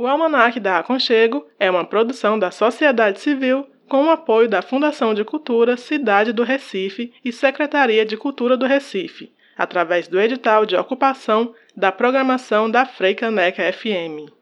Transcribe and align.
O 0.00 0.06
Almanac 0.06 0.58
da 0.58 0.78
Aconchego 0.78 1.44
é 1.58 1.70
uma 1.70 1.84
produção 1.84 2.38
da 2.38 2.50
sociedade 2.50 3.20
civil 3.20 3.66
com 3.86 4.06
o 4.06 4.10
apoio 4.10 4.48
da 4.48 4.62
Fundação 4.62 5.12
de 5.12 5.22
Cultura 5.22 5.76
Cidade 5.76 6.32
do 6.32 6.42
Recife 6.42 7.12
e 7.22 7.30
Secretaria 7.30 8.06
de 8.06 8.16
Cultura 8.16 8.56
do 8.56 8.64
Recife, 8.64 9.30
através 9.58 10.08
do 10.08 10.18
edital 10.18 10.64
de 10.64 10.74
ocupação 10.74 11.52
da 11.76 11.92
programação 11.92 12.70
da 12.70 12.86
Freicaneca 12.86 13.62
FM. 13.70 14.32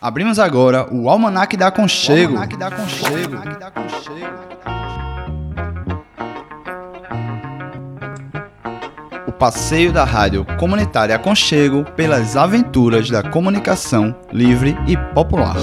Abrimos 0.00 0.38
agora 0.38 0.88
o 0.90 1.06
Almanac 1.10 1.54
da 1.54 1.66
Aconchego. 1.66 2.32
O 2.32 2.38
Almanac 2.38 2.56
da 2.56 2.68
Aconchego. 3.66 4.85
Passeio 9.38 9.92
da 9.92 10.04
rádio 10.04 10.44
comunitária 10.58 11.14
Aconchego 11.14 11.84
pelas 11.96 12.36
aventuras 12.36 13.08
da 13.10 13.22
comunicação 13.22 14.14
livre 14.32 14.76
e 14.86 14.96
popular. 15.14 15.56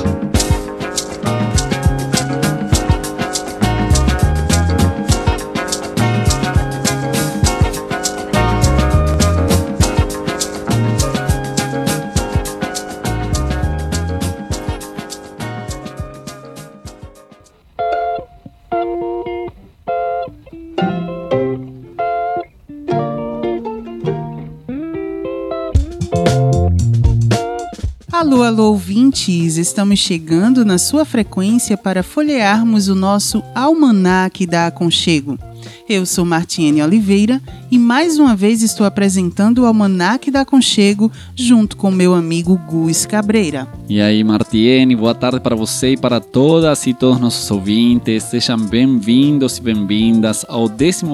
Ouvintes! 29.24 29.58
Estamos 29.58 30.00
chegando 30.00 30.66
na 30.66 30.78
sua 30.78 31.06
frequência 31.06 31.78
para 31.78 32.04
folhearmos 32.04 32.90
o 32.90 32.96
nosso 32.96 33.42
Almanac 33.56 34.46
da 34.46 34.68
Aconchego. 34.68 35.40
Eu 35.88 36.06
sou 36.06 36.26
Martiene 36.26 36.84
Oliveira 36.84 37.42
e 37.72 37.78
mais 37.78 38.20
uma 38.20 38.36
vez 38.36 38.62
estou 38.62 38.86
apresentando 38.86 39.60
o 39.60 39.66
Almanac 39.66 40.30
da 40.30 40.42
Aconchego 40.42 41.10
junto 41.36 41.78
com 41.78 41.90
meu 41.90 42.14
amigo 42.14 42.60
Gus 42.70 43.06
Cabreira. 43.06 43.66
E 43.88 44.02
aí, 44.02 44.22
Martiene, 44.26 44.94
boa 44.94 45.16
tarde 45.16 45.40
para 45.40 45.56
você 45.56 45.94
e 45.94 45.98
para 45.98 46.20
todas 46.20 46.86
e 46.86 46.94
todos 46.94 47.20
nossos 47.20 47.50
ouvintes. 47.50 48.24
Sejam 48.24 48.58
bem-vindos 48.58 49.58
e 49.58 49.62
bem-vindas 49.62 50.46
ao 50.50 50.68
14 50.68 51.06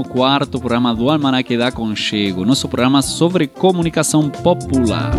programa 0.50 0.96
do 0.96 1.12
Almanac 1.12 1.56
da 1.56 1.68
Aconchego, 1.68 2.44
nosso 2.44 2.68
programa 2.68 3.04
sobre 3.04 3.46
comunicação 3.46 4.30
popular. 4.30 5.12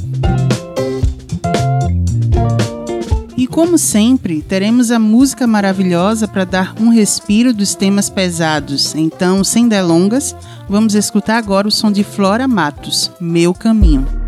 E 3.43 3.47
como 3.49 3.77
sempre, 3.77 4.41
teremos 4.41 4.93
a 4.93 5.01
música 5.01 5.49
maravilhosa 5.49 6.29
para 6.29 6.45
dar 6.45 6.77
um 6.81 6.91
respiro 6.91 7.53
dos 7.53 7.75
temas 7.75 8.09
pesados. 8.09 8.95
Então, 8.95 9.43
sem 9.43 9.67
delongas, 9.67 10.33
vamos 10.69 10.95
escutar 10.95 11.39
agora 11.39 11.67
o 11.67 11.71
som 11.73 11.91
de 11.91 12.05
Flora 12.05 12.47
Matos, 12.47 13.11
Meu 13.21 13.53
Caminho. 13.53 14.22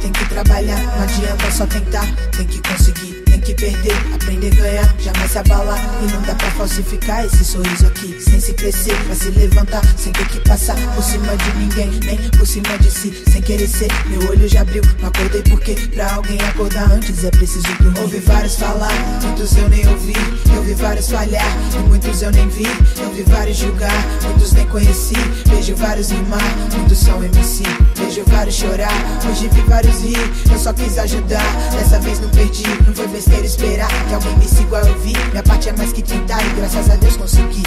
Tem 0.00 0.12
que 0.12 0.24
trabalhar. 0.26 0.80
Não 0.82 1.02
adianta 1.02 1.50
só 1.50 1.66
tentar, 1.66 2.06
tem 2.36 2.46
que 2.46 2.60
conseguir, 2.68 3.19
que 3.50 3.54
perder, 3.54 3.96
aprender 4.14 4.52
a 4.52 4.62
ganhar, 4.62 4.94
jamais 4.98 5.30
se 5.30 5.38
abalar. 5.38 5.78
E 6.02 6.12
não 6.12 6.22
dá 6.22 6.34
pra 6.34 6.50
falsificar 6.52 7.24
esse 7.24 7.44
sorriso 7.44 7.86
aqui, 7.86 8.16
sem 8.20 8.40
se 8.40 8.52
crescer, 8.54 8.94
pra 9.04 9.14
se 9.14 9.30
levantar, 9.30 9.82
sem 9.96 10.12
ter 10.12 10.26
que 10.28 10.40
passar 10.40 10.76
por 10.94 11.02
cima 11.02 11.36
de 11.36 11.58
ninguém, 11.58 11.90
nem 12.04 12.18
por 12.30 12.46
cima 12.46 12.76
de 12.78 12.90
si, 12.90 13.22
sem 13.30 13.42
querer 13.42 13.66
ser. 13.66 13.88
Meu 14.06 14.28
olho 14.28 14.48
já 14.48 14.60
abriu, 14.60 14.82
não 15.00 15.08
acordei 15.08 15.42
porque 15.42 15.74
pra 15.94 16.14
alguém 16.14 16.38
acordar 16.42 16.90
antes 16.92 17.24
é 17.24 17.30
preciso 17.30 17.66
dormir. 17.80 18.00
Ouvi 18.00 18.18
vários 18.20 18.56
falar, 18.56 18.92
muitos 19.22 19.56
eu 19.56 19.68
nem 19.68 19.86
ouvi, 19.88 20.14
eu 20.54 20.62
vi 20.62 20.74
vários 20.74 21.10
falhar, 21.10 21.56
e 21.74 21.88
muitos 21.88 22.22
eu 22.22 22.30
nem 22.30 22.48
vi, 22.48 22.66
eu 23.00 23.12
vi 23.12 23.22
vários 23.22 23.56
julgar, 23.56 24.06
muitos 24.24 24.52
nem 24.52 24.66
conheci, 24.66 25.14
vejo 25.46 25.74
vários 25.76 26.10
rimar, 26.10 26.56
muitos 26.76 26.98
são 26.98 27.22
MC. 27.22 27.62
Vejo 28.10 28.24
vários 28.26 28.56
chorar, 28.56 28.92
hoje 29.28 29.48
vi 29.48 29.60
vários 29.62 30.00
rir. 30.02 30.18
Eu 30.50 30.58
só 30.58 30.72
quis 30.72 30.98
ajudar, 30.98 31.44
dessa 31.70 32.00
vez 32.00 32.18
não 32.18 32.28
perdi. 32.30 32.64
Não 32.84 32.94
foi 32.94 33.06
besteira 33.08 33.39
esperar 33.44 33.88
que 34.08 34.14
alguém 34.14 34.36
me 34.36 34.46
igual 34.70 34.86
eu 34.86 34.96
vi. 35.00 35.12
Minha 35.30 35.42
parte 35.42 35.68
é 35.68 35.72
mais 35.72 35.92
que 35.92 36.00
tentar 36.02 36.40
e 36.44 36.50
graças 36.50 36.88
a 36.90 36.96
Deus 36.96 37.16
consegui. 37.16 37.62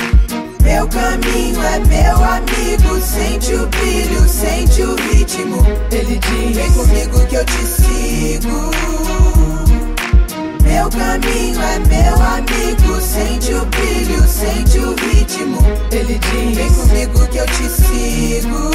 Meu 0.63 0.87
caminho 0.87 1.61
é 1.61 1.79
meu 1.79 2.23
amigo, 2.23 3.01
sente 3.01 3.53
o 3.53 3.67
brilho, 3.67 4.25
sente 4.27 4.81
o 4.81 4.95
ritmo. 4.95 5.57
Ele 5.91 6.17
diz: 6.19 6.55
Vem 6.55 6.71
comigo 6.71 7.27
que 7.27 7.35
eu 7.35 7.45
te 7.45 7.65
sigo. 7.65 8.71
Meu 10.63 10.89
caminho 10.89 11.61
é 11.61 11.79
meu 11.79 12.15
amigo, 12.21 12.99
sente 13.01 13.53
o 13.53 13.65
brilho, 13.65 14.25
sente 14.27 14.79
o 14.79 14.95
ritmo. 14.95 15.59
Ele 15.91 16.17
diz: 16.19 16.57
Vem 16.57 16.69
comigo 16.69 17.27
que 17.27 17.37
eu 17.37 17.45
te 17.45 17.69
sigo. 17.69 18.71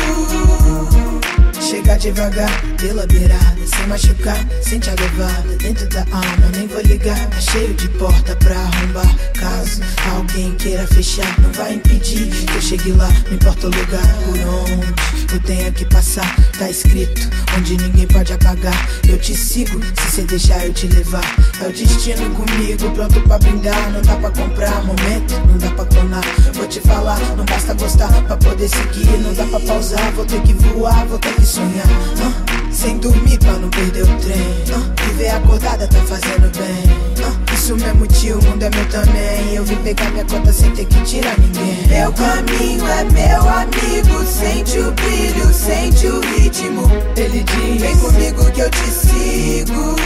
Chegar 1.69 1.99
devagar 1.99 2.63
pela 2.79 3.07
beirada, 3.07 3.59
sem 3.67 3.87
machucar, 3.89 4.39
sente 4.63 4.89
a 4.89 4.95
levada 4.95 5.55
dentro 5.59 5.87
da 5.91 6.01
alma. 6.01 6.51
Nem 6.57 6.67
vou 6.67 6.81
ligar, 6.81 7.29
tá 7.29 7.41
cheio 7.43 7.75
de 7.75 7.87
porta 7.91 8.35
pra 8.37 8.55
arrombar. 8.55 9.15
Caso 9.35 9.83
alguém 10.17 10.55
queira 10.55 10.87
fechar, 10.87 11.39
não 11.41 11.53
vai 11.53 11.75
impedir 11.75 12.27
que 12.31 12.57
eu 12.57 12.63
chegue 12.63 12.93
lá. 12.93 13.11
Não 13.27 13.35
importa 13.35 13.67
o 13.67 13.71
lugar 13.71 14.15
por 14.25 14.39
onde 14.39 15.35
eu 15.35 15.41
tenha 15.41 15.71
que 15.71 15.85
passar. 15.85 16.35
Tá 16.59 16.71
escrito 16.71 17.29
onde 17.59 17.77
ninguém 17.77 18.07
pode 18.07 18.33
apagar. 18.33 18.89
Eu 19.07 19.19
te 19.19 19.37
sigo, 19.37 19.79
se 20.01 20.11
cê 20.11 20.23
deixar 20.23 20.65
eu 20.65 20.73
te 20.73 20.87
levar. 20.87 21.37
É 21.61 21.69
o 21.69 21.73
destino 21.73 22.31
comigo, 22.31 22.91
pronto 22.93 23.21
pra 23.21 23.39
brindar. 23.39 23.93
Não 23.93 24.01
dá 24.01 24.17
pra 24.17 24.31
comprar 24.31 24.83
momento, 24.87 25.35
não 25.47 25.59
dá 25.59 25.71
pra 25.73 25.85
clonar. 25.85 26.25
Vou 26.55 26.67
te 26.67 26.81
falar, 26.81 27.21
não 27.37 27.45
basta 27.45 27.75
gostar 27.75 28.11
pra 28.23 28.39
poder 28.39 28.71
seguir. 28.71 29.19
Não 29.19 29.35
dá 29.35 29.45
pra 29.45 29.61
pausar, 29.61 30.11
vou 30.13 30.25
ter 30.25 30.41
que 30.41 30.55
voar, 30.55 31.07
vou 31.07 31.19
ter 31.19 31.35
que 31.35 31.47
sonhar. 31.59 31.87
ah. 32.23 32.33
Sem 32.73 32.99
dormir 32.99 33.39
pra 33.39 33.53
não 33.55 33.69
perder 33.71 34.03
o 34.03 34.07
trem. 34.19 34.65
ah. 34.75 34.83
Viver 35.07 35.31
acordada 35.31 35.87
tá 35.89 35.99
fazendo 36.03 36.51
bem. 36.57 36.85
ah. 37.25 37.33
Isso 37.55 37.75
mesmo, 37.77 38.07
tio, 38.07 38.39
o 38.39 38.45
mundo 38.45 38.63
é 38.63 38.71
meu 38.71 38.87
também. 38.89 39.55
Eu 39.55 39.65
vim 39.65 39.77
pegar 39.77 40.11
minha 40.11 40.25
conta 40.25 40.53
sem 40.53 40.71
ter 40.73 40.85
que 40.87 41.01
tirar 41.03 41.37
ninguém. 41.39 41.87
Meu 41.89 42.13
caminho 42.13 42.87
é 42.87 43.05
meu 43.05 43.49
amigo, 43.49 44.25
sente 44.25 44.79
o 44.79 44.93
brilho, 44.93 45.53
sente 45.53 46.07
o 46.07 46.21
ritmo. 46.21 46.83
Ele 47.17 47.43
diz: 47.45 47.81
Vem 47.81 47.97
comigo 47.99 48.51
que 48.53 48.61
eu 48.61 48.71
te 48.71 48.91
sigo. 48.91 49.97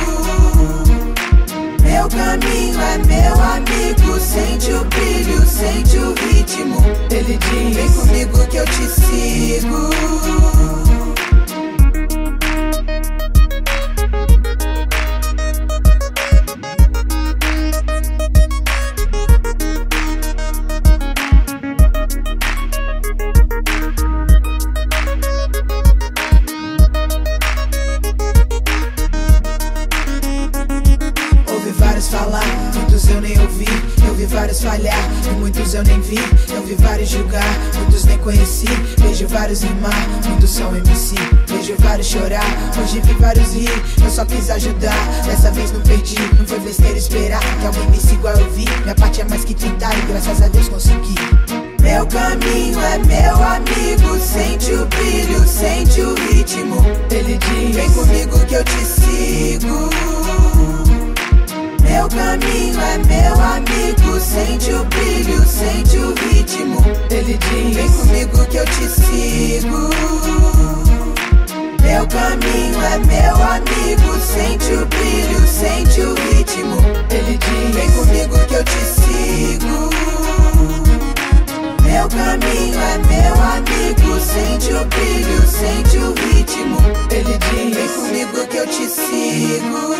Meu 1.82 2.08
caminho 2.08 2.80
é 2.80 2.98
meu 3.06 3.42
amigo. 3.42 4.18
Sente 4.18 4.72
o 4.72 4.84
brilho, 4.86 5.46
sente 5.46 5.98
o 5.98 6.14
ritmo. 6.14 6.82
Ele 7.10 7.38
diz: 7.38 7.76
Vem 7.76 7.90
comigo 7.92 8.46
que 8.48 8.56
eu 8.56 8.64
te 8.64 8.88
sigo. 8.88 9.90
Muitos 35.72 35.74
eu 35.74 35.82
nem 35.84 36.00
vi, 36.00 36.18
eu 36.54 36.62
vi 36.62 36.74
vários 36.74 37.08
julgar 37.08 37.58
Muitos 37.76 38.04
nem 38.04 38.18
conheci, 38.18 38.66
vejo 38.98 39.26
vários 39.28 39.62
rimar 39.62 40.08
Muitos 40.28 40.50
são 40.50 40.74
MC, 40.76 41.14
vejo 41.46 41.74
vários 41.78 42.06
chorar 42.06 42.44
Hoje 42.80 43.00
vi 43.00 43.14
vários 43.14 43.54
rir, 43.54 43.82
eu 44.02 44.10
só 44.10 44.24
quis 44.24 44.50
ajudar 44.50 44.96
Dessa 45.24 45.50
vez 45.50 45.72
não 45.72 45.80
perdi, 45.80 46.16
não 46.38 46.46
foi 46.46 46.60
besteira 46.60 46.98
esperar 46.98 47.40
Que 47.60 47.66
alguém 47.66 47.90
me 47.90 47.96
siga 47.96 48.12
igual 48.14 48.36
eu 48.36 48.50
vi. 48.50 48.64
Minha 48.82 48.94
parte 48.94 49.20
é 49.20 49.24
mais 49.24 49.44
que 49.44 49.54
tentar 49.54 49.96
e 49.98 50.02
graças 50.02 50.42
a 50.42 50.48
Deus 50.48 50.68
consegui. 50.68 51.14
Meu 51.80 52.06
caminho 52.06 52.80
é 52.80 52.98
meu 52.98 53.42
amigo, 53.42 54.18
sente 54.20 54.72
o 54.72 54.86
brilho, 54.86 55.46
sente 55.48 56.00
o 56.00 56.14
ritmo. 56.14 56.76
Ele 57.10 57.38
diz: 57.38 57.74
Vem 57.74 57.90
comigo 57.90 58.46
que 58.46 58.54
eu 58.54 58.64
te 58.64 58.84
sigo. 58.84 60.21
Meu 61.92 62.08
caminho 62.08 62.80
é 62.80 62.96
meu 63.06 63.38
amigo, 63.38 64.18
sente 64.18 64.72
o 64.72 64.82
brilho, 64.86 65.46
sente 65.46 65.98
o 65.98 66.14
ritmo. 66.14 66.82
Ele 67.10 67.36
diz: 67.36 67.76
Vem 67.76 67.90
comigo 67.90 68.46
que 68.46 68.56
eu 68.56 68.64
te 68.64 68.88
sigo. 68.88 69.90
Meu 71.82 72.06
caminho 72.06 72.82
é 72.82 72.96
meu 72.98 73.36
amigo, 73.44 74.18
sente 74.24 74.72
o 74.72 74.86
brilho, 74.86 75.46
sente 75.46 76.00
o 76.00 76.14
ritmo. 76.14 76.78
Ele 77.10 77.36
diz: 77.36 77.74
Vem 77.74 77.90
comigo 77.90 78.38
que 78.46 78.54
eu 78.54 78.64
te 78.64 78.86
sigo. 78.86 79.90
Meu 81.82 82.08
caminho 82.08 82.80
é 82.80 82.96
meu 83.06 83.34
amigo, 83.52 84.18
sente 84.18 84.72
o 84.72 84.82
brilho, 84.86 85.46
sente 85.46 85.98
o 85.98 86.14
ritmo. 86.14 86.78
Ele 87.10 87.36
diz: 87.36 87.74
Vem 87.76 87.88
comigo 87.88 88.46
que 88.48 88.56
eu 88.56 88.66
te 88.66 88.88
sigo. 88.88 89.92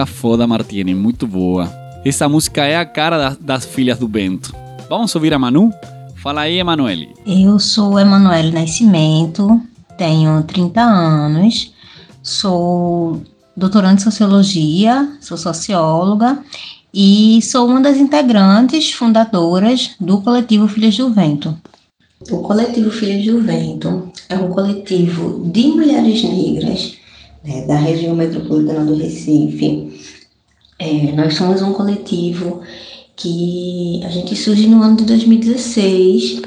Música 0.00 0.06
foda, 0.06 0.46
Martini, 0.46 0.94
muito 0.94 1.26
boa. 1.26 1.70
Essa 2.04 2.28
música 2.28 2.64
é 2.64 2.76
a 2.76 2.86
cara 2.86 3.18
da, 3.18 3.36
das 3.38 3.64
Filhas 3.66 3.98
do 3.98 4.08
Bento. 4.08 4.54
Vamos 4.88 5.14
ouvir 5.14 5.34
a 5.34 5.38
Manu? 5.38 5.70
Fala 6.16 6.42
aí, 6.42 6.58
Emanuele. 6.58 7.08
Eu 7.26 7.58
sou 7.58 7.98
Emanuele 7.98 8.50
Nascimento, 8.50 9.60
tenho 9.98 10.42
30 10.44 10.80
anos, 10.80 11.74
sou 12.22 13.22
doutoranda 13.56 14.00
em 14.00 14.04
Sociologia, 14.04 15.18
sou 15.20 15.36
socióloga 15.36 16.38
e 16.94 17.40
sou 17.42 17.66
uma 17.68 17.80
das 17.80 17.98
integrantes 17.98 18.92
fundadoras 18.92 19.90
do 20.00 20.22
coletivo 20.22 20.66
Filhas 20.66 20.96
do 20.96 21.12
Vento. 21.12 21.56
O 22.30 22.38
coletivo 22.38 22.90
Filhas 22.90 23.24
do 23.26 23.42
Vento 23.42 24.10
é 24.28 24.36
um 24.36 24.48
coletivo 24.48 25.50
de 25.50 25.66
mulheres 25.68 26.22
negras 26.22 27.00
né, 27.44 27.62
da 27.66 27.76
região 27.76 28.14
metropolitana 28.14 28.84
do 28.84 28.94
Recife. 28.94 29.89
É, 30.80 31.12
nós 31.12 31.34
somos 31.34 31.60
um 31.60 31.74
coletivo 31.74 32.62
que 33.14 34.00
a 34.02 34.08
gente 34.08 34.34
surge 34.34 34.66
no 34.66 34.82
ano 34.82 34.96
de 34.96 35.04
2016, 35.04 36.40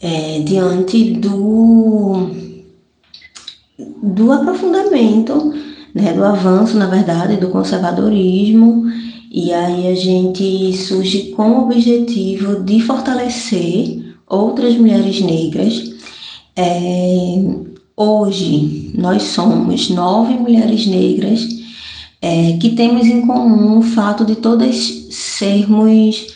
é, 0.00 0.38
diante 0.40 1.14
do, 1.14 2.30
do 4.02 4.30
aprofundamento, 4.30 5.52
né, 5.92 6.12
do 6.12 6.24
avanço, 6.24 6.78
na 6.78 6.86
verdade, 6.86 7.38
do 7.38 7.48
conservadorismo, 7.48 8.84
e 9.32 9.52
aí 9.52 9.88
a 9.88 9.94
gente 9.96 10.72
surge 10.76 11.32
com 11.32 11.50
o 11.50 11.64
objetivo 11.64 12.62
de 12.62 12.80
fortalecer 12.80 14.14
outras 14.28 14.76
mulheres 14.76 15.20
negras. 15.20 15.92
É, 16.54 17.66
Hoje, 17.98 18.92
nós 18.94 19.22
somos 19.22 19.88
nove 19.88 20.34
mulheres 20.34 20.86
negras 20.86 21.55
é, 22.20 22.56
que 22.60 22.70
temos 22.70 23.06
em 23.06 23.26
comum 23.26 23.78
o 23.78 23.82
fato 23.82 24.24
de 24.24 24.36
todas 24.36 24.76
sermos 25.10 26.34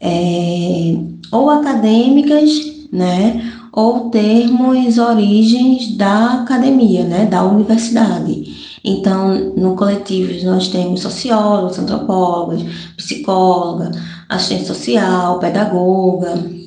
é, 0.00 0.96
ou 1.30 1.48
acadêmicas, 1.50 2.50
né, 2.92 3.52
ou 3.72 4.10
termos 4.10 4.98
origens 4.98 5.96
da 5.96 6.42
academia, 6.42 7.04
né, 7.04 7.24
da 7.26 7.44
universidade. 7.44 8.78
Então, 8.84 9.54
no 9.56 9.76
coletivo 9.76 10.44
nós 10.44 10.68
temos 10.68 11.00
sociólogos, 11.00 11.78
antropólogas, 11.78 12.62
psicóloga, 12.96 13.92
assistente 14.28 14.66
social, 14.66 15.38
pedagoga, 15.38 16.62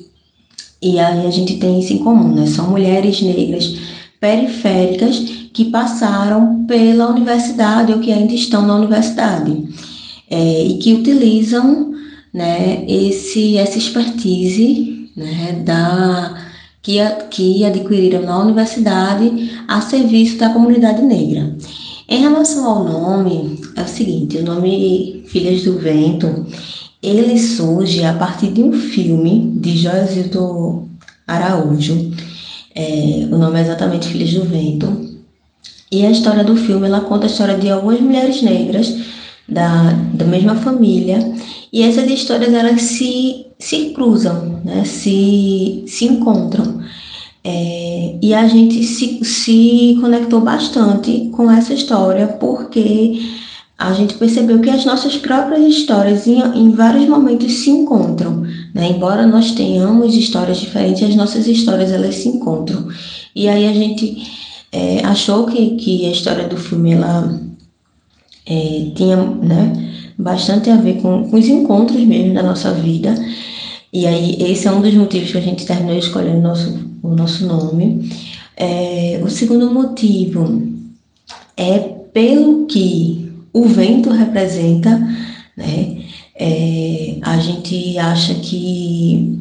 e 0.80 0.98
aí 0.98 1.26
a 1.26 1.30
gente 1.30 1.56
tem 1.56 1.80
isso 1.80 1.92
em 1.92 1.98
comum, 1.98 2.34
né? 2.34 2.46
São 2.46 2.70
mulheres 2.70 3.20
negras 3.22 3.76
periféricas 4.20 5.45
que 5.56 5.64
passaram 5.64 6.66
pela 6.66 7.08
universidade 7.08 7.90
ou 7.90 7.98
que 7.98 8.12
ainda 8.12 8.34
estão 8.34 8.66
na 8.66 8.74
universidade 8.74 9.66
é, 10.30 10.62
e 10.62 10.76
que 10.76 10.92
utilizam 10.92 11.94
né, 12.30 12.84
esse, 12.86 13.56
essa 13.56 13.78
expertise 13.78 15.08
né, 15.16 15.62
da, 15.64 16.36
que, 16.82 16.98
que 17.30 17.64
adquiriram 17.64 18.20
na 18.20 18.38
universidade 18.38 19.50
a 19.66 19.80
serviço 19.80 20.36
da 20.36 20.50
comunidade 20.50 21.00
negra. 21.00 21.56
Em 22.06 22.20
relação 22.20 22.66
ao 22.66 22.84
nome, 22.84 23.58
é 23.74 23.80
o 23.80 23.88
seguinte, 23.88 24.36
o 24.36 24.44
nome 24.44 25.24
Filhas 25.26 25.62
do 25.62 25.78
Vento, 25.78 26.44
ele 27.02 27.38
surge 27.38 28.04
a 28.04 28.12
partir 28.12 28.48
de 28.48 28.62
um 28.62 28.74
filme 28.74 29.52
de 29.56 29.74
Josildo 29.78 30.86
Araújo, 31.26 32.12
é, 32.74 33.26
o 33.32 33.38
nome 33.38 33.58
é 33.58 33.62
exatamente 33.62 34.08
Filhas 34.08 34.34
do 34.34 34.44
Vento. 34.44 35.15
E 35.90 36.04
a 36.04 36.10
história 36.10 36.42
do 36.42 36.56
filme 36.56 36.86
ela 36.86 37.00
conta 37.00 37.26
a 37.26 37.30
história 37.30 37.56
de 37.56 37.70
algumas 37.70 38.00
mulheres 38.00 38.42
negras 38.42 38.94
da, 39.48 39.92
da 40.14 40.24
mesma 40.24 40.56
família. 40.56 41.18
E 41.72 41.82
essas 41.82 42.10
histórias 42.10 42.52
elas 42.52 42.82
se, 42.82 43.46
se 43.58 43.90
cruzam, 43.90 44.60
né? 44.64 44.84
se, 44.84 45.84
se 45.86 46.04
encontram. 46.06 46.80
É, 47.44 48.18
e 48.20 48.34
a 48.34 48.48
gente 48.48 48.82
se, 48.82 49.24
se 49.24 49.96
conectou 50.00 50.40
bastante 50.40 51.30
com 51.32 51.48
essa 51.48 51.72
história 51.72 52.26
porque 52.26 53.20
a 53.78 53.92
gente 53.92 54.14
percebeu 54.14 54.58
que 54.60 54.70
as 54.70 54.84
nossas 54.84 55.16
próprias 55.16 55.62
histórias 55.64 56.26
em, 56.26 56.40
em 56.40 56.70
vários 56.72 57.06
momentos 57.06 57.52
se 57.52 57.70
encontram. 57.70 58.42
Né? 58.74 58.88
Embora 58.90 59.26
nós 59.26 59.52
tenhamos 59.52 60.14
histórias 60.16 60.58
diferentes, 60.58 61.02
as 61.02 61.14
nossas 61.14 61.46
histórias 61.46 61.92
elas 61.92 62.16
se 62.16 62.28
encontram. 62.28 62.88
E 63.34 63.48
aí 63.48 63.68
a 63.68 63.72
gente 63.72 64.26
é, 64.72 65.04
achou 65.04 65.46
que, 65.46 65.76
que 65.76 66.06
a 66.06 66.10
história 66.10 66.48
do 66.48 66.56
filme 66.56 66.92
ela 66.92 67.40
é, 68.46 68.90
tinha 68.94 69.16
né, 69.16 69.72
bastante 70.18 70.70
a 70.70 70.76
ver 70.76 71.00
com, 71.00 71.28
com 71.28 71.36
os 71.36 71.46
encontros 71.46 72.02
mesmo 72.04 72.34
da 72.34 72.42
nossa 72.42 72.72
vida. 72.72 73.14
E 73.92 74.06
aí 74.06 74.36
esse 74.40 74.68
é 74.68 74.72
um 74.72 74.80
dos 74.80 74.94
motivos 74.94 75.30
que 75.32 75.38
a 75.38 75.42
gente 75.42 75.66
terminou 75.66 75.96
escolhendo 75.96 76.40
nosso, 76.40 76.90
o 77.02 77.08
nosso 77.08 77.46
nome. 77.46 78.10
É, 78.56 79.20
o 79.22 79.28
segundo 79.28 79.70
motivo 79.70 80.62
é 81.56 81.78
pelo 82.12 82.66
que 82.66 83.32
o 83.52 83.64
vento 83.64 84.10
representa, 84.10 84.98
né? 85.56 85.96
É, 86.38 87.16
a 87.22 87.38
gente 87.38 87.98
acha 87.98 88.34
que 88.34 89.38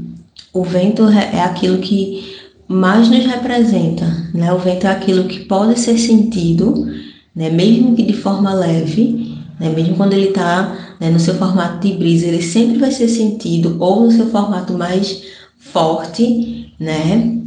o 0.53 0.63
vento 0.63 1.03
é 1.09 1.41
aquilo 1.41 1.79
que 1.79 2.34
mais 2.67 3.09
nos 3.09 3.25
representa, 3.25 4.05
né? 4.33 4.51
O 4.51 4.57
vento 4.57 4.87
é 4.87 4.91
aquilo 4.91 5.25
que 5.25 5.45
pode 5.45 5.79
ser 5.79 5.97
sentido, 5.97 6.87
né? 7.35 7.49
Mesmo 7.49 7.95
que 7.95 8.03
de 8.03 8.13
forma 8.13 8.53
leve, 8.53 9.37
né? 9.59 9.69
Mesmo 9.69 9.95
quando 9.95 10.13
ele 10.13 10.29
está 10.29 10.95
né, 10.99 11.09
no 11.09 11.19
seu 11.19 11.35
formato 11.35 11.87
de 11.87 11.93
brisa, 11.93 12.25
ele 12.25 12.41
sempre 12.41 12.77
vai 12.77 12.91
ser 12.91 13.07
sentido 13.07 13.77
ou 13.79 14.05
no 14.05 14.11
seu 14.11 14.29
formato 14.29 14.73
mais 14.73 15.23
forte, 15.59 16.73
né? 16.79 17.37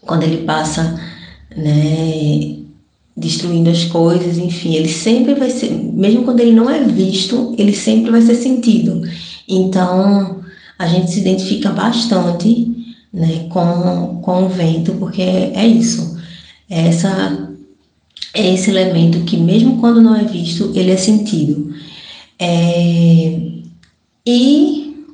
Quando 0.00 0.22
ele 0.22 0.44
passa, 0.44 0.98
né? 1.56 2.56
destruindo 3.16 3.70
as 3.70 3.84
coisas, 3.84 4.36
enfim, 4.36 4.74
ele 4.74 4.88
sempre 4.88 5.34
vai 5.34 5.48
ser, 5.48 5.70
mesmo 5.70 6.24
quando 6.24 6.40
ele 6.40 6.52
não 6.52 6.68
é 6.68 6.84
visto, 6.84 7.54
ele 7.56 7.72
sempre 7.72 8.10
vai 8.10 8.20
ser 8.20 8.34
sentido. 8.34 9.02
Então, 9.48 10.40
a 10.78 10.86
gente 10.86 11.10
se 11.10 11.20
identifica 11.20 11.70
bastante 11.70 12.75
né, 13.12 13.46
com, 13.48 14.20
com 14.22 14.44
o 14.44 14.48
vento, 14.48 14.92
porque 14.94 15.22
é, 15.22 15.66
isso. 15.66 16.16
É 16.68 16.88
essa, 16.88 17.50
é 18.34 18.54
esse 18.54 18.70
elemento 18.70 19.20
que, 19.20 19.36
mesmo 19.36 19.78
quando 19.78 20.00
não 20.00 20.14
é 20.14 20.24
visto, 20.24 20.72
ele 20.74 20.90
é 20.90 20.96
sentido. 20.96 21.74
É, 22.38 23.40
e 24.26 25.04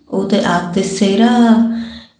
a 0.44 0.60
terceira 0.68 1.70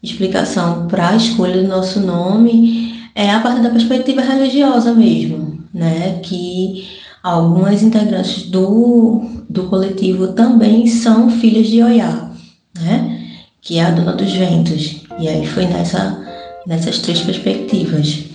explicação 0.02 0.88
para 0.88 1.11
a 1.11 1.17
escolha 1.17 1.62
do 1.62 1.69
nosso 1.69 2.00
nome 2.00 2.93
é 3.14 3.31
a 3.31 3.41
partir 3.41 3.62
da 3.62 3.71
perspectiva 3.71 4.23
religiosa 4.23 4.93
mesmo, 4.95 5.59
né? 5.73 6.21
Que 6.23 6.88
algumas 7.23 7.83
integrantes 7.83 8.45
do, 8.50 9.45
do 9.49 9.64
coletivo 9.64 10.29
também 10.29 10.87
são 10.87 11.31
filhas 11.31 11.69
de 11.69 11.83
Oiá, 11.83 12.31
né? 12.75 13.21
Que 13.61 13.79
é 13.79 13.85
a 13.85 13.91
dona 13.91 14.12
dos 14.12 14.33
ventos. 14.33 15.01
E 15.19 15.28
aí 15.28 15.47
foi 15.47 15.66
nessa, 15.66 16.25
nessas 16.66 16.99
três 16.99 17.21
perspectivas. 17.21 18.33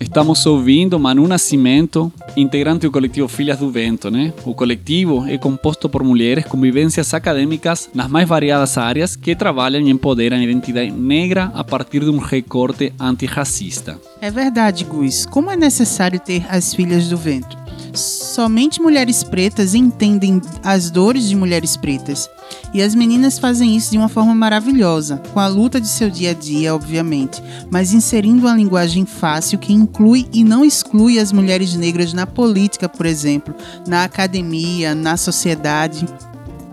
Estamos 0.00 0.44
ouvindo 0.46 0.98
Manu 0.98 1.28
Nascimento, 1.28 2.12
integrante 2.36 2.86
do 2.86 2.90
coletivo 2.90 3.28
Filhas 3.28 3.58
do 3.58 3.70
Vento, 3.70 4.10
né? 4.10 4.32
O 4.44 4.52
coletivo 4.52 5.24
é 5.28 5.38
composto 5.38 5.88
por 5.88 6.02
mulheres 6.02 6.44
com 6.44 6.60
vivências 6.60 7.14
acadêmicas 7.14 7.88
nas 7.94 8.08
mais 8.08 8.28
variadas 8.28 8.76
áreas 8.76 9.14
que 9.14 9.36
trabalham 9.36 9.80
e 9.80 9.90
empoderam 9.90 10.36
a 10.36 10.42
identidade 10.42 10.90
negra 10.90 11.52
a 11.54 11.62
partir 11.62 12.00
de 12.00 12.10
um 12.10 12.18
recorte 12.18 12.92
antirracista. 12.98 13.96
É 14.20 14.28
verdade, 14.28 14.84
Gus. 14.84 15.24
Como 15.24 15.52
é 15.52 15.56
necessário 15.56 16.18
ter 16.18 16.44
as 16.48 16.74
Filhas 16.74 17.08
do 17.08 17.16
Vento? 17.16 17.67
Somente 18.00 18.80
mulheres 18.80 19.22
pretas 19.22 19.74
entendem 19.74 20.40
as 20.62 20.90
dores 20.90 21.28
de 21.28 21.36
mulheres 21.36 21.76
pretas. 21.76 22.28
E 22.72 22.82
as 22.82 22.94
meninas 22.94 23.38
fazem 23.38 23.76
isso 23.76 23.90
de 23.90 23.98
uma 23.98 24.08
forma 24.08 24.34
maravilhosa, 24.34 25.20
com 25.32 25.40
a 25.40 25.46
luta 25.46 25.80
de 25.80 25.88
seu 25.88 26.10
dia 26.10 26.30
a 26.30 26.34
dia, 26.34 26.74
obviamente, 26.74 27.42
mas 27.70 27.92
inserindo 27.92 28.46
uma 28.46 28.56
linguagem 28.56 29.04
fácil 29.04 29.58
que 29.58 29.72
inclui 29.72 30.28
e 30.32 30.44
não 30.44 30.64
exclui 30.64 31.18
as 31.18 31.32
mulheres 31.32 31.74
negras 31.74 32.12
na 32.12 32.26
política, 32.26 32.88
por 32.88 33.06
exemplo, 33.06 33.54
na 33.86 34.04
academia, 34.04 34.94
na 34.94 35.16
sociedade. 35.16 36.06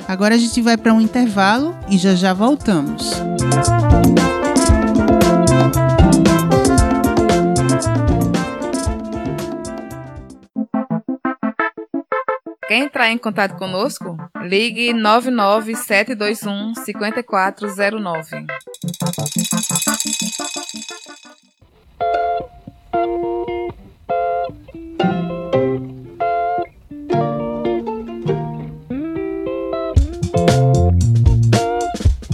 Agora 0.07 0.35
a 0.35 0.37
gente 0.37 0.61
vai 0.61 0.77
para 0.77 0.93
um 0.93 1.01
intervalo 1.01 1.75
e 1.89 1.97
já 1.97 2.15
já 2.15 2.33
voltamos. 2.33 3.11
Música 3.55 4.44
Quer 12.75 12.81
entrar 12.81 13.09
em 13.09 13.17
contato 13.17 13.55
conosco? 13.55 14.17
Ligue 14.43 14.91
99721 14.91 16.75
5409. 16.83 18.45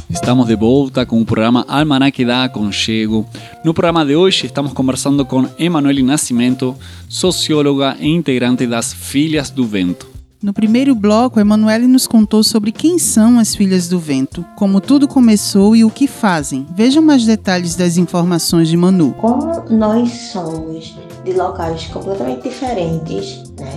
Estamos 0.09 0.47
de 0.47 0.55
volta 0.55 1.05
com 1.05 1.21
o 1.21 1.25
programa 1.25 1.63
Almanac 1.67 2.25
da 2.25 2.45
Aconchego. 2.45 3.29
No 3.63 3.75
programa 3.75 4.03
de 4.03 4.15
hoje 4.15 4.47
estamos 4.47 4.73
conversando 4.73 5.23
com 5.23 5.47
Emanuele 5.59 6.01
Nascimento, 6.01 6.75
socióloga 7.07 7.95
e 7.99 8.07
integrante 8.07 8.65
das 8.65 8.91
Filhas 8.91 9.51
do 9.51 9.67
Vento. 9.67 10.10
No 10.41 10.53
primeiro 10.53 10.95
bloco, 10.95 11.39
Emanuele 11.39 11.85
nos 11.85 12.07
contou 12.07 12.43
sobre 12.43 12.71
quem 12.71 12.97
são 12.97 13.37
as 13.37 13.53
Filhas 13.53 13.87
do 13.87 13.99
Vento, 13.99 14.43
como 14.55 14.81
tudo 14.81 15.07
começou 15.07 15.75
e 15.75 15.83
o 15.83 15.91
que 15.91 16.07
fazem. 16.07 16.65
Vejam 16.75 17.03
mais 17.03 17.23
detalhes 17.23 17.75
das 17.75 17.95
informações 17.95 18.67
de 18.67 18.75
Manu. 18.75 19.13
Como 19.21 19.69
nós 19.69 20.09
somos 20.31 20.95
de 21.23 21.33
locais 21.33 21.85
completamente 21.89 22.49
diferentes, 22.49 23.51
né? 23.59 23.71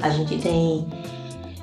A 0.00 0.10
gente 0.10 0.38
tem 0.38 0.84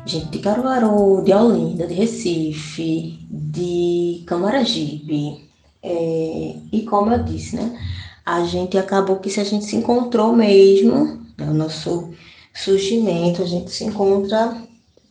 gente 0.05 0.27
de 0.27 0.39
Caruaru, 0.39 1.21
de 1.21 1.33
Olinda, 1.33 1.85
de 1.85 1.93
Recife, 1.93 3.19
de 3.29 4.23
Camaragibe. 4.25 5.49
É, 5.83 6.55
e 6.71 6.83
como 6.83 7.11
eu 7.11 7.21
disse, 7.23 7.57
né? 7.57 7.77
A 8.25 8.45
gente 8.45 8.77
acabou 8.77 9.17
que 9.17 9.29
se 9.29 9.41
a 9.41 9.43
gente 9.43 9.65
se 9.65 9.75
encontrou 9.75 10.33
mesmo, 10.33 11.19
né, 11.37 11.45
o 11.45 11.53
nosso 11.53 12.11
surgimento, 12.55 13.43
a 13.43 13.45
gente 13.45 13.69
se 13.71 13.83
encontra 13.83 14.55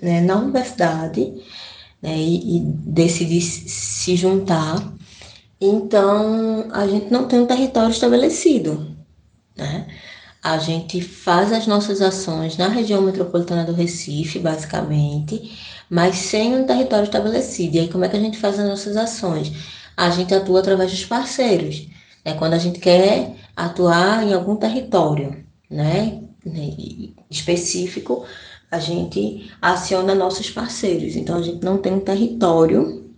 né, 0.01 0.21
na 0.23 0.37
universidade 0.37 1.35
né, 2.03 2.17
e, 2.17 2.57
e 2.57 2.61
decide 2.61 3.41
se 3.41 4.17
juntar. 4.17 4.93
Então, 5.61 6.69
a 6.73 6.87
gente 6.87 7.11
não 7.11 7.29
tem 7.29 7.41
um 7.41 7.47
território 7.47 7.91
estabelecido. 7.91 8.95
Né? 9.57 9.87
A 10.43 10.59
gente 10.59 11.01
faz 11.01 11.53
as 11.53 11.67
nossas 11.67 12.01
ações 12.03 12.57
na 12.57 12.69
região 12.69 13.01
metropolitana 13.03 13.65
do 13.65 13.73
Recife, 13.73 14.39
basicamente, 14.39 15.59
mas 15.89 16.17
sem 16.17 16.55
um 16.55 16.67
território 16.67 17.05
estabelecido. 17.05 17.77
E 17.77 17.81
aí, 17.81 17.89
como 17.89 18.05
é 18.05 18.09
que 18.09 18.17
a 18.17 18.21
gente 18.21 18.39
faz 18.39 18.59
as 18.59 18.69
nossas 18.69 18.97
ações? 18.97 19.53
A 19.97 20.11
gente 20.11 20.35
atua 20.35 20.61
através 20.61 20.91
dos 20.91 21.05
parceiros. 21.05 21.87
Né? 22.25 22.35
Quando 22.35 22.55
a 22.55 22.59
gente 22.59 22.79
quer 22.79 23.35
atuar 23.57 24.23
em 24.27 24.33
algum 24.33 24.57
território, 24.57 25.45
né? 25.71 26.21
Né, 26.45 26.71
específico, 27.31 28.25
a 28.71 28.79
gente 28.79 29.51
aciona 29.61 30.15
nossos 30.15 30.51
parceiros. 30.51 31.17
Então, 31.17 31.39
a 31.39 31.43
gente 31.43 31.65
não 31.65 31.79
tem 31.79 31.93
um 31.93 32.01
território, 32.01 33.11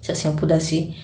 se 0.00 0.12
assim 0.12 0.28
eu 0.28 0.34
pudesse 0.34 0.94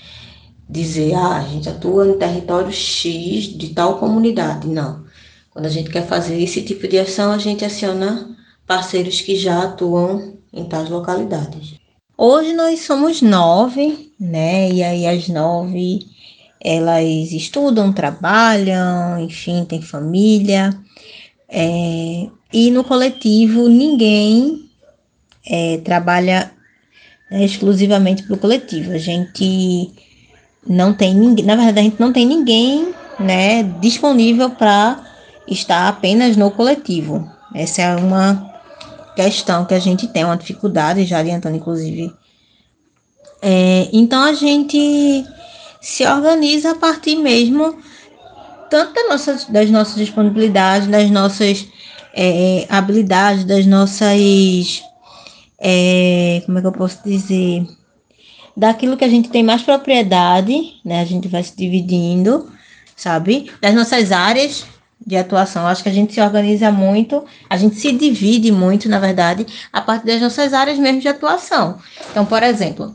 dizer, 0.68 1.14
ah, 1.14 1.36
a 1.36 1.42
gente 1.42 1.68
atua 1.68 2.04
no 2.04 2.16
território 2.16 2.72
X 2.72 3.56
de 3.56 3.68
tal 3.68 3.98
comunidade. 3.98 4.66
Não. 4.66 5.04
Quando 5.50 5.66
a 5.66 5.70
gente 5.70 5.90
quer 5.90 6.06
fazer 6.06 6.40
esse 6.42 6.62
tipo 6.62 6.86
de 6.88 6.98
ação, 6.98 7.32
a 7.32 7.38
gente 7.38 7.64
aciona 7.64 8.36
parceiros 8.66 9.20
que 9.20 9.36
já 9.36 9.62
atuam 9.62 10.36
em 10.52 10.64
tais 10.64 10.90
localidades. 10.90 11.74
Hoje 12.18 12.52
nós 12.52 12.80
somos 12.80 13.22
nove, 13.22 14.12
né? 14.18 14.70
E 14.70 14.82
aí 14.82 15.06
as 15.06 15.28
nove 15.28 16.06
elas 16.60 17.30
estudam, 17.32 17.92
trabalham, 17.92 19.20
enfim, 19.20 19.64
tem 19.64 19.80
família. 19.80 20.70
É, 21.48 22.28
e 22.52 22.70
no 22.70 22.82
coletivo 22.82 23.68
ninguém 23.68 24.68
é, 25.46 25.78
trabalha 25.78 26.50
né, 27.30 27.44
exclusivamente 27.44 28.22
para 28.22 28.34
o 28.34 28.38
coletivo. 28.38 28.92
A 28.92 28.98
gente 28.98 29.92
não 30.66 30.92
tem 30.92 31.14
ninguém, 31.14 31.44
na 31.44 31.56
verdade, 31.56 31.80
a 31.80 31.82
gente 31.82 32.00
não 32.00 32.12
tem 32.12 32.26
ninguém 32.26 32.94
né, 33.18 33.62
disponível 33.80 34.50
para 34.50 35.04
estar 35.46 35.88
apenas 35.88 36.36
no 36.36 36.50
coletivo. 36.50 37.30
Essa 37.54 37.82
é 37.82 37.96
uma 37.96 38.54
questão 39.14 39.64
que 39.64 39.74
a 39.74 39.78
gente 39.78 40.06
tem, 40.08 40.24
uma 40.24 40.36
dificuldade, 40.36 41.06
já 41.06 41.18
adiantando, 41.18 41.56
inclusive. 41.56 42.12
É, 43.40 43.88
então 43.92 44.22
a 44.22 44.32
gente 44.32 45.24
se 45.80 46.04
organiza 46.04 46.72
a 46.72 46.74
partir 46.74 47.16
mesmo 47.16 47.76
tanto 48.70 48.94
das 48.94 49.08
nossas, 49.08 49.44
das 49.44 49.70
nossas 49.70 49.96
disponibilidades, 49.96 50.88
das 50.88 51.10
nossas 51.10 51.66
é, 52.14 52.66
habilidades, 52.68 53.44
das 53.44 53.66
nossas. 53.66 54.82
É, 55.58 56.42
como 56.46 56.58
é 56.58 56.60
que 56.60 56.66
eu 56.66 56.72
posso 56.72 57.02
dizer? 57.04 57.66
Daquilo 58.56 58.96
que 58.96 59.04
a 59.04 59.08
gente 59.08 59.28
tem 59.28 59.42
mais 59.42 59.62
propriedade, 59.62 60.80
né? 60.84 61.00
A 61.00 61.04
gente 61.04 61.28
vai 61.28 61.42
se 61.42 61.54
dividindo, 61.56 62.50
sabe? 62.96 63.50
Das 63.60 63.74
nossas 63.74 64.12
áreas 64.12 64.66
de 65.04 65.16
atuação. 65.16 65.66
Acho 65.66 65.82
que 65.82 65.88
a 65.88 65.92
gente 65.92 66.14
se 66.14 66.20
organiza 66.20 66.72
muito, 66.72 67.24
a 67.48 67.56
gente 67.56 67.76
se 67.76 67.92
divide 67.92 68.50
muito, 68.50 68.88
na 68.88 68.98
verdade, 68.98 69.46
a 69.72 69.80
partir 69.80 70.06
das 70.06 70.20
nossas 70.20 70.54
áreas 70.54 70.78
mesmo 70.78 71.00
de 71.00 71.08
atuação. 71.08 71.78
Então, 72.10 72.24
por 72.24 72.42
exemplo, 72.42 72.94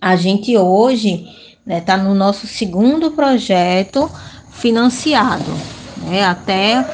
a 0.00 0.14
gente 0.16 0.56
hoje 0.56 1.26
está 1.66 1.96
né, 1.96 2.04
no 2.04 2.14
nosso 2.14 2.46
segundo 2.46 3.10
projeto 3.10 4.10
financiado. 4.60 5.50
Né? 5.98 6.24
Até 6.24 6.84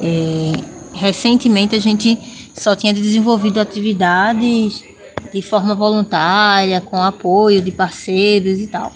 é, 0.00 0.52
recentemente 0.92 1.74
a 1.74 1.80
gente 1.80 2.18
só 2.54 2.74
tinha 2.76 2.92
desenvolvido 2.92 3.60
atividades 3.60 4.84
de 5.32 5.42
forma 5.42 5.74
voluntária, 5.74 6.80
com 6.80 7.00
apoio 7.00 7.60
de 7.60 7.70
parceiros 7.70 8.58
e 8.58 8.66
tal. 8.66 8.92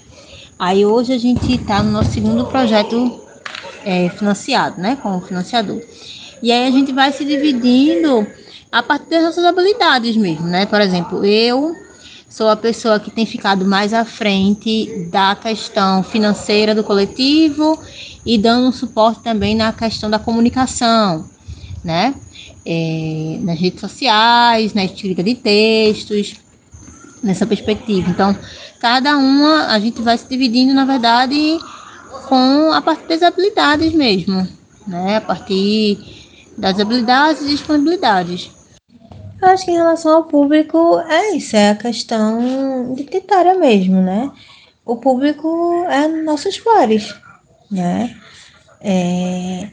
Aí 0.58 0.84
hoje 0.84 1.12
a 1.12 1.18
gente 1.18 1.54
está 1.54 1.82
no 1.82 1.90
nosso 1.90 2.12
segundo 2.12 2.46
projeto 2.46 3.20
é, 3.84 4.08
financiado, 4.10 4.80
né, 4.80 4.96
com 5.00 5.16
o 5.16 5.20
financiador. 5.20 5.80
E 6.42 6.50
aí 6.50 6.66
a 6.66 6.70
gente 6.70 6.92
vai 6.92 7.12
se 7.12 7.24
dividindo 7.24 8.26
a 8.70 8.82
partir 8.82 9.10
das 9.10 9.22
nossas 9.22 9.44
habilidades 9.44 10.16
mesmo, 10.16 10.46
né? 10.46 10.66
Por 10.66 10.80
exemplo, 10.80 11.24
eu 11.24 11.74
sou 12.34 12.48
a 12.48 12.56
pessoa 12.56 12.98
que 12.98 13.12
tem 13.12 13.24
ficado 13.24 13.64
mais 13.64 13.94
à 13.94 14.04
frente 14.04 15.06
da 15.08 15.36
questão 15.36 16.02
financeira 16.02 16.74
do 16.74 16.82
coletivo 16.82 17.78
e 18.26 18.36
dando 18.36 18.72
suporte 18.72 19.22
também 19.22 19.54
na 19.54 19.72
questão 19.72 20.10
da 20.10 20.18
comunicação, 20.18 21.30
né? 21.84 22.12
É, 22.66 23.38
nas 23.40 23.56
redes 23.56 23.80
sociais, 23.80 24.74
na 24.74 24.84
escrita 24.84 25.22
de 25.22 25.36
textos, 25.36 26.34
nessa 27.22 27.46
perspectiva. 27.46 28.10
Então, 28.10 28.36
cada 28.80 29.16
uma 29.16 29.66
a 29.66 29.78
gente 29.78 30.02
vai 30.02 30.18
se 30.18 30.28
dividindo, 30.28 30.74
na 30.74 30.84
verdade, 30.84 31.60
com 32.28 32.72
a 32.72 32.82
partir 32.82 33.06
das 33.06 33.22
habilidades 33.22 33.92
mesmo, 33.92 34.44
né? 34.88 35.18
A 35.18 35.20
partir 35.20 36.00
das 36.58 36.80
habilidades 36.80 37.42
e 37.42 37.50
disponibilidades. 37.50 38.50
Eu 39.40 39.48
acho 39.48 39.64
que 39.64 39.70
em 39.70 39.76
relação 39.76 40.16
ao 40.16 40.24
público 40.24 40.98
é 41.00 41.36
isso, 41.36 41.56
é 41.56 41.70
a 41.70 41.76
questão 41.76 42.92
identitária 42.92 43.54
mesmo, 43.54 44.00
né? 44.00 44.30
O 44.84 44.96
público 44.96 45.84
é 45.88 46.08
nossos 46.08 46.58
pares, 46.58 47.14
né? 47.70 48.16
É, 48.80 49.68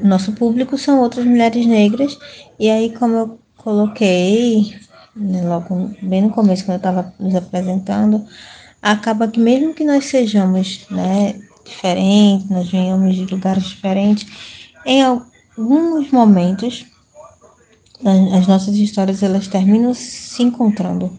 nosso 0.00 0.32
público 0.32 0.76
são 0.76 1.00
outras 1.00 1.24
mulheres 1.24 1.66
negras, 1.66 2.18
e 2.58 2.70
aí, 2.70 2.94
como 2.94 3.14
eu 3.14 3.38
coloquei 3.56 4.74
né, 5.16 5.42
logo 5.42 5.90
bem 6.02 6.22
no 6.22 6.30
começo, 6.30 6.64
quando 6.64 6.74
eu 6.74 6.76
estava 6.76 7.14
nos 7.18 7.34
apresentando, 7.34 8.24
acaba 8.82 9.28
que 9.28 9.40
mesmo 9.40 9.74
que 9.74 9.84
nós 9.84 10.06
sejamos 10.06 10.86
né, 10.90 11.40
diferentes, 11.64 12.48
nós 12.50 12.70
venhamos 12.70 13.14
de 13.14 13.24
lugares 13.26 13.64
diferentes, 13.64 14.26
em 14.84 15.02
alguns 15.02 16.10
momentos 16.10 16.84
as 18.04 18.46
nossas 18.46 18.76
histórias 18.76 19.22
elas 19.22 19.48
terminam 19.48 19.94
se 19.94 20.42
encontrando, 20.42 21.10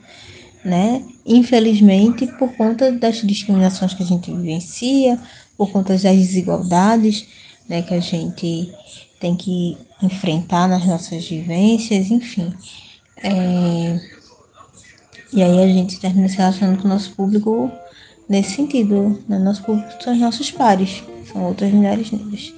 né? 0.63 1.03
Infelizmente, 1.25 2.27
por 2.27 2.53
conta 2.55 2.91
das 2.91 3.17
discriminações 3.17 3.93
que 3.93 4.03
a 4.03 4.05
gente 4.05 4.31
vivencia, 4.31 5.19
por 5.57 5.71
conta 5.71 5.93
das 5.93 6.01
desigualdades, 6.01 7.27
né, 7.67 7.81
que 7.81 7.93
a 7.93 7.99
gente 7.99 8.71
tem 9.19 9.35
que 9.35 9.77
enfrentar 10.01 10.67
nas 10.67 10.85
nossas 10.85 11.27
vivências, 11.27 12.11
enfim. 12.11 12.53
É... 13.23 13.99
E 15.33 15.41
aí 15.41 15.63
a 15.63 15.67
gente 15.67 15.99
termina 15.99 16.29
se 16.29 16.37
relacionando 16.37 16.81
com 16.81 16.87
o 16.87 16.91
nosso 16.91 17.11
público 17.11 17.71
nesse 18.29 18.55
sentido. 18.55 19.21
Né? 19.27 19.39
Nosso 19.39 19.63
público 19.63 19.91
são 20.03 20.13
os 20.13 20.19
nossos 20.19 20.51
pares, 20.51 21.03
são 21.31 21.43
outras 21.43 21.71
mulheres 21.71 22.11
negras. 22.11 22.53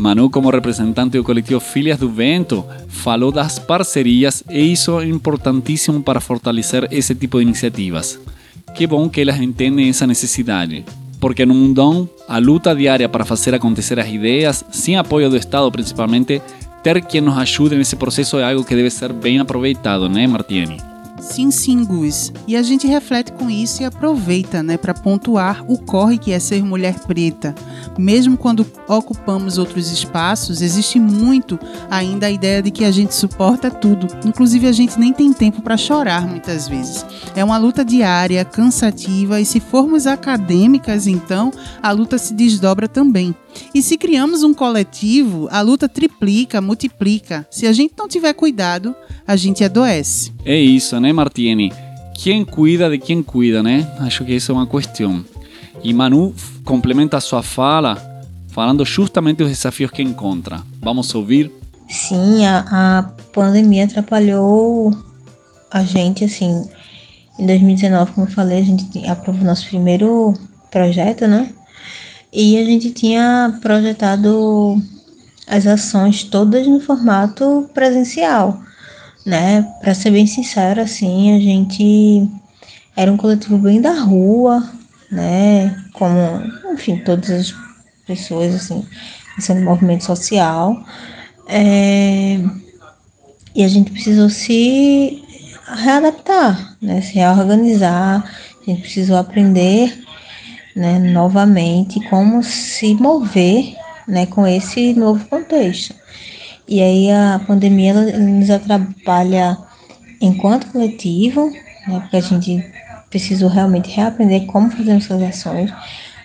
Manu, 0.00 0.30
como 0.30 0.48
representante 0.48 1.18
do 1.18 1.22
coletivo 1.22 1.60
Filhas 1.60 1.98
do 1.98 2.08
Vento, 2.08 2.64
falou 2.88 3.30
das 3.30 3.58
parcerias 3.58 4.42
e 4.48 4.72
isso 4.72 4.98
é 4.98 5.06
importantíssimo 5.06 6.02
para 6.02 6.20
fortalecer 6.20 6.88
esse 6.90 7.14
tipo 7.14 7.36
de 7.36 7.44
iniciativas. 7.44 8.18
Que 8.74 8.86
bom 8.86 9.10
que 9.10 9.20
elas 9.20 9.38
entendem 9.38 9.90
essa 9.90 10.06
necessidade, 10.06 10.86
porque 11.20 11.44
no 11.44 11.54
mundão, 11.54 12.08
a 12.26 12.38
luta 12.38 12.74
diária 12.74 13.10
para 13.10 13.26
fazer 13.26 13.54
acontecer 13.54 14.00
as 14.00 14.08
ideias, 14.08 14.64
sem 14.70 14.96
apoio 14.96 15.28
do 15.28 15.36
Estado 15.36 15.70
principalmente, 15.70 16.40
ter 16.82 17.04
quem 17.04 17.20
nos 17.20 17.36
ajude 17.36 17.76
nesse 17.76 17.94
processo 17.94 18.38
é 18.38 18.44
algo 18.44 18.64
que 18.64 18.74
deve 18.74 18.88
ser 18.88 19.12
bem 19.12 19.38
aproveitado, 19.38 20.08
né, 20.08 20.26
Martiene? 20.26 20.89
Sim, 21.20 21.50
sim, 21.50 21.84
Gus. 21.84 22.32
E 22.46 22.56
a 22.56 22.62
gente 22.62 22.86
reflete 22.86 23.32
com 23.32 23.50
isso 23.50 23.82
e 23.82 23.84
aproveita, 23.84 24.62
né, 24.62 24.76
para 24.76 24.94
pontuar 24.94 25.64
o 25.68 25.78
corre 25.78 26.18
que 26.18 26.32
é 26.32 26.38
ser 26.38 26.64
mulher 26.64 26.98
preta. 27.00 27.54
Mesmo 27.98 28.36
quando 28.36 28.66
ocupamos 28.88 29.58
outros 29.58 29.90
espaços, 29.90 30.62
existe 30.62 30.98
muito 30.98 31.58
ainda 31.90 32.26
a 32.26 32.30
ideia 32.30 32.62
de 32.62 32.70
que 32.70 32.84
a 32.84 32.90
gente 32.90 33.14
suporta 33.14 33.70
tudo. 33.70 34.06
Inclusive 34.24 34.66
a 34.66 34.72
gente 34.72 34.98
nem 34.98 35.12
tem 35.12 35.32
tempo 35.32 35.62
para 35.62 35.76
chorar 35.76 36.26
muitas 36.26 36.66
vezes. 36.66 37.04
É 37.34 37.44
uma 37.44 37.58
luta 37.58 37.84
diária, 37.84 38.44
cansativa 38.44 39.40
e 39.40 39.44
se 39.44 39.60
formos 39.60 40.06
acadêmicas, 40.06 41.06
então, 41.06 41.50
a 41.82 41.90
luta 41.92 42.18
se 42.18 42.34
desdobra 42.34 42.88
também. 42.88 43.34
E 43.74 43.82
se 43.82 43.96
criamos 43.96 44.42
um 44.42 44.52
coletivo, 44.52 45.48
a 45.50 45.60
luta 45.60 45.88
triplica, 45.88 46.60
multiplica. 46.60 47.46
Se 47.50 47.66
a 47.66 47.72
gente 47.72 47.94
não 47.96 48.08
tiver 48.08 48.32
cuidado, 48.32 48.94
a 49.26 49.36
gente 49.36 49.62
adoece. 49.62 50.32
É 50.44 50.56
isso, 50.56 50.98
né, 51.00 51.12
Martini? 51.12 51.72
Quem 52.14 52.44
cuida 52.44 52.90
de 52.90 52.98
quem 52.98 53.22
cuida, 53.22 53.62
né? 53.62 53.90
Acho 54.00 54.24
que 54.24 54.34
isso 54.34 54.52
é 54.52 54.54
uma 54.54 54.66
questão. 54.66 55.24
E 55.82 55.94
Manu 55.94 56.34
complementa 56.64 57.16
a 57.16 57.20
sua 57.20 57.42
fala 57.42 58.24
falando 58.48 58.84
justamente 58.84 59.38
dos 59.38 59.48
desafios 59.48 59.90
que 59.90 60.02
encontra. 60.02 60.60
Vamos 60.80 61.14
ouvir? 61.14 61.50
Sim, 61.88 62.44
a, 62.44 62.64
a 62.70 63.02
pandemia 63.32 63.84
atrapalhou 63.84 64.94
a 65.70 65.82
gente, 65.82 66.24
assim. 66.24 66.68
Em 67.38 67.46
2019, 67.46 68.12
como 68.12 68.26
eu 68.26 68.30
falei, 68.30 68.58
a 68.58 68.64
gente 68.64 69.06
aprovou 69.06 69.44
nosso 69.44 69.66
primeiro 69.66 70.34
projeto, 70.70 71.26
né? 71.26 71.52
E 72.32 72.58
a 72.58 72.64
gente 72.64 72.90
tinha 72.92 73.58
projetado 73.60 74.80
as 75.46 75.66
ações 75.66 76.22
todas 76.22 76.66
no 76.66 76.80
formato 76.80 77.68
presencial, 77.74 78.62
né? 79.26 79.62
Para 79.80 79.94
ser 79.94 80.12
bem 80.12 80.26
sincero, 80.26 80.80
assim, 80.80 81.34
a 81.34 81.40
gente 81.40 82.30
era 82.96 83.10
um 83.10 83.16
coletivo 83.16 83.58
bem 83.58 83.80
da 83.80 83.94
rua, 83.94 84.62
né? 85.10 85.76
Como, 85.92 86.16
enfim, 86.72 86.98
todas 86.98 87.30
as 87.30 87.54
pessoas, 88.06 88.54
assim, 88.54 88.86
sendo 89.40 89.62
movimento 89.62 90.04
social. 90.04 90.84
É, 91.48 92.38
e 93.52 93.64
a 93.64 93.68
gente 93.68 93.90
precisou 93.90 94.30
se 94.30 95.20
readaptar, 95.66 96.76
né? 96.80 97.00
Se 97.00 97.14
reorganizar, 97.14 98.24
a 98.62 98.70
gente 98.70 98.82
precisou 98.82 99.16
aprender 99.16 100.00
né, 100.80 100.98
novamente 100.98 102.00
como 102.08 102.42
se 102.42 102.94
mover 102.94 103.76
né, 104.08 104.24
com 104.24 104.46
esse 104.46 104.94
novo 104.94 105.22
contexto. 105.26 105.94
E 106.66 106.80
aí 106.80 107.10
a 107.10 107.38
pandemia 107.46 107.90
ela, 107.90 108.18
nos 108.18 108.48
atrapalha 108.48 109.58
enquanto 110.22 110.72
coletivo, 110.72 111.50
né, 111.86 112.00
porque 112.00 112.16
a 112.16 112.20
gente 112.22 112.64
precisou 113.10 113.50
realmente 113.50 113.90
reaprender 113.90 114.46
como 114.46 114.70
fazer 114.70 114.92
essas 114.92 115.22
ações. 115.22 115.70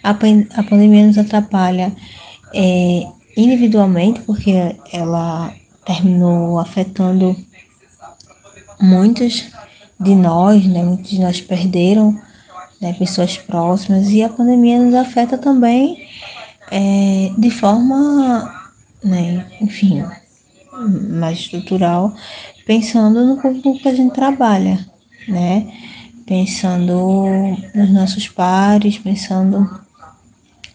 A, 0.01 0.11
a 0.11 0.63
pandemia 0.63 1.05
nos 1.05 1.17
atrapalha 1.17 1.91
é, 2.53 3.05
individualmente, 3.35 4.21
porque 4.21 4.53
ela 4.93 5.53
terminou 5.85 6.59
afetando 6.59 7.35
muitos 8.79 9.49
de 9.99 10.15
nós, 10.15 10.65
né, 10.65 10.81
muitos 10.81 11.09
de 11.09 11.19
nós 11.19 11.41
perderam 11.41 12.17
né, 12.81 12.93
pessoas 12.93 13.37
próximas, 13.37 14.09
e 14.09 14.23
a 14.23 14.29
pandemia 14.29 14.79
nos 14.79 14.93
afeta 14.93 15.37
também 15.37 16.07
é, 16.71 17.31
de 17.37 17.49
forma, 17.49 18.69
né, 19.03 19.45
enfim, 19.61 20.03
mais 21.09 21.39
estrutural, 21.39 22.13
pensando 22.65 23.25
no 23.25 23.41
público 23.41 23.77
que 23.79 23.87
a 23.87 23.95
gente 23.95 24.13
trabalha, 24.13 24.85
né, 25.27 25.71
pensando 26.25 27.15
nos 27.73 27.91
nossos 27.91 28.27
pares, 28.27 28.97
pensando 28.97 29.69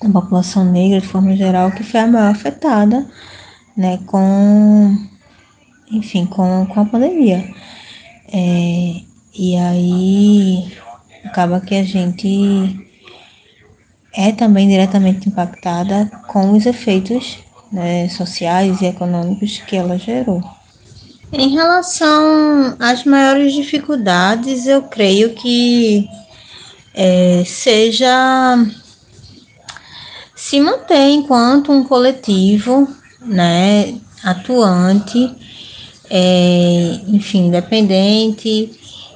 na 0.03 0.11
população 0.11 0.65
negra 0.65 1.01
de 1.01 1.07
forma 1.07 1.37
geral, 1.37 1.73
que 1.73 1.83
foi 1.83 2.01
a 2.01 2.07
maior 2.07 2.31
afetada, 2.31 3.07
né, 3.77 3.99
com, 4.07 4.97
enfim, 5.91 6.27
com, 6.27 6.67
com 6.67 6.81
a 6.81 6.85
pandemia. 6.85 7.45
É, 8.33 9.03
e 9.35 9.57
aí 9.57 10.73
acaba 11.25 11.61
que 11.61 11.75
a 11.75 11.85
gente 11.85 12.87
é 14.13 14.33
também 14.33 14.69
diretamente 14.69 15.29
impactada 15.29 16.11
com 16.27 16.53
os 16.53 16.67
efeitos 16.67 17.39
né, 17.73 18.09
sociais 18.09 18.81
e 18.81 18.87
econômicos 18.87 19.59
que 19.59 19.77
ela 19.77 19.99
gerou. 19.99 20.43
Em 21.33 21.51
relação 21.51 22.77
às 22.81 23.05
maiores 23.05 23.53
dificuldades, 23.53 24.67
eu 24.67 24.83
creio 24.83 25.35
que 25.35 26.09
é, 26.93 27.45
seja 27.47 28.59
se 30.35 30.59
manter 30.59 31.11
enquanto 31.11 31.71
um 31.71 31.85
coletivo 31.85 32.89
né, 33.21 33.95
atuante, 34.25 35.33
é, 36.11 37.01
enfim, 37.07 37.47
independente, 37.47 38.73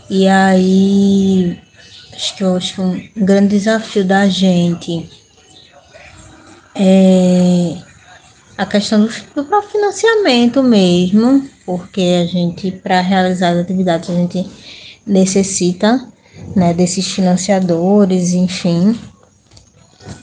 e 0.09 0.29
aí 0.29 1.59
acho 2.15 2.37
que 2.37 2.45
acho 2.45 2.75
que 2.75 2.81
um 2.81 3.09
grande 3.17 3.49
desafio 3.49 4.05
da 4.05 4.29
gente 4.29 5.09
é 6.75 7.77
a 8.57 8.67
questão 8.67 9.01
do, 9.01 9.09
do 9.43 9.63
financiamento 9.63 10.63
mesmo, 10.63 11.49
porque 11.67 12.23
a 12.23 12.27
gente, 12.27 12.71
para 12.71 13.01
realizar 13.01 13.51
as 13.51 13.59
atividades, 13.59 14.11
a 14.11 14.15
gente 14.15 14.49
necessita 15.07 16.09
né, 16.55 16.73
desses 16.73 17.11
financiadores, 17.11 18.33
enfim. 18.33 18.99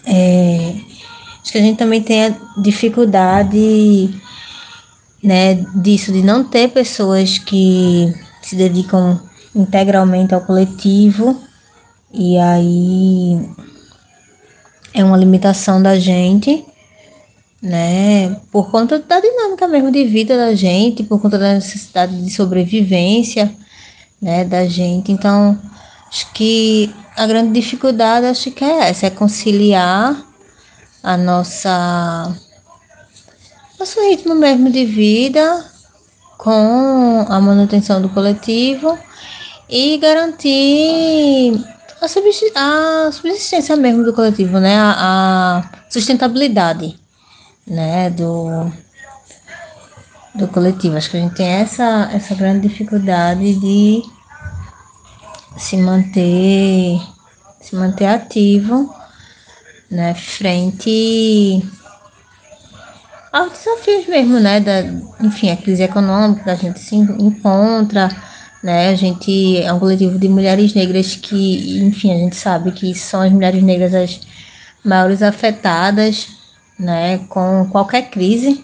É, 0.05 0.75
acho 1.41 1.51
que 1.51 1.57
a 1.57 1.61
gente 1.61 1.77
também 1.77 2.01
tem 2.01 2.25
a 2.25 2.35
dificuldade 2.61 4.09
né, 5.21 5.55
disso 5.75 6.11
de 6.11 6.21
não 6.21 6.43
ter 6.43 6.69
pessoas 6.69 7.37
que 7.37 8.13
se 8.41 8.55
dedicam 8.55 9.19
integralmente 9.53 10.33
ao 10.33 10.41
coletivo 10.41 11.50
e 12.13 12.37
aí 12.37 13.49
é 14.93 15.03
uma 15.03 15.17
limitação 15.17 15.81
da 15.81 15.97
gente, 15.97 16.65
né, 17.61 18.35
por 18.51 18.69
conta 18.69 18.99
da 18.99 19.19
dinâmica 19.19 19.67
mesmo 19.67 19.91
de 19.91 20.03
vida 20.05 20.35
da 20.35 20.53
gente, 20.53 21.03
por 21.03 21.21
conta 21.21 21.37
da 21.37 21.53
necessidade 21.53 22.21
de 22.21 22.29
sobrevivência, 22.31 23.53
né, 24.21 24.43
da 24.43 24.65
gente. 24.67 25.11
Então, 25.11 25.57
acho 26.09 26.31
que 26.33 26.93
a 27.15 27.25
grande 27.25 27.53
dificuldade 27.53 28.25
acho 28.25 28.51
que 28.51 28.63
é 28.63 28.89
essa, 28.89 29.07
é 29.07 29.09
conciliar 29.09 30.25
a 31.03 31.17
nossa 31.17 32.35
nosso 33.79 33.99
ritmo 34.01 34.35
mesmo 34.35 34.69
de 34.69 34.85
vida 34.85 35.65
com 36.37 37.25
a 37.27 37.39
manutenção 37.39 38.01
do 38.01 38.09
coletivo 38.09 38.97
e 39.67 39.97
garantir 39.97 41.53
a, 42.01 43.11
subsistência 43.11 43.75
mesmo 43.75 44.03
do 44.03 44.11
coletivo, 44.11 44.59
né? 44.59 44.75
A, 44.75 44.95
a 44.97 45.63
sustentabilidade, 45.87 46.99
né? 47.67 48.09
Do, 48.09 48.71
do 50.33 50.47
coletivo. 50.47 50.97
Acho 50.97 51.11
que 51.11 51.17
a 51.17 51.19
gente 51.19 51.35
tem 51.35 51.47
essa, 51.47 52.09
essa 52.11 52.33
grande 52.33 52.67
dificuldade 52.67 53.53
de 53.53 54.01
se 55.57 55.77
manter, 55.77 56.99
se 57.61 57.75
manter 57.75 58.07
ativo, 58.07 58.91
né? 59.89 60.15
Frente 60.15 61.63
aos 63.31 63.51
desafios 63.51 64.07
mesmo, 64.07 64.39
né? 64.39 64.59
Da, 64.59 64.81
enfim, 65.23 65.51
a 65.51 65.57
crise 65.57 65.83
econômica 65.83 66.43
que 66.43 66.49
a 66.49 66.55
gente 66.55 66.79
se 66.79 66.95
encontra, 66.95 68.09
né? 68.63 68.89
A 68.89 68.95
gente 68.95 69.57
é 69.57 69.71
um 69.73 69.79
coletivo 69.79 70.17
de 70.19 70.29
mulheres 70.29 70.73
negras 70.73 71.15
que, 71.15 71.79
enfim, 71.79 72.11
a 72.11 72.17
gente 72.17 72.35
sabe 72.35 72.71
que 72.71 72.93
são 72.93 73.21
as 73.21 73.31
mulheres 73.31 73.63
negras 73.63 73.93
as 73.93 74.19
maiores 74.83 75.21
afetadas, 75.21 76.27
né? 76.79 77.19
Com 77.29 77.67
qualquer 77.71 78.09
crise, 78.09 78.63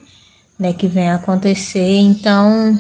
né? 0.60 0.74
Que 0.74 0.88
venha 0.88 1.16
acontecer. 1.16 1.98
Então, 2.00 2.78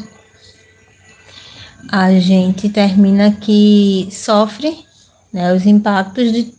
a 1.89 2.11
gente 2.19 2.69
termina 2.69 3.31
que 3.31 4.07
sofre, 4.11 4.85
né? 5.33 5.53
Os 5.53 5.65
impactos 5.65 6.31
de, 6.31 6.53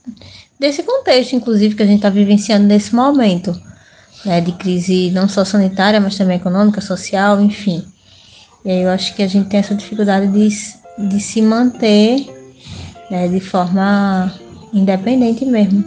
desse 0.59 0.83
contexto, 0.83 1.35
inclusive, 1.35 1.75
que 1.75 1.83
a 1.83 1.87
gente 1.87 1.97
está 1.97 2.11
vivenciando 2.11 2.67
nesse 2.67 2.95
momento 2.95 3.59
né, 4.25 4.41
de 4.41 4.53
crise 4.53 5.11
não 5.11 5.29
só 5.29 5.45
sanitária, 5.45 6.01
mas 6.01 6.17
também 6.17 6.37
econômica, 6.37 6.81
social, 6.81 7.41
enfim. 7.41 7.85
E 8.69 8.71
aí 8.71 8.83
eu 8.83 8.91
acho 8.91 9.15
que 9.15 9.23
a 9.23 9.27
gente 9.27 9.49
tem 9.49 9.61
essa 9.61 9.75
dificuldade 9.75 10.27
de, 10.27 11.09
de 11.09 11.21
se 11.21 11.41
manter 11.41 12.27
né, 13.11 13.27
de 13.27 13.41
forma 13.41 14.31
independente 14.75 15.47
mesmo. 15.47 15.83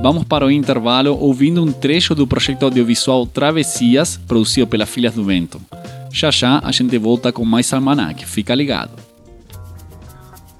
Vamos 0.00 0.22
para 0.22 0.46
o 0.46 0.50
intervalo 0.52 1.18
ouvindo 1.18 1.60
um 1.60 1.72
trecho 1.72 2.14
do 2.14 2.24
projeto 2.24 2.62
audiovisual 2.62 3.26
Travessias, 3.26 4.16
produzido 4.16 4.68
pela 4.68 4.86
Filhas 4.86 5.12
do 5.12 5.24
Vento. 5.24 5.60
Já 6.12 6.30
já 6.30 6.60
a 6.62 6.70
gente 6.70 6.96
volta 6.98 7.32
com 7.32 7.44
mais 7.44 7.72
Almanac, 7.72 8.24
fica 8.24 8.54
ligado. 8.54 8.92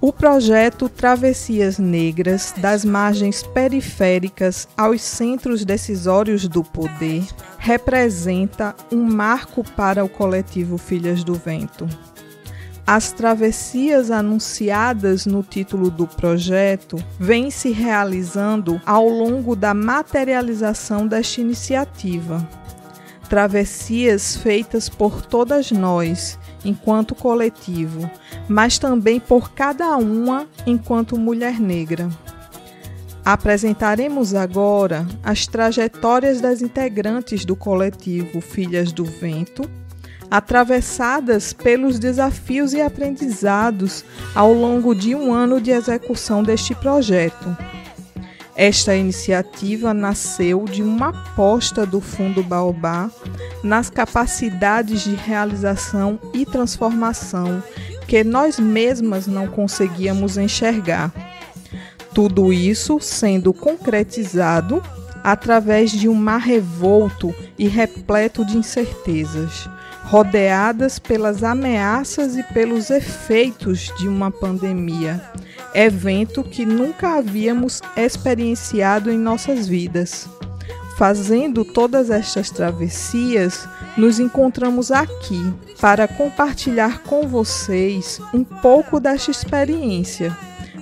O 0.06 0.12
projeto 0.12 0.88
Travessias 0.88 1.80
Negras 1.80 2.54
das 2.58 2.84
margens 2.84 3.42
periféricas 3.42 4.68
aos 4.76 5.02
centros 5.02 5.64
decisórios 5.64 6.46
do 6.46 6.62
poder 6.62 7.24
representa 7.58 8.72
um 8.92 9.02
marco 9.02 9.64
para 9.72 10.04
o 10.04 10.08
coletivo 10.08 10.78
Filhas 10.78 11.24
do 11.24 11.34
Vento. 11.34 11.88
As 12.86 13.10
travessias 13.10 14.12
anunciadas 14.12 15.26
no 15.26 15.42
título 15.42 15.90
do 15.90 16.06
projeto 16.06 16.96
vêm 17.18 17.50
se 17.50 17.72
realizando 17.72 18.80
ao 18.86 19.08
longo 19.08 19.56
da 19.56 19.74
materialização 19.74 21.04
desta 21.04 21.40
iniciativa. 21.40 22.48
Travessias 23.28 24.36
feitas 24.36 24.88
por 24.88 25.20
todas 25.20 25.72
nós 25.72 26.38
enquanto 26.66 27.14
coletivo, 27.14 28.10
mas 28.48 28.78
também 28.78 29.20
por 29.20 29.52
cada 29.52 29.96
uma 29.96 30.46
enquanto 30.66 31.18
mulher 31.18 31.60
negra. 31.60 32.08
Apresentaremos 33.24 34.34
agora 34.34 35.06
as 35.22 35.46
trajetórias 35.46 36.40
das 36.40 36.62
integrantes 36.62 37.44
do 37.44 37.56
coletivo 37.56 38.40
Filhas 38.40 38.92
do 38.92 39.04
Vento, 39.04 39.68
atravessadas 40.30 41.52
pelos 41.52 41.98
desafios 41.98 42.72
e 42.72 42.80
aprendizados 42.80 44.04
ao 44.34 44.52
longo 44.52 44.94
de 44.94 45.14
um 45.14 45.32
ano 45.32 45.60
de 45.60 45.70
execução 45.70 46.42
deste 46.42 46.74
projeto 46.74 47.56
esta 48.56 48.96
iniciativa 48.96 49.92
nasceu 49.92 50.64
de 50.64 50.82
uma 50.82 51.10
aposta 51.10 51.84
do 51.84 52.00
Fundo 52.00 52.42
Baobá 52.42 53.10
nas 53.62 53.90
capacidades 53.90 55.02
de 55.02 55.14
realização 55.14 56.18
e 56.32 56.46
transformação 56.46 57.62
que 58.08 58.24
nós 58.24 58.58
mesmas 58.58 59.26
não 59.26 59.46
conseguíamos 59.46 60.38
enxergar. 60.38 61.12
Tudo 62.14 62.50
isso 62.50 62.98
sendo 62.98 63.52
concretizado 63.52 64.82
através 65.22 65.90
de 65.90 66.08
um 66.08 66.14
mar 66.14 66.40
revolto 66.40 67.34
e 67.58 67.68
repleto 67.68 68.42
de 68.42 68.56
incertezas, 68.56 69.68
rodeadas 70.04 70.98
pelas 70.98 71.42
ameaças 71.42 72.36
e 72.36 72.42
pelos 72.42 72.88
efeitos 72.88 73.92
de 73.98 74.08
uma 74.08 74.30
pandemia 74.30 75.20
evento 75.74 76.42
que 76.42 76.64
nunca 76.64 77.16
havíamos 77.16 77.80
experienciado 77.96 79.10
em 79.10 79.18
nossas 79.18 79.66
vidas. 79.66 80.28
Fazendo 80.96 81.64
todas 81.64 82.08
estas 82.08 82.50
travessias, 82.50 83.68
nos 83.96 84.18
encontramos 84.18 84.90
aqui 84.90 85.52
para 85.78 86.08
compartilhar 86.08 87.02
com 87.02 87.28
vocês 87.28 88.20
um 88.32 88.42
pouco 88.42 88.98
desta 88.98 89.30
experiência, 89.30 90.36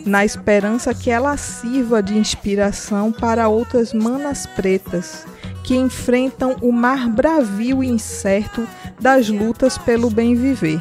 na 0.07 0.25
esperança 0.25 0.94
que 0.94 1.11
ela 1.11 1.37
sirva 1.37 2.03
de 2.03 2.16
inspiração 2.16 3.11
para 3.11 3.49
outras 3.49 3.92
manas 3.92 4.47
pretas 4.47 5.27
que 5.64 5.75
enfrentam 5.75 6.57
o 6.61 6.70
mar 6.70 7.09
bravio 7.09 7.83
e 7.83 7.88
incerto 7.88 8.68
das 9.01 9.29
lutas 9.29 9.79
pelo 9.79 10.11
bem 10.11 10.35
viver. 10.35 10.81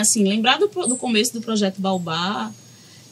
Assim, 0.00 0.24
lembrar 0.24 0.58
do, 0.58 0.66
do 0.66 0.96
começo 0.96 1.32
do 1.32 1.40
projeto 1.40 1.80
Baobá, 1.80 2.52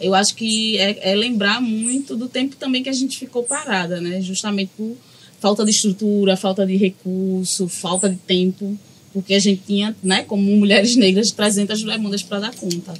eu 0.00 0.14
acho 0.14 0.34
que 0.34 0.78
é, 0.78 1.12
é, 1.12 1.14
lembrar 1.14 1.60
muito 1.60 2.16
do 2.16 2.28
tempo 2.28 2.56
também 2.56 2.82
que 2.82 2.88
a 2.88 2.92
gente 2.92 3.18
ficou 3.18 3.42
parada, 3.42 4.00
né? 4.00 4.20
Justamente 4.20 4.70
por 4.76 4.96
falta 5.40 5.64
de 5.64 5.70
estrutura, 5.70 6.36
falta 6.36 6.66
de 6.66 6.76
recurso, 6.76 7.68
falta 7.68 8.08
de 8.08 8.16
tempo, 8.16 8.78
porque 9.12 9.34
a 9.34 9.38
gente 9.38 9.62
tinha, 9.66 9.96
né, 10.02 10.22
como 10.22 10.42
mulheres 10.42 10.96
negras, 10.96 11.30
300 11.30 11.82
demandas 11.82 12.22
para 12.22 12.40
dar 12.40 12.54
conta. 12.54 12.94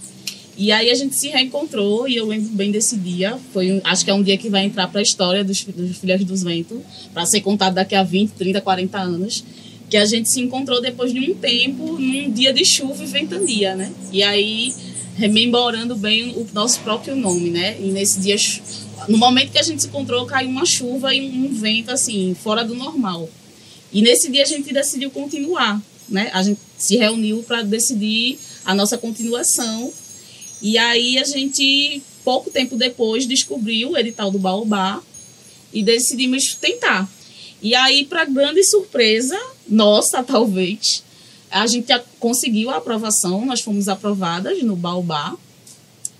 E 0.56 0.72
aí 0.72 0.90
a 0.90 0.94
gente 0.94 1.14
se 1.14 1.28
reencontrou 1.28 2.08
e 2.08 2.16
eu 2.16 2.26
lembro 2.26 2.48
bem 2.50 2.72
desse 2.72 2.96
dia. 2.96 3.38
Foi, 3.52 3.80
acho 3.84 4.04
que 4.04 4.10
é 4.10 4.14
um 4.14 4.22
dia 4.22 4.36
que 4.36 4.50
vai 4.50 4.64
entrar 4.64 4.88
para 4.88 4.98
a 4.98 5.02
história 5.02 5.44
dos, 5.44 5.62
dos 5.62 5.98
Filhas 5.98 6.24
dos 6.24 6.42
Ventos, 6.42 6.78
para 7.14 7.24
ser 7.26 7.40
contado 7.42 7.74
daqui 7.74 7.94
a 7.94 8.02
20, 8.02 8.30
30, 8.30 8.60
40 8.60 8.98
anos. 8.98 9.44
Que 9.88 9.96
a 9.96 10.04
gente 10.04 10.30
se 10.30 10.40
encontrou 10.40 10.80
depois 10.80 11.12
de 11.12 11.20
um 11.20 11.34
tempo, 11.34 11.98
num 11.98 12.30
dia 12.30 12.52
de 12.52 12.64
chuva 12.64 13.02
e 13.02 13.06
ventania, 13.06 13.74
né? 13.74 13.92
E 14.12 14.22
aí, 14.22 14.74
rememorando 15.16 15.96
bem 15.96 16.30
o 16.30 16.46
nosso 16.52 16.80
próprio 16.80 17.16
nome, 17.16 17.50
né? 17.50 17.76
E 17.80 17.86
nesse 17.90 18.20
dia, 18.20 18.36
no 19.08 19.16
momento 19.16 19.52
que 19.52 19.58
a 19.58 19.62
gente 19.62 19.82
se 19.82 19.88
encontrou, 19.88 20.26
caiu 20.26 20.50
uma 20.50 20.66
chuva 20.66 21.14
e 21.14 21.20
um 21.20 21.52
vento, 21.52 21.90
assim, 21.90 22.34
fora 22.34 22.64
do 22.64 22.74
normal. 22.74 23.28
E 23.92 24.02
nesse 24.02 24.30
dia 24.30 24.42
a 24.42 24.46
gente 24.46 24.72
decidiu 24.72 25.10
continuar, 25.10 25.80
né? 26.08 26.30
A 26.34 26.42
gente 26.42 26.60
se 26.76 26.96
reuniu 26.96 27.42
para 27.42 27.62
decidir 27.62 28.38
a 28.64 28.74
nossa 28.74 28.98
continuação 28.98 29.92
e 30.60 30.76
aí 30.76 31.18
a 31.18 31.24
gente, 31.24 32.02
pouco 32.24 32.50
tempo 32.50 32.76
depois, 32.76 33.26
descobriu 33.26 33.90
o 33.90 33.98
edital 33.98 34.30
do 34.30 34.38
Baobá 34.38 35.00
e 35.72 35.82
decidimos 35.82 36.54
tentar. 36.54 37.08
E 37.60 37.74
aí, 37.74 38.04
para 38.04 38.24
grande 38.24 38.62
surpresa, 38.64 39.38
nossa, 39.68 40.22
talvez, 40.22 41.02
a 41.50 41.66
gente 41.66 41.92
conseguiu 42.20 42.70
a 42.70 42.76
aprovação, 42.76 43.44
nós 43.44 43.60
fomos 43.60 43.88
aprovadas 43.88 44.62
no 44.62 44.76
Baobá. 44.76 45.36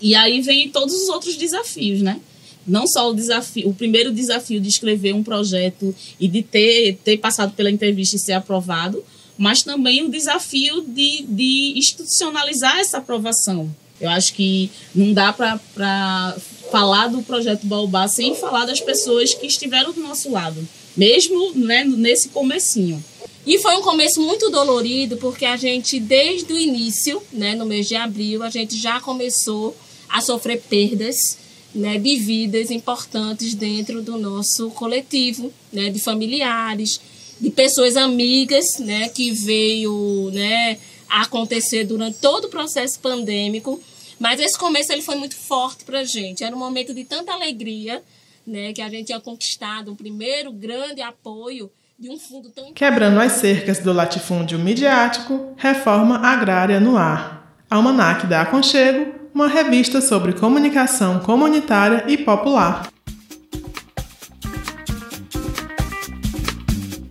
E 0.01 0.15
aí 0.15 0.41
vem 0.41 0.69
todos 0.69 0.93
os 0.93 1.09
outros 1.09 1.35
desafios, 1.35 2.01
né? 2.01 2.19
Não 2.65 2.87
só 2.87 3.09
o 3.09 3.13
desafio, 3.13 3.69
o 3.69 3.73
primeiro 3.73 4.13
desafio 4.13 4.59
de 4.59 4.69
escrever 4.69 5.13
um 5.13 5.23
projeto 5.23 5.95
e 6.19 6.27
de 6.27 6.43
ter, 6.43 6.99
ter 7.03 7.17
passado 7.17 7.53
pela 7.53 7.71
entrevista 7.71 8.15
e 8.15 8.19
ser 8.19 8.33
aprovado, 8.33 9.03
mas 9.37 9.63
também 9.63 10.03
o 10.03 10.09
desafio 10.09 10.81
de, 10.81 11.23
de 11.27 11.73
institucionalizar 11.77 12.77
essa 12.79 12.97
aprovação. 12.97 13.73
Eu 13.99 14.09
acho 14.09 14.33
que 14.33 14.69
não 14.93 15.13
dá 15.13 15.33
para 15.33 16.37
falar 16.71 17.07
do 17.07 17.21
projeto 17.21 17.65
Baobá 17.65 18.07
sem 18.07 18.35
falar 18.35 18.65
das 18.65 18.79
pessoas 18.79 19.33
que 19.33 19.47
estiveram 19.47 19.91
do 19.91 20.01
nosso 20.01 20.31
lado, 20.31 20.65
mesmo 20.99 21.53
né, 21.55 21.85
nesse 21.85 22.27
comecinho. 22.27 23.01
E 23.47 23.57
foi 23.57 23.77
um 23.77 23.81
começo 23.81 24.21
muito 24.21 24.49
dolorido, 24.49 25.15
porque 25.15 25.45
a 25.45 25.55
gente, 25.55 25.97
desde 25.97 26.51
o 26.51 26.59
início, 26.59 27.23
né, 27.31 27.55
no 27.55 27.65
mês 27.65 27.87
de 27.87 27.95
abril, 27.95 28.43
a 28.43 28.49
gente 28.49 28.77
já 28.77 28.99
começou 28.99 29.75
a 30.09 30.19
sofrer 30.19 30.61
perdas 30.69 31.37
né, 31.73 31.97
de 31.97 32.17
vidas 32.17 32.69
importantes 32.69 33.53
dentro 33.53 34.01
do 34.01 34.17
nosso 34.17 34.69
coletivo, 34.71 35.53
né, 35.71 35.89
de 35.89 35.99
familiares, 35.99 36.99
de 37.39 37.49
pessoas 37.49 37.95
amigas, 37.95 38.65
né, 38.79 39.07
que 39.07 39.31
veio, 39.31 40.29
né, 40.33 40.77
a 41.07 41.21
acontecer 41.21 41.85
durante 41.85 42.19
todo 42.19 42.45
o 42.45 42.49
processo 42.49 42.99
pandêmico. 42.99 43.81
Mas 44.19 44.41
esse 44.41 44.57
começo 44.57 44.91
ele 44.91 45.01
foi 45.01 45.15
muito 45.15 45.35
forte 45.35 45.85
para 45.85 46.01
a 46.01 46.03
gente. 46.03 46.43
Era 46.43 46.53
um 46.53 46.59
momento 46.59 46.93
de 46.93 47.05
tanta 47.05 47.31
alegria, 47.31 48.03
né, 48.49 48.73
que 48.73 48.81
a 48.81 48.89
gente 48.89 49.05
tinha 49.05 49.19
conquistado 49.19 49.91
um 49.91 49.95
primeiro 49.95 50.51
grande 50.51 51.01
apoio 51.01 51.71
de 51.97 52.09
um 52.09 52.17
fundo 52.17 52.49
tão 52.49 52.73
Quebrando 52.73 53.19
as 53.19 53.33
cercas 53.33 53.79
do 53.79 53.93
latifúndio 53.93 54.57
midiático, 54.57 55.53
reforma 55.57 56.17
agrária 56.17 56.79
no 56.79 56.97
ar. 56.97 57.55
Almanac 57.69 58.25
da 58.25 58.41
Aconchego, 58.41 59.13
uma 59.33 59.47
revista 59.47 60.01
sobre 60.01 60.33
comunicação 60.33 61.19
comunitária 61.19 62.05
e 62.07 62.17
popular. 62.17 62.89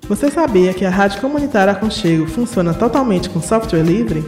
Você 0.08 0.30
sabia 0.30 0.72
que 0.72 0.86
a 0.86 0.90
Rádio 0.90 1.20
Comunitária 1.20 1.72
Aconchego 1.72 2.26
funciona 2.26 2.72
totalmente 2.72 3.28
com 3.28 3.42
software 3.42 3.82
livre? 3.82 4.24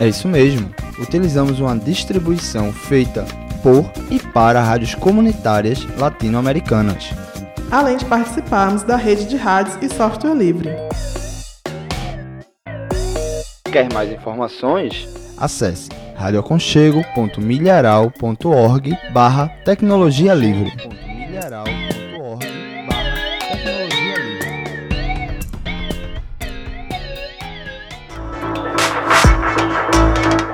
É 0.00 0.08
isso 0.08 0.26
mesmo. 0.26 0.74
Utilizamos 1.00 1.60
uma 1.60 1.78
distribuição 1.78 2.72
feita 2.72 3.24
por 3.62 3.90
e 4.10 4.18
para 4.18 4.60
rádios 4.60 4.94
comunitárias 4.94 5.86
latino-americanas. 5.98 7.10
Além 7.70 7.96
de 7.96 8.04
participarmos 8.04 8.82
da 8.82 8.96
rede 8.96 9.26
de 9.26 9.36
rádios 9.36 9.78
e 9.82 9.88
software 9.88 10.34
livre. 10.34 10.68
Quer 13.70 13.92
mais 13.92 14.10
informações? 14.10 15.06
Acesse 15.36 15.90
radioaconchego.milharal.org 16.16 18.98
barra 19.12 19.48
tecnologia 19.64 20.34
livre. 20.34 20.72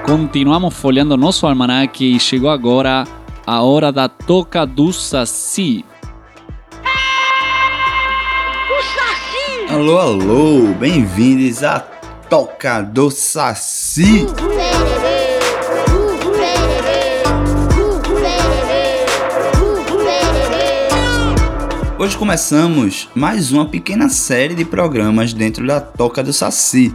Continuamos 0.05 0.75
folheando 0.75 1.17
nosso 1.17 1.47
almanaque 1.47 2.15
e 2.17 2.21
chegou 2.21 2.51
agora 2.51 3.05
a 3.47 3.63
hora 3.63 3.91
da 3.91 4.07
toca 4.07 4.67
do 4.67 4.93
Saci. 4.93 5.83
Alô, 9.71 9.99
alô, 9.99 10.75
bem-vindos 10.79 11.65
à 11.65 11.81
Toca 11.81 12.83
do 12.83 13.11
Saci. 13.11 14.27
Hoje 21.99 22.19
começamos 22.19 23.09
mais 23.15 23.53
uma 23.53 23.65
pequena 23.65 24.11
série 24.11 24.55
de 24.55 24.67
programas 24.67 25.33
dentro 25.33 25.67
da 25.67 25.81
Toca 25.81 26.23
do 26.23 26.35
Saci 26.35 26.95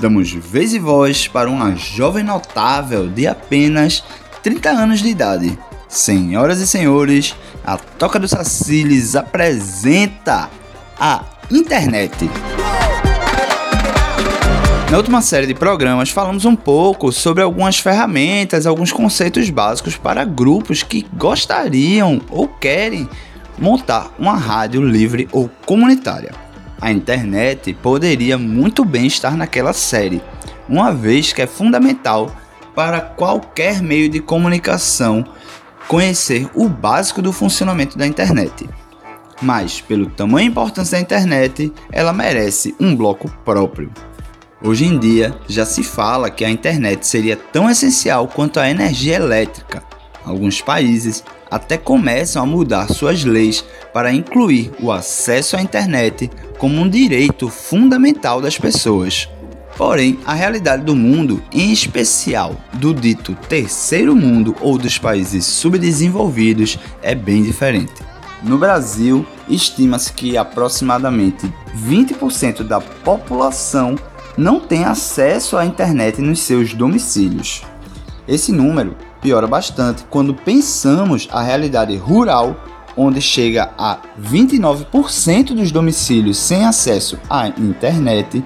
Damos 0.00 0.30
vez 0.30 0.72
e 0.72 0.78
voz 0.78 1.26
para 1.26 1.50
uma 1.50 1.74
jovem 1.74 2.22
notável 2.22 3.08
de 3.08 3.26
apenas 3.26 4.04
30 4.44 4.70
anos 4.70 5.00
de 5.00 5.08
idade. 5.08 5.58
Senhoras 5.88 6.60
e 6.60 6.66
senhores, 6.68 7.34
a 7.64 7.76
Toca 7.76 8.18
dos 8.18 8.30
Saciles 8.30 9.16
apresenta 9.16 10.48
a 11.00 11.24
internet. 11.50 12.30
Na 14.88 14.96
última 14.96 15.20
série 15.20 15.46
de 15.46 15.54
programas, 15.54 16.10
falamos 16.10 16.44
um 16.44 16.54
pouco 16.54 17.10
sobre 17.10 17.42
algumas 17.42 17.78
ferramentas, 17.80 18.66
alguns 18.66 18.92
conceitos 18.92 19.50
básicos 19.50 19.96
para 19.96 20.24
grupos 20.24 20.82
que 20.82 21.06
gostariam 21.14 22.20
ou 22.30 22.46
querem 22.46 23.08
montar 23.58 24.12
uma 24.16 24.36
rádio 24.36 24.80
livre 24.80 25.28
ou 25.32 25.50
comunitária. 25.66 26.47
A 26.80 26.92
internet 26.92 27.74
poderia 27.74 28.38
muito 28.38 28.84
bem 28.84 29.06
estar 29.06 29.36
naquela 29.36 29.72
série, 29.72 30.22
uma 30.68 30.92
vez 30.92 31.32
que 31.32 31.42
é 31.42 31.46
fundamental 31.46 32.30
para 32.74 33.00
qualquer 33.00 33.82
meio 33.82 34.08
de 34.08 34.20
comunicação 34.20 35.24
conhecer 35.88 36.48
o 36.54 36.68
básico 36.68 37.20
do 37.20 37.32
funcionamento 37.32 37.98
da 37.98 38.06
internet. 38.06 38.68
Mas, 39.40 39.80
pelo 39.80 40.06
tamanho 40.06 40.46
e 40.46 40.50
importância 40.50 40.96
da 40.96 41.02
internet, 41.02 41.72
ela 41.90 42.12
merece 42.12 42.74
um 42.78 42.94
bloco 42.94 43.28
próprio. 43.44 43.90
Hoje 44.62 44.84
em 44.84 44.98
dia, 44.98 45.34
já 45.48 45.64
se 45.64 45.82
fala 45.82 46.30
que 46.30 46.44
a 46.44 46.50
internet 46.50 47.06
seria 47.06 47.36
tão 47.36 47.70
essencial 47.70 48.28
quanto 48.28 48.60
a 48.60 48.68
energia 48.68 49.16
elétrica. 49.16 49.82
Alguns 50.24 50.60
países 50.60 51.24
até 51.50 51.76
começam 51.76 52.42
a 52.42 52.46
mudar 52.46 52.88
suas 52.88 53.24
leis 53.24 53.64
para 53.92 54.12
incluir 54.12 54.70
o 54.80 54.92
acesso 54.92 55.56
à 55.56 55.62
internet 55.62 56.30
como 56.58 56.80
um 56.80 56.88
direito 56.88 57.48
fundamental 57.48 58.40
das 58.40 58.58
pessoas. 58.58 59.28
Porém, 59.76 60.18
a 60.26 60.34
realidade 60.34 60.82
do 60.82 60.96
mundo, 60.96 61.40
em 61.52 61.72
especial 61.72 62.56
do 62.74 62.92
dito 62.92 63.36
terceiro 63.48 64.14
mundo 64.16 64.56
ou 64.60 64.76
dos 64.76 64.98
países 64.98 65.46
subdesenvolvidos, 65.46 66.78
é 67.00 67.14
bem 67.14 67.44
diferente. 67.44 68.02
No 68.42 68.58
Brasil, 68.58 69.24
estima-se 69.48 70.12
que 70.12 70.36
aproximadamente 70.36 71.52
20% 71.76 72.62
da 72.64 72.80
população 72.80 73.96
não 74.36 74.60
tem 74.60 74.84
acesso 74.84 75.56
à 75.56 75.64
internet 75.64 76.20
nos 76.20 76.40
seus 76.40 76.74
domicílios. 76.74 77.62
Esse 78.26 78.52
número 78.52 78.96
piora 79.20 79.46
bastante 79.46 80.04
quando 80.10 80.34
pensamos 80.34 81.28
a 81.30 81.42
realidade 81.42 81.96
rural, 81.96 82.56
onde 82.96 83.20
chega 83.20 83.70
a 83.78 83.98
29% 84.20 85.54
dos 85.54 85.70
domicílios 85.70 86.36
sem 86.36 86.64
acesso 86.64 87.18
à 87.28 87.48
internet, 87.48 88.42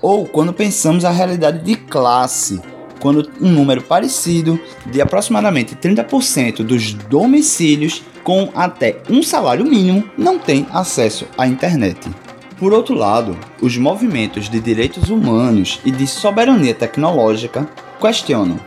ou 0.00 0.26
quando 0.26 0.52
pensamos 0.52 1.04
a 1.04 1.10
realidade 1.10 1.60
de 1.64 1.76
classe, 1.76 2.60
quando 3.00 3.28
um 3.40 3.50
número 3.50 3.82
parecido 3.82 4.58
de 4.86 5.00
aproximadamente 5.00 5.74
30% 5.74 6.62
dos 6.62 6.92
domicílios 6.94 8.02
com 8.22 8.50
até 8.54 9.02
um 9.10 9.22
salário 9.22 9.64
mínimo 9.64 10.08
não 10.16 10.38
tem 10.38 10.66
acesso 10.72 11.26
à 11.36 11.46
internet. 11.46 12.08
Por 12.56 12.72
outro 12.72 12.94
lado, 12.94 13.36
os 13.60 13.76
movimentos 13.76 14.48
de 14.48 14.60
direitos 14.60 15.10
humanos 15.10 15.80
e 15.84 15.90
de 15.90 16.06
soberania 16.06 16.72
tecnológica 16.72 17.68
questionam 18.00 18.60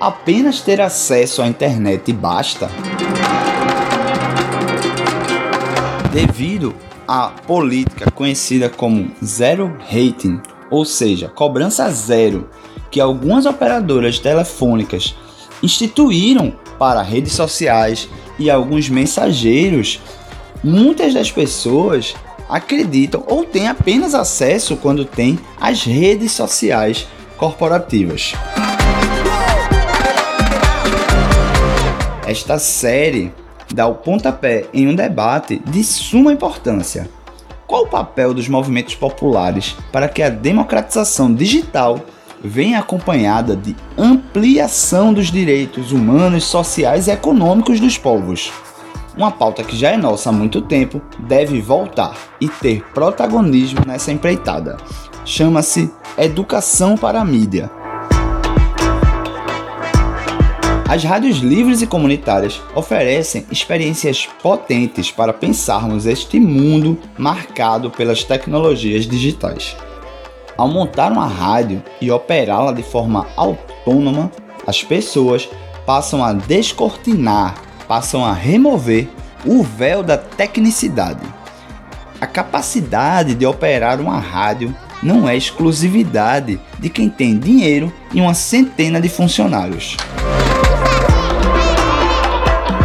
apenas 0.00 0.60
ter 0.60 0.80
acesso 0.80 1.42
à 1.42 1.46
internet 1.46 2.12
basta? 2.12 2.70
Devido 6.12 6.74
à 7.06 7.28
política 7.28 8.10
conhecida 8.10 8.68
como 8.68 9.10
zero 9.24 9.76
rating, 9.80 10.40
ou 10.70 10.84
seja, 10.84 11.28
cobrança 11.28 11.90
zero, 11.90 12.48
que 12.90 13.00
algumas 13.00 13.46
operadoras 13.46 14.18
telefônicas 14.18 15.14
instituíram 15.62 16.54
para 16.78 17.02
redes 17.02 17.32
sociais 17.32 18.08
e 18.38 18.50
alguns 18.50 18.88
mensageiros, 18.88 20.00
muitas 20.62 21.12
das 21.12 21.30
pessoas 21.30 22.14
acreditam 22.48 23.24
ou 23.26 23.44
têm 23.44 23.68
apenas 23.68 24.14
acesso 24.14 24.76
quando 24.76 25.04
têm 25.04 25.38
as 25.60 25.82
redes 25.82 26.32
sociais 26.32 27.06
corporativas. 27.36 28.34
Esta 32.28 32.58
série 32.58 33.32
dá 33.72 33.86
o 33.86 33.94
pontapé 33.94 34.66
em 34.74 34.86
um 34.86 34.94
debate 34.94 35.62
de 35.64 35.82
suma 35.82 36.30
importância. 36.30 37.08
Qual 37.66 37.84
o 37.84 37.88
papel 37.88 38.34
dos 38.34 38.46
movimentos 38.50 38.94
populares 38.94 39.74
para 39.90 40.10
que 40.10 40.22
a 40.22 40.28
democratização 40.28 41.32
digital 41.32 41.98
venha 42.44 42.80
acompanhada 42.80 43.56
de 43.56 43.74
ampliação 43.96 45.14
dos 45.14 45.32
direitos 45.32 45.90
humanos, 45.90 46.44
sociais 46.44 47.08
e 47.08 47.12
econômicos 47.12 47.80
dos 47.80 47.96
povos? 47.96 48.52
Uma 49.16 49.30
pauta 49.30 49.64
que 49.64 49.74
já 49.74 49.92
é 49.92 49.96
nossa 49.96 50.28
há 50.28 50.32
muito 50.32 50.60
tempo 50.60 51.00
deve 51.20 51.62
voltar 51.62 52.14
e 52.38 52.46
ter 52.46 52.84
protagonismo 52.92 53.80
nessa 53.86 54.12
empreitada. 54.12 54.76
Chama-se 55.24 55.90
Educação 56.18 56.94
para 56.94 57.22
a 57.22 57.24
Mídia 57.24 57.70
As 60.88 61.04
rádios 61.04 61.40
livres 61.40 61.82
e 61.82 61.86
comunitárias 61.86 62.62
oferecem 62.74 63.44
experiências 63.50 64.26
potentes 64.42 65.10
para 65.10 65.34
pensarmos 65.34 66.06
este 66.06 66.40
mundo 66.40 66.98
marcado 67.18 67.90
pelas 67.90 68.24
tecnologias 68.24 69.06
digitais. 69.06 69.76
ao 70.56 70.66
montar 70.66 71.12
uma 71.12 71.26
rádio 71.26 71.82
e 72.00 72.10
operá-la 72.10 72.72
de 72.72 72.82
forma 72.82 73.26
autônoma, 73.36 74.32
as 74.66 74.82
pessoas 74.82 75.48
passam 75.86 76.24
a 76.24 76.32
descortinar, 76.32 77.54
passam 77.86 78.24
a 78.24 78.32
remover 78.32 79.08
o 79.44 79.62
véu 79.62 80.02
da 80.02 80.16
tecnicidade. 80.16 81.20
A 82.18 82.26
capacidade 82.26 83.34
de 83.34 83.46
operar 83.46 84.00
uma 84.00 84.18
rádio 84.18 84.74
não 85.02 85.28
é 85.28 85.36
exclusividade 85.36 86.58
de 86.78 86.88
quem 86.88 87.08
tem 87.08 87.38
dinheiro 87.38 87.92
e 88.12 88.20
uma 88.20 88.34
centena 88.34 89.00
de 89.00 89.08
funcionários. 89.08 89.96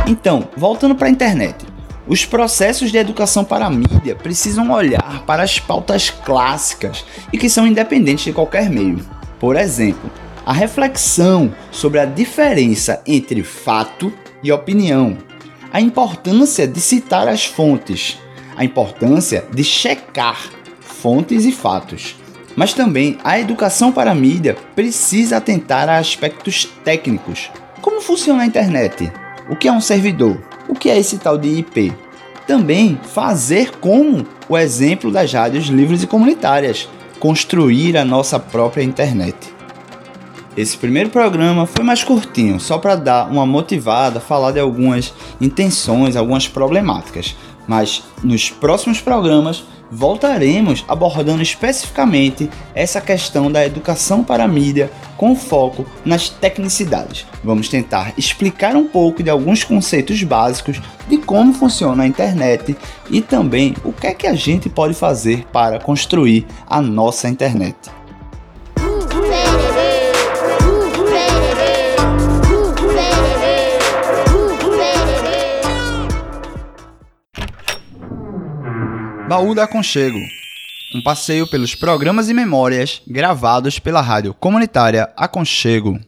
Então, 0.05 0.49
voltando 0.57 0.95
para 0.95 1.07
a 1.07 1.11
internet. 1.11 1.65
Os 2.05 2.25
processos 2.25 2.91
de 2.91 2.97
educação 2.97 3.45
para 3.45 3.65
a 3.65 3.69
mídia 3.69 4.13
precisam 4.15 4.69
olhar 4.71 5.23
para 5.25 5.41
as 5.41 5.59
pautas 5.59 6.09
clássicas 6.09 7.05
e 7.31 7.37
que 7.37 7.49
são 7.49 7.65
independentes 7.65 8.25
de 8.25 8.33
qualquer 8.33 8.69
meio. 8.69 8.99
Por 9.39 9.55
exemplo, 9.55 10.11
a 10.45 10.51
reflexão 10.51 11.53
sobre 11.71 11.99
a 12.01 12.05
diferença 12.05 13.01
entre 13.07 13.41
fato 13.43 14.11
e 14.43 14.51
opinião, 14.51 15.17
a 15.71 15.79
importância 15.79 16.67
de 16.67 16.81
citar 16.81 17.29
as 17.29 17.45
fontes, 17.45 18.19
a 18.57 18.65
importância 18.65 19.45
de 19.53 19.63
checar 19.63 20.49
fontes 20.81 21.45
e 21.45 21.51
fatos. 21.53 22.17
Mas 22.57 22.73
também 22.73 23.17
a 23.23 23.39
educação 23.39 23.93
para 23.93 24.11
a 24.11 24.15
mídia 24.15 24.57
precisa 24.75 25.37
atentar 25.37 25.87
a 25.87 25.97
aspectos 25.97 26.65
técnicos. 26.83 27.49
Como 27.81 28.01
funciona 28.01 28.43
a 28.43 28.45
internet? 28.45 29.09
O 29.49 29.57
que 29.57 29.67
é 29.67 29.71
um 29.71 29.81
servidor? 29.81 30.37
O 30.69 30.73
que 30.73 30.89
é 30.89 30.97
esse 30.97 31.17
tal 31.17 31.37
de 31.37 31.49
IP? 31.49 31.93
Também 32.47 32.97
fazer 33.03 33.71
como 33.77 34.25
o 34.47 34.57
exemplo 34.57 35.11
das 35.11 35.33
rádios 35.33 35.65
livres 35.65 36.01
e 36.01 36.07
comunitárias, 36.07 36.87
construir 37.19 37.97
a 37.97 38.05
nossa 38.05 38.39
própria 38.39 38.83
internet. 38.83 39.35
Esse 40.55 40.77
primeiro 40.77 41.09
programa 41.09 41.65
foi 41.65 41.83
mais 41.83 42.03
curtinho, 42.03 42.59
só 42.59 42.77
para 42.77 42.95
dar 42.95 43.29
uma 43.29 43.45
motivada, 43.45 44.19
falar 44.19 44.51
de 44.51 44.59
algumas 44.59 45.13
intenções, 45.41 46.15
algumas 46.15 46.47
problemáticas. 46.47 47.35
Mas 47.67 48.03
nos 48.23 48.49
próximos 48.49 49.01
programas 49.01 49.65
voltaremos 49.93 50.83
abordando 50.87 51.43
especificamente 51.43 52.49
essa 52.73 52.99
questão 52.99 53.51
da 53.51 53.63
educação 53.63 54.23
para 54.23 54.43
a 54.43 54.47
mídia 54.47 54.91
com 55.15 55.35
foco 55.35 55.85
nas 56.03 56.29
tecnicidades. 56.29 57.25
Vamos 57.43 57.69
tentar 57.69 58.13
explicar 58.17 58.75
um 58.75 58.87
pouco 58.87 59.21
de 59.21 59.29
alguns 59.29 59.63
conceitos 59.63 60.21
básicos 60.23 60.81
de 61.07 61.17
como 61.19 61.53
funciona 61.53 62.03
a 62.03 62.07
internet 62.07 62.75
e 63.09 63.21
também 63.21 63.75
o 63.83 63.93
que 63.93 64.07
é 64.07 64.13
que 64.13 64.25
a 64.25 64.33
gente 64.33 64.67
pode 64.67 64.95
fazer 64.95 65.45
para 65.51 65.79
construir 65.79 66.47
a 66.67 66.81
nossa 66.81 67.29
internet. 67.29 67.75
Baú 79.33 79.55
da 79.55 79.63
Aconchego. 79.63 80.19
Um 80.93 81.01
passeio 81.01 81.47
pelos 81.47 81.73
programas 81.73 82.29
e 82.29 82.35
memórias 82.35 83.01
gravados 83.07 83.79
pela 83.79 83.99
rádio 83.99 84.31
comunitária 84.31 85.11
Aconchego. 85.17 85.99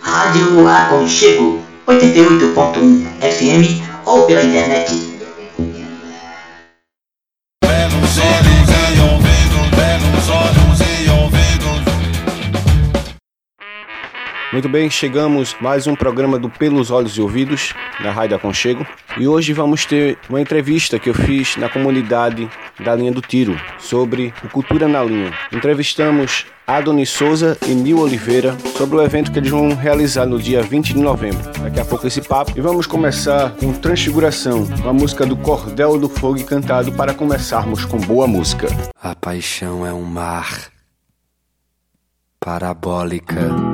Rádio 0.00 0.66
Aconchego 0.66 1.60
88.1 1.86 3.06
FM 3.20 3.80
ou 4.06 4.26
pela 4.26 4.42
internet. 4.42 5.10
Muito 14.52 14.68
bem, 14.68 14.90
chegamos 14.90 15.54
mais 15.60 15.86
um 15.86 15.94
programa 15.94 16.36
do 16.36 16.50
Pelos 16.50 16.90
Olhos 16.90 17.12
e 17.12 17.20
Ouvidos, 17.20 17.72
da 18.02 18.10
Rádio 18.10 18.36
Aconchego. 18.36 18.84
E 19.16 19.28
hoje 19.28 19.52
vamos 19.52 19.86
ter 19.86 20.18
uma 20.28 20.40
entrevista 20.40 20.98
que 20.98 21.08
eu 21.08 21.14
fiz 21.14 21.56
na 21.56 21.68
comunidade 21.68 22.50
da 22.80 22.96
Linha 22.96 23.12
do 23.12 23.20
Tiro, 23.20 23.56
sobre 23.78 24.34
o 24.42 24.48
Cultura 24.48 24.88
na 24.88 25.04
Linha. 25.04 25.32
Entrevistamos 25.52 26.46
Adonis 26.66 27.10
Souza 27.10 27.56
e 27.64 27.70
Nil 27.70 28.00
Oliveira 28.00 28.56
sobre 28.76 28.96
o 28.96 29.02
evento 29.02 29.30
que 29.30 29.38
eles 29.38 29.50
vão 29.50 29.72
realizar 29.72 30.26
no 30.26 30.40
dia 30.40 30.62
20 30.62 30.94
de 30.94 31.00
novembro. 31.00 31.48
Daqui 31.62 31.78
a 31.78 31.84
pouco 31.84 32.08
esse 32.08 32.20
papo. 32.20 32.52
E 32.56 32.60
vamos 32.60 32.88
começar 32.88 33.52
com 33.52 33.72
Transfiguração, 33.72 34.64
uma 34.82 34.92
música 34.92 35.24
do 35.24 35.36
Cordel 35.36 35.96
do 35.96 36.08
Fogo 36.08 36.44
cantado 36.44 36.90
para 36.90 37.14
começarmos 37.14 37.84
com 37.84 37.98
boa 37.98 38.26
música. 38.26 38.66
A 39.00 39.14
paixão 39.14 39.86
é 39.86 39.92
um 39.92 40.02
mar 40.02 40.72
parabólica 42.40 43.70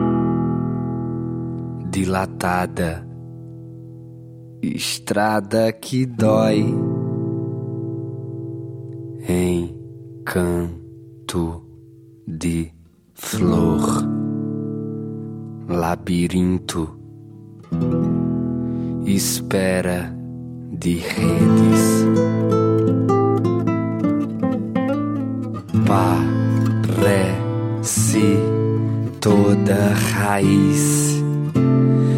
dilatada, 1.96 3.08
estrada 4.60 5.72
que 5.72 6.04
dói, 6.04 6.74
encanto 9.26 10.62
de 12.28 12.70
flor, 13.14 13.80
labirinto, 15.70 16.98
espera 19.06 20.14
de 20.72 21.00
redes. 21.00 22.04
Parece 27.06 27.56
toda 29.18 29.94
raiz 30.12 31.24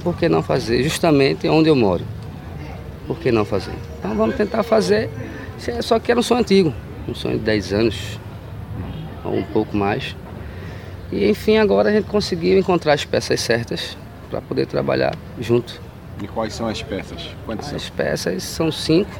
por 0.03 0.17
que 0.17 0.27
não 0.27 0.41
fazer 0.41 0.81
justamente 0.83 1.47
onde 1.47 1.69
eu 1.69 1.75
moro? 1.75 2.03
Por 3.05 3.19
que 3.19 3.31
não 3.31 3.45
fazer? 3.45 3.73
Então 3.99 4.15
vamos 4.15 4.35
tentar 4.35 4.63
fazer, 4.63 5.09
só 5.81 5.99
que 5.99 6.09
era 6.11 6.19
um 6.19 6.23
sonho 6.23 6.41
antigo, 6.41 6.73
um 7.07 7.13
sonho 7.13 7.37
de 7.37 7.43
10 7.43 7.73
anos, 7.73 8.19
ou 9.23 9.35
um 9.35 9.43
pouco 9.43 9.75
mais. 9.75 10.15
E 11.11 11.29
enfim, 11.29 11.57
agora 11.57 11.89
a 11.89 11.93
gente 11.93 12.05
conseguiu 12.05 12.57
encontrar 12.57 12.93
as 12.93 13.05
peças 13.05 13.39
certas 13.41 13.95
para 14.29 14.41
poder 14.41 14.65
trabalhar 14.65 15.15
junto. 15.39 15.79
E 16.21 16.27
quais 16.27 16.53
são 16.53 16.67
as 16.67 16.81
peças? 16.81 17.29
Quantas 17.45 17.73
As 17.73 17.83
são? 17.83 17.95
peças 17.95 18.43
são 18.43 18.71
cinco. 18.71 19.11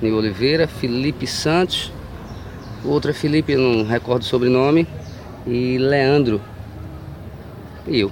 Nil 0.00 0.16
Oliveira, 0.16 0.66
Felipe 0.66 1.26
Santos, 1.26 1.92
o 2.84 2.88
outro 2.88 3.10
é 3.10 3.14
Felipe, 3.14 3.56
não 3.56 3.84
recordo 3.84 4.22
o 4.22 4.24
sobrenome, 4.24 4.86
e 5.46 5.78
Leandro. 5.78 6.40
E 7.86 8.00
eu. 8.00 8.10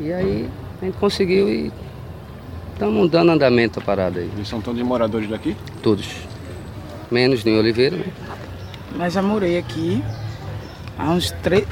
E 0.00 0.12
aí 0.12 0.48
a 0.80 0.84
gente 0.84 0.98
conseguiu 0.98 1.48
e 1.48 1.72
estamos 2.72 3.10
dando 3.10 3.32
andamento 3.32 3.80
à 3.80 3.82
parada 3.82 4.20
aí. 4.20 4.30
Eles 4.34 4.48
são 4.48 4.60
todos 4.60 4.80
moradores 4.82 5.28
daqui? 5.28 5.56
Todos. 5.82 6.06
Menos 7.10 7.44
Nil 7.44 7.58
Oliveira, 7.58 7.96
né? 7.96 8.06
Mas 8.94 9.14
já 9.14 9.22
morei 9.22 9.56
aqui 9.58 10.02
há 10.98 11.10
uns 11.10 11.30
três, 11.42 11.66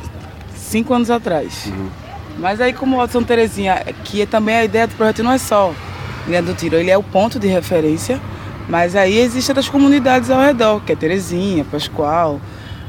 cinco 0.54 0.94
anos 0.94 1.10
atrás. 1.10 1.70
Mas 2.38 2.60
aí 2.60 2.72
como 2.72 3.00
o 3.00 3.06
Santa 3.06 3.28
Terezinha, 3.28 3.84
que 4.04 4.24
também 4.26 4.56
a 4.56 4.64
ideia 4.64 4.86
do 4.86 4.94
projeto 4.94 5.22
não 5.22 5.32
é 5.32 5.38
só 5.38 5.72
Linha 6.26 6.42
do 6.42 6.54
Tiro, 6.54 6.76
ele 6.76 6.90
é 6.90 6.96
o 6.98 7.02
ponto 7.02 7.38
de 7.38 7.46
referência, 7.46 8.20
mas 8.68 8.96
aí 8.96 9.18
existem 9.18 9.52
outras 9.52 9.68
comunidades 9.68 10.30
ao 10.30 10.40
redor, 10.40 10.80
que 10.80 10.92
é 10.92 10.96
Terezinha, 10.96 11.64
Pascoal, 11.64 12.40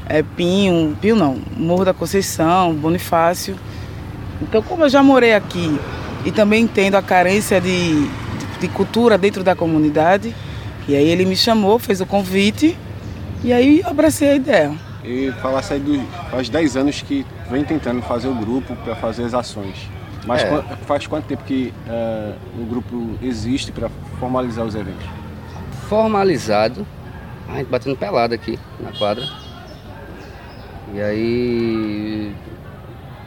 é 0.08 0.22
Pinho, 0.22 0.96
Pinho 1.00 1.16
não, 1.16 1.38
Morro 1.56 1.84
da 1.84 1.92
Conceição, 1.92 2.72
Bonifácio. 2.74 3.56
Então 4.40 4.62
como 4.62 4.84
eu 4.84 4.88
já 4.88 5.02
morei 5.02 5.34
aqui 5.34 5.78
e 6.24 6.32
também 6.32 6.64
entendo 6.64 6.94
a 6.94 7.02
carência 7.02 7.60
de, 7.60 8.04
de, 8.06 8.08
de 8.60 8.68
cultura 8.68 9.16
dentro 9.18 9.44
da 9.44 9.54
comunidade, 9.54 10.34
e 10.88 10.94
aí 10.94 11.08
ele 11.08 11.24
me 11.24 11.36
chamou, 11.36 11.78
fez 11.78 12.00
o 12.00 12.06
convite, 12.06 12.76
e 13.44 13.52
aí 13.52 13.80
eu 13.80 13.90
abracei 13.90 14.30
a 14.30 14.34
ideia. 14.34 14.72
E 15.04 15.32
falasse 15.40 15.74
aí 15.74 15.80
dos 15.80 16.00
faz 16.30 16.48
10 16.48 16.76
anos 16.76 17.02
que 17.02 17.24
vem 17.48 17.64
tentando 17.64 18.02
fazer 18.02 18.28
o 18.28 18.34
grupo 18.34 18.74
para 18.76 18.96
fazer 18.96 19.24
as 19.24 19.34
ações. 19.34 19.88
Mas 20.26 20.42
É. 20.42 20.62
faz 20.84 21.06
quanto 21.06 21.26
tempo 21.26 21.44
que 21.44 21.72
eh, 21.88 22.32
o 22.58 22.64
grupo 22.64 23.16
existe 23.22 23.70
para 23.70 23.88
formalizar 24.18 24.64
os 24.64 24.74
eventos? 24.74 25.06
Formalizado, 25.88 26.86
a 27.48 27.56
gente 27.58 27.68
batendo 27.68 27.96
pelada 27.96 28.34
aqui 28.34 28.58
na 28.80 28.92
quadra. 28.92 29.24
E 30.94 31.00
aí 31.00 32.34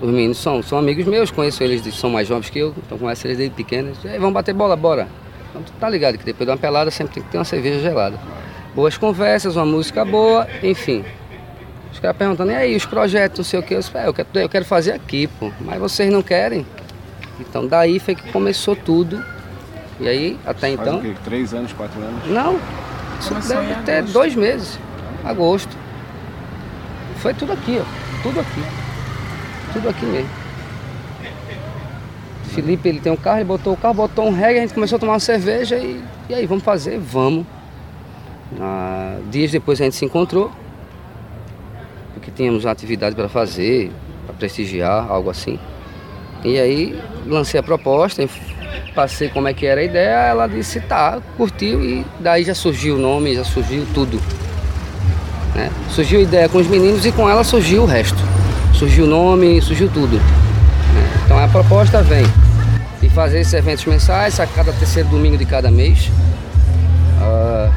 os 0.02 0.10
meninos 0.10 0.38
são, 0.38 0.62
são 0.64 0.78
amigos 0.78 1.06
meus, 1.06 1.32
conheço 1.32 1.64
eles, 1.64 1.94
são 1.96 2.10
mais 2.10 2.28
jovens 2.28 2.50
que 2.50 2.60
eu, 2.60 2.74
então 2.86 2.98
conheço 2.98 3.28
eles 3.28 3.38
desde 3.38 3.56
pequenos. 3.56 3.98
E 4.04 4.08
aí, 4.08 4.18
vamos 4.18 4.34
bater 4.34 4.54
bola, 4.54 4.76
bora. 4.76 5.08
Então 5.50 5.62
tu 5.62 5.72
tá 5.80 5.90
ligado 5.90 6.18
que 6.18 6.24
depois 6.24 6.46
de 6.46 6.52
uma 6.52 6.58
pelada 6.58 6.90
sempre 6.92 7.16
tem 7.16 7.24
que 7.24 7.30
ter 7.30 7.38
uma 7.38 7.46
cerveja 7.46 7.80
gelada. 7.82 8.18
Boas 8.76 8.98
conversas, 8.98 9.56
uma 9.56 9.66
música 9.66 10.06
boa, 10.06 10.48
enfim. 10.64 11.04
Os 11.92 12.00
caras 12.00 12.16
perguntando, 12.16 12.52
e 12.52 12.56
aí, 12.56 12.76
os 12.76 12.86
projetos, 12.86 13.40
não 13.40 13.44
sei 13.44 13.60
o 13.60 13.64
que, 13.64 13.74
eu 13.74 13.80
disse, 13.80 13.98
"É, 13.98 14.08
eu 14.08 14.14
quero, 14.14 14.28
eu 14.36 14.50
quero 14.50 14.64
fazer 14.64 14.92
aqui, 14.92 15.28
pô, 15.28 15.52
mas 15.60 15.80
vocês 15.80 16.12
não 16.12 16.22
querem? 16.22 16.66
Então 17.40 17.66
daí 17.66 18.00
foi 18.00 18.16
que 18.16 18.32
começou 18.32 18.76
tudo. 18.76 19.24
E 20.00 20.08
aí, 20.08 20.40
até 20.46 20.76
Faz 20.76 20.88
então. 20.88 21.00
o 21.00 21.02
quê? 21.02 21.14
Três 21.26 21.54
anos, 21.54 21.74
quatro 21.74 22.00
anos? 22.02 22.26
Não, 22.28 22.60
isso 23.20 23.30
Começou 23.30 23.58
deve 23.58 23.92
agosto. 23.92 24.14
dois 24.14 24.36
meses. 24.36 24.80
Agosto. 25.26 25.78
Foi 27.18 27.34
tudo 27.34 27.52
aqui, 27.52 27.82
ó. 27.82 28.22
Tudo 28.24 28.40
aqui. 28.40 28.64
Tudo 29.74 29.90
aqui 29.90 30.06
mesmo. 30.06 30.30
Felipe, 32.56 32.88
ele 32.90 33.00
tem 33.02 33.12
um 33.12 33.18
carro, 33.18 33.40
ele 33.40 33.46
botou 33.46 33.74
o 33.74 33.78
carro, 33.78 33.94
botou 33.94 34.28
um 34.28 34.34
reggae, 34.34 34.60
a 34.60 34.62
gente 34.62 34.74
começou 34.74 34.96
a 34.96 35.00
tomar 35.00 35.14
uma 35.14 35.20
cerveja 35.20 35.76
e, 35.78 36.02
e 36.30 36.34
aí, 36.34 36.46
vamos 36.46 36.64
fazer? 36.64 36.98
Vamos. 36.98 37.46
Ah, 38.60 39.18
dias 39.30 39.52
depois 39.52 39.80
a 39.80 39.84
gente 39.84 39.96
se 39.96 40.06
encontrou, 40.06 40.50
porque 42.14 42.32
tínhamos 42.32 42.66
uma 42.66 42.72
atividade 42.72 43.16
para 43.16 43.30
fazer, 43.30 43.92
para 44.26 44.34
prestigiar, 44.36 45.06
algo 45.12 45.30
assim. 45.30 45.60
E 46.44 46.58
aí 46.58 47.00
lancei 47.28 47.60
a 47.60 47.64
proposta, 47.64 48.24
passei 48.94 49.30
como 49.30 49.48
é 49.48 49.54
que 49.54 49.66
era 49.66 49.82
a 49.82 49.84
ideia, 49.84 50.28
ela 50.28 50.48
disse 50.48 50.80
tá, 50.82 51.20
curtiu 51.38 51.84
e 51.84 52.06
daí 52.20 52.44
já 52.44 52.56
surgiu 52.56 52.96
o 52.96 53.00
nome, 53.00 53.36
já 53.36 53.44
surgiu 53.44 53.86
tudo. 53.94 54.20
né? 55.56 55.72
Surgiu 55.90 56.20
a 56.20 56.24
ideia 56.24 56.50
com 56.50 56.58
os 56.58 56.68
meninos 56.68 57.06
e 57.06 57.12
com 57.12 57.30
ela 57.30 57.44
surgiu 57.44 57.84
o 57.84 57.86
resto. 57.86 58.18
Surgiu 58.74 59.06
o 59.06 59.08
nome, 59.08 59.62
surgiu 59.62 59.90
tudo. 59.90 60.18
né? 60.18 61.22
Então 61.26 61.38
a 61.38 61.48
proposta 61.48 62.02
vem 62.02 62.26
de 63.02 63.10
fazer 63.10 63.40
esses 63.42 63.54
eventos 63.54 63.86
mensais 63.86 64.40
a 64.40 64.48
cada 64.48 64.72
terceiro 64.74 65.10
domingo 65.10 65.38
de 65.38 65.46
cada 65.46 65.70
mês. 65.72 66.10
Ah, 67.22 67.72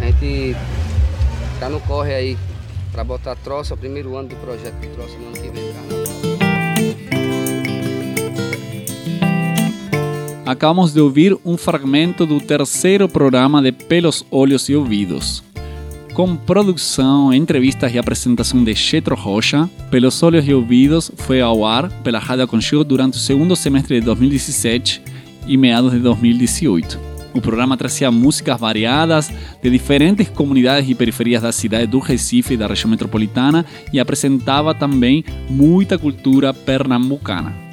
a 0.00 0.04
gente 0.06 0.56
tá 1.60 1.68
no 1.68 1.80
corre 1.80 2.14
aí 2.14 2.38
para 2.92 3.04
botar 3.04 3.36
troça, 3.36 3.74
o 3.74 3.76
primeiro 3.76 4.16
ano 4.16 4.28
do 4.28 4.36
projeto 4.36 4.74
de 4.80 4.88
troça 4.88 5.12
no 5.18 5.26
ano 5.28 5.36
que 5.36 5.48
vem. 5.48 5.95
Acabamos 10.46 10.92
de 10.92 11.00
ouvir 11.00 11.36
um 11.44 11.56
fragmento 11.56 12.24
do 12.24 12.40
terceiro 12.40 13.08
programa 13.08 13.60
de 13.60 13.72
Pelos, 13.72 14.24
Olhos 14.30 14.68
e 14.68 14.76
Ouvidos. 14.76 15.42
Com 16.14 16.36
produção, 16.36 17.34
entrevistas 17.34 17.92
e 17.92 17.98
apresentação 17.98 18.62
de 18.62 18.72
Chetro 18.72 19.16
Rocha, 19.16 19.68
Pelos 19.90 20.22
Olhos 20.22 20.46
e 20.46 20.54
Ouvidos 20.54 21.10
foi 21.16 21.40
ao 21.40 21.64
ar 21.64 21.90
pela 22.04 22.20
Rádio 22.20 22.44
Aconchego 22.44 22.84
durante 22.84 23.14
o 23.14 23.20
segundo 23.20 23.56
semestre 23.56 23.98
de 23.98 24.06
2017 24.06 25.02
e 25.48 25.56
meados 25.56 25.90
de 25.90 25.98
2018. 25.98 26.96
O 27.34 27.40
programa 27.40 27.76
trazia 27.76 28.12
músicas 28.12 28.58
variadas 28.58 29.32
de 29.60 29.68
diferentes 29.68 30.28
comunidades 30.28 30.88
e 30.88 30.94
periferias 30.94 31.42
da 31.42 31.50
cidade 31.50 31.88
do 31.88 31.98
Recife 31.98 32.54
e 32.54 32.56
da 32.56 32.68
região 32.68 32.88
metropolitana 32.88 33.66
e 33.92 33.98
apresentava 33.98 34.72
também 34.72 35.24
muita 35.50 35.98
cultura 35.98 36.54
pernambucana. 36.54 37.65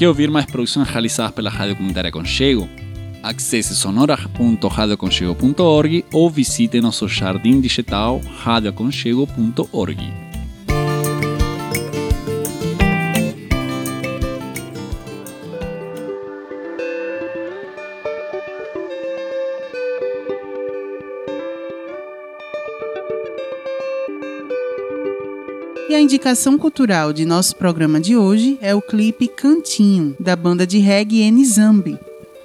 Quer 0.00 0.08
ouvir 0.08 0.30
mais 0.30 0.46
produções 0.46 0.88
realizadas 0.88 1.34
pela 1.34 1.50
Rádio 1.50 1.76
Comunitária 1.76 2.10
Conchego? 2.10 2.66
Acesse 3.22 3.76
sonora.radioaconchego.org 3.76 6.06
ou 6.10 6.30
visite 6.30 6.80
nosso 6.80 7.06
jardim 7.06 7.60
digital 7.60 8.18
radioaconchego.org. 8.38 10.29
indicação 26.10 26.58
cultural 26.58 27.12
de 27.12 27.24
nosso 27.24 27.54
programa 27.54 28.00
de 28.00 28.16
hoje 28.16 28.58
é 28.60 28.74
o 28.74 28.82
clipe 28.82 29.28
Cantinho, 29.28 30.16
da 30.18 30.34
banda 30.34 30.66
de 30.66 30.78
reggae 30.78 31.30
Nzambi. 31.30 31.96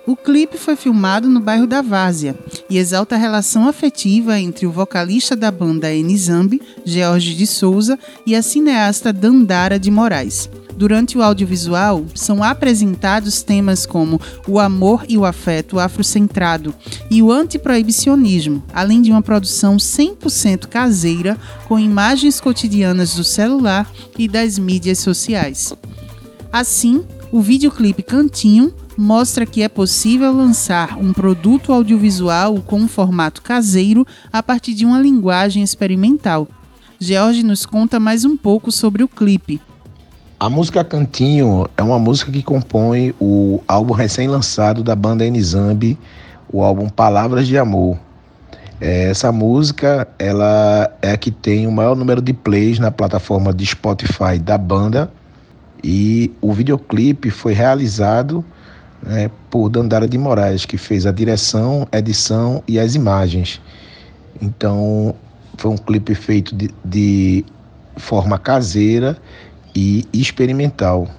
O 0.06 0.16
clipe 0.16 0.56
foi 0.56 0.76
filmado 0.76 1.28
no 1.28 1.40
bairro 1.40 1.66
da 1.66 1.82
Várzea 1.82 2.36
e 2.70 2.78
exalta 2.78 3.16
a 3.16 3.18
relação 3.18 3.68
afetiva 3.68 4.40
entre 4.40 4.68
o 4.68 4.72
vocalista 4.72 5.36
da 5.36 5.50
banda 5.50 5.92
Nzambi, 5.92 6.62
George 6.86 7.34
de 7.34 7.48
Souza, 7.48 7.98
e 8.24 8.36
a 8.36 8.44
cineasta 8.44 9.12
Dandara 9.12 9.80
de 9.80 9.90
Moraes. 9.90 10.48
Durante 10.76 11.18
o 11.18 11.22
audiovisual, 11.22 12.06
são 12.14 12.44
apresentados 12.44 13.42
temas 13.42 13.86
como 13.86 14.20
o 14.46 14.60
amor 14.60 15.06
e 15.08 15.18
o 15.18 15.24
afeto 15.24 15.80
afrocentrado 15.80 16.76
e 17.10 17.24
o 17.24 17.32
antiproibicionismo, 17.32 18.62
além 18.74 19.02
de 19.02 19.10
uma 19.10 19.22
produção 19.22 19.78
100% 19.78 20.68
caseira 20.68 21.38
com 21.68 21.80
imagens 21.80 22.42
cotidianas 22.42 23.16
do 23.16 23.24
celular 23.24 23.90
e 24.18 24.28
das 24.28 24.60
mídias 24.60 25.00
sociais. 25.00 25.74
Assim, 26.52 27.06
o 27.32 27.42
videoclipe 27.42 28.04
Cantinho 28.04 28.74
mostra 28.98 29.46
que 29.46 29.62
é 29.62 29.70
possível 29.70 30.32
lançar 30.34 30.98
um 30.98 31.14
produto 31.14 31.72
audiovisual 31.72 32.62
com 32.62 32.82
um 32.82 32.88
formato 32.88 33.42
caseiro 33.42 34.06
a 34.32 34.44
partir 34.44 34.74
de 34.74 34.86
uma 34.86 35.02
linguagem 35.02 35.64
experimental. 35.64 36.48
George 37.00 37.44
nos 37.44 37.66
conta 37.66 38.00
mais 38.00 38.26
um 38.26 38.36
pouco 38.38 38.72
sobre 38.72 39.04
o 39.04 39.08
clipe. 39.08 39.62
A 40.38 40.50
música 40.50 40.84
Cantinho 40.84 41.66
é 41.78 41.82
uma 41.82 41.98
música 41.98 42.30
que 42.30 42.44
compõe 42.44 43.16
o 43.22 43.64
álbum 43.66 43.94
recém-lançado 43.94 44.84
da 44.84 44.94
banda 44.94 45.24
Nzambi, 45.24 45.98
o 46.52 46.62
álbum 46.62 46.90
Palavras 46.90 47.48
de 47.48 47.58
Amor. 47.58 47.98
É, 48.82 49.10
Essa 49.10 49.32
música 49.32 50.06
ela 50.20 50.92
é 51.02 51.12
a 51.12 51.18
que 51.18 51.32
tem 51.32 51.66
o 51.66 51.72
maior 51.72 51.96
número 51.96 52.22
de 52.22 52.34
plays 52.34 52.80
na 52.80 52.92
plataforma 52.92 53.54
de 53.54 53.66
Spotify 53.66 54.38
da 54.38 54.58
banda 54.58 55.10
e 55.82 56.30
o 56.42 56.52
videoclipe 56.52 57.30
foi 57.30 57.54
realizado 57.54 58.44
né, 59.02 59.32
por 59.50 59.70
Dandara 59.70 60.06
de 60.06 60.18
Moraes, 60.18 60.66
que 60.66 60.78
fez 60.78 61.06
a 61.06 61.14
direção, 61.14 61.88
edição 61.94 62.62
e 62.68 62.78
as 62.78 62.94
imagens. 62.94 63.62
Então, 64.42 65.16
foi 65.58 65.72
um 65.72 65.78
clipe 65.78 66.14
feito 66.14 66.54
de, 66.54 66.70
de 66.84 67.46
forma 67.96 68.38
caseira 68.38 69.18
e 69.76 70.06
experimental. 70.14 71.10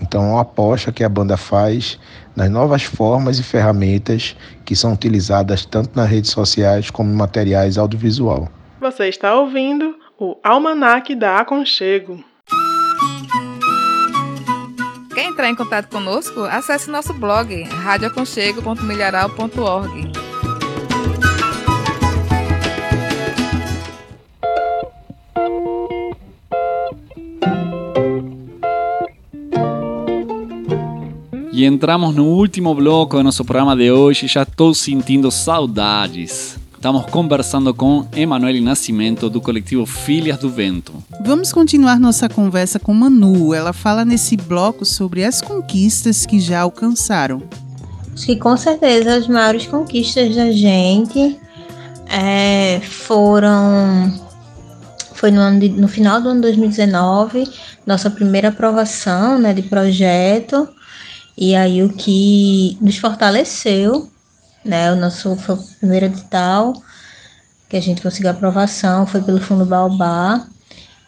Então, 0.00 0.22
é 0.22 0.32
uma 0.32 0.42
aposta 0.42 0.92
que 0.92 1.02
a 1.02 1.08
banda 1.08 1.36
faz 1.36 1.98
nas 2.36 2.48
novas 2.50 2.82
formas 2.82 3.38
e 3.38 3.42
ferramentas 3.42 4.36
que 4.64 4.76
são 4.76 4.92
utilizadas 4.92 5.64
tanto 5.64 5.96
nas 5.96 6.08
redes 6.08 6.30
sociais 6.30 6.90
como 6.90 7.10
em 7.10 7.16
materiais 7.16 7.78
audiovisual. 7.78 8.48
Você 8.80 9.08
está 9.08 9.34
ouvindo 9.34 9.96
o 10.18 10.36
Almanac 10.42 11.14
da 11.14 11.38
Aconchego. 11.38 12.22
Quer 15.14 15.26
entrar 15.26 15.48
em 15.48 15.54
contato 15.54 15.88
conosco? 15.88 16.40
Acesse 16.40 16.90
nosso 16.90 17.14
blog 17.14 17.62
radioaconchego.milharal.org. 17.62 20.23
E 31.56 31.64
entramos 31.64 32.12
no 32.12 32.24
último 32.24 32.74
bloco 32.74 33.16
do 33.16 33.22
nosso 33.22 33.44
programa 33.44 33.76
de 33.76 33.88
hoje. 33.88 34.26
Já 34.26 34.42
estou 34.42 34.74
sentindo 34.74 35.30
saudades. 35.30 36.58
Estamos 36.74 37.06
conversando 37.06 37.72
com 37.72 38.08
Emanuele 38.12 38.60
Nascimento, 38.60 39.30
do 39.30 39.40
coletivo 39.40 39.86
Filhas 39.86 40.36
do 40.36 40.50
Vento. 40.50 40.92
Vamos 41.24 41.52
continuar 41.52 42.00
nossa 42.00 42.28
conversa 42.28 42.80
com 42.80 42.92
Manu. 42.92 43.54
Ela 43.54 43.72
fala 43.72 44.04
nesse 44.04 44.36
bloco 44.36 44.84
sobre 44.84 45.24
as 45.24 45.40
conquistas 45.40 46.26
que 46.26 46.40
já 46.40 46.62
alcançaram. 46.62 47.40
Acho 48.12 48.26
que 48.26 48.34
com 48.34 48.56
certeza 48.56 49.14
as 49.14 49.28
maiores 49.28 49.64
conquistas 49.64 50.34
da 50.34 50.50
gente 50.50 51.38
é, 52.08 52.80
foram. 52.80 54.12
Foi 55.14 55.30
no, 55.30 55.40
ano 55.40 55.60
de, 55.60 55.68
no 55.68 55.86
final 55.86 56.20
do 56.20 56.30
ano 56.30 56.40
2019, 56.40 57.48
nossa 57.86 58.10
primeira 58.10 58.48
aprovação 58.48 59.38
né, 59.38 59.52
de 59.52 59.62
projeto. 59.62 60.68
E 61.36 61.54
aí 61.54 61.82
o 61.82 61.92
que 61.92 62.78
nos 62.80 62.96
fortaleceu, 62.98 64.08
né? 64.64 64.92
O 64.92 64.96
nosso 64.96 65.34
foi 65.36 65.56
o 65.56 65.62
primeiro 65.80 66.06
edital 66.06 66.74
que 67.68 67.76
a 67.76 67.82
gente 67.82 68.02
conseguiu 68.02 68.30
aprovação, 68.30 69.06
foi 69.06 69.20
pelo 69.20 69.40
Fundo 69.40 69.64
Baobá. 69.64 70.46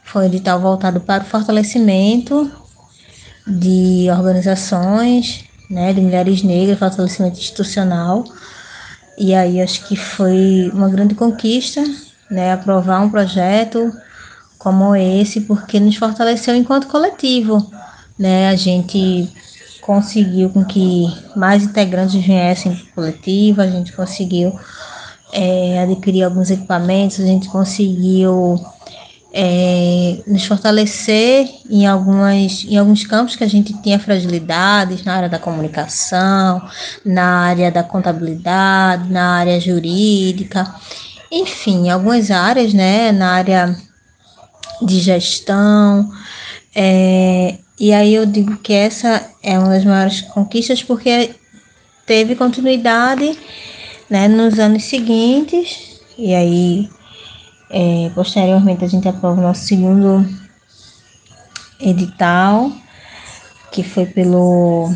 Foi 0.04 0.22
um 0.22 0.26
edital 0.26 0.60
voltado 0.60 1.00
para 1.00 1.22
o 1.22 1.26
fortalecimento 1.26 2.50
de 3.46 4.08
organizações, 4.10 5.44
né, 5.70 5.92
de 5.92 6.00
mulheres 6.00 6.42
negras, 6.42 6.78
fortalecimento 6.78 7.38
institucional. 7.38 8.24
E 9.16 9.34
aí 9.34 9.60
acho 9.60 9.86
que 9.86 9.96
foi 9.96 10.70
uma 10.72 10.88
grande 10.88 11.14
conquista, 11.14 11.82
né, 12.30 12.52
aprovar 12.52 13.00
um 13.00 13.10
projeto 13.10 13.92
como 14.58 14.96
esse, 14.96 15.42
porque 15.42 15.78
nos 15.78 15.96
fortaleceu 15.96 16.56
enquanto 16.56 16.88
coletivo, 16.88 17.70
né? 18.18 18.48
A 18.48 18.56
gente 18.56 19.32
conseguiu 19.86 20.50
com 20.50 20.64
que 20.64 21.06
mais 21.36 21.62
integrantes 21.62 22.20
viessem 22.20 22.74
para 22.74 22.92
coletivo, 22.94 23.62
a 23.62 23.68
gente 23.68 23.92
conseguiu 23.92 24.52
é, 25.32 25.80
adquirir 25.80 26.24
alguns 26.24 26.50
equipamentos, 26.50 27.20
a 27.20 27.24
gente 27.24 27.48
conseguiu 27.48 28.60
é, 29.32 30.18
nos 30.26 30.44
fortalecer 30.44 31.48
em, 31.70 31.86
algumas, 31.86 32.64
em 32.64 32.76
alguns 32.76 33.06
campos 33.06 33.36
que 33.36 33.44
a 33.44 33.48
gente 33.48 33.80
tinha 33.80 33.98
fragilidades, 33.98 35.04
na 35.04 35.14
área 35.14 35.28
da 35.28 35.38
comunicação, 35.38 36.60
na 37.04 37.42
área 37.42 37.70
da 37.70 37.84
contabilidade, 37.84 39.08
na 39.08 39.36
área 39.36 39.60
jurídica, 39.60 40.74
enfim, 41.30 41.90
algumas 41.90 42.30
áreas, 42.32 42.74
né, 42.74 43.12
na 43.12 43.34
área 43.34 43.76
de 44.82 45.00
gestão, 45.00 46.10
é, 46.74 47.58
e 47.78 47.92
aí 47.92 48.14
eu 48.14 48.24
digo 48.24 48.56
que 48.56 48.72
essa 48.72 49.30
é 49.42 49.58
uma 49.58 49.68
das 49.68 49.84
maiores 49.84 50.22
conquistas 50.22 50.82
porque 50.82 51.34
teve 52.06 52.34
continuidade 52.34 53.38
né, 54.08 54.28
nos 54.28 54.58
anos 54.58 54.84
seguintes. 54.84 56.00
E 56.16 56.34
aí, 56.34 56.88
é, 57.68 58.10
posteriormente, 58.14 58.84
a 58.84 58.88
gente 58.88 59.06
aprova 59.06 59.40
o 59.40 59.42
nosso 59.42 59.64
segundo 59.64 60.26
edital, 61.78 62.72
que 63.70 63.82
foi 63.82 64.06
pelo, 64.06 64.90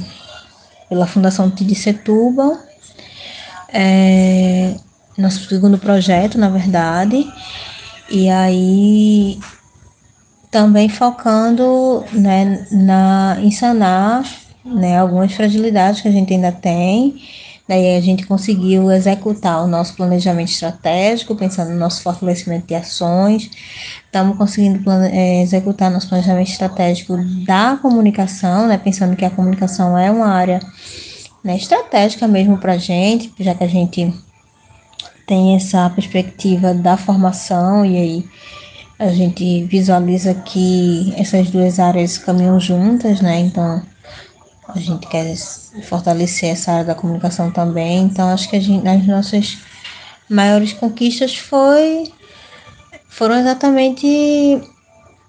pela 0.88 1.06
Fundação 1.06 1.50
Tide 1.50 1.74
Setúbal. 1.74 2.56
É, 3.68 4.74
nosso 5.18 5.46
segundo 5.46 5.76
projeto, 5.76 6.38
na 6.38 6.48
verdade. 6.48 7.30
E 8.08 8.30
aí 8.30 9.38
também 10.50 10.88
focando 10.88 12.04
né, 12.12 12.66
na, 12.72 13.36
em 13.40 13.50
sanar 13.50 14.24
né, 14.64 14.98
algumas 14.98 15.32
fragilidades 15.32 16.00
que 16.00 16.08
a 16.08 16.12
gente 16.12 16.32
ainda 16.32 16.52
tem. 16.52 17.22
Daí 17.68 17.96
a 17.96 18.00
gente 18.00 18.26
conseguiu 18.26 18.90
executar 18.90 19.62
o 19.62 19.68
nosso 19.68 19.94
planejamento 19.94 20.48
estratégico, 20.48 21.36
pensando 21.36 21.70
no 21.70 21.78
nosso 21.78 22.02
fortalecimento 22.02 22.66
de 22.66 22.74
ações. 22.74 23.48
Estamos 24.04 24.36
conseguindo 24.36 24.82
é, 24.90 25.40
executar 25.40 25.88
nosso 25.88 26.08
planejamento 26.08 26.50
estratégico 26.50 27.16
da 27.46 27.78
comunicação, 27.80 28.66
né, 28.66 28.76
pensando 28.76 29.14
que 29.14 29.24
a 29.24 29.30
comunicação 29.30 29.96
é 29.96 30.10
uma 30.10 30.26
área 30.26 30.58
né, 31.44 31.56
estratégica 31.56 32.26
mesmo 32.26 32.58
para 32.58 32.72
a 32.72 32.78
gente, 32.78 33.32
já 33.38 33.54
que 33.54 33.62
a 33.62 33.68
gente 33.68 34.12
tem 35.24 35.54
essa 35.54 35.88
perspectiva 35.90 36.74
da 36.74 36.96
formação 36.96 37.86
e 37.86 37.96
aí 37.96 38.24
a 39.00 39.08
gente 39.08 39.64
visualiza 39.64 40.34
que 40.34 41.14
essas 41.16 41.50
duas 41.50 41.80
áreas 41.80 42.18
caminham 42.18 42.60
juntas, 42.60 43.22
né? 43.22 43.40
Então 43.40 43.82
a 44.68 44.78
gente 44.78 45.06
quer 45.06 45.34
fortalecer 45.84 46.50
essa 46.50 46.70
área 46.72 46.84
da 46.84 46.94
comunicação 46.94 47.50
também. 47.50 48.02
Então 48.02 48.28
acho 48.28 48.50
que 48.50 48.56
a 48.56 48.60
gente, 48.60 48.86
as 48.86 49.06
nossas 49.06 49.56
maiores 50.28 50.74
conquistas 50.74 51.34
foi 51.34 52.12
foram 53.08 53.36
exatamente 53.36 54.60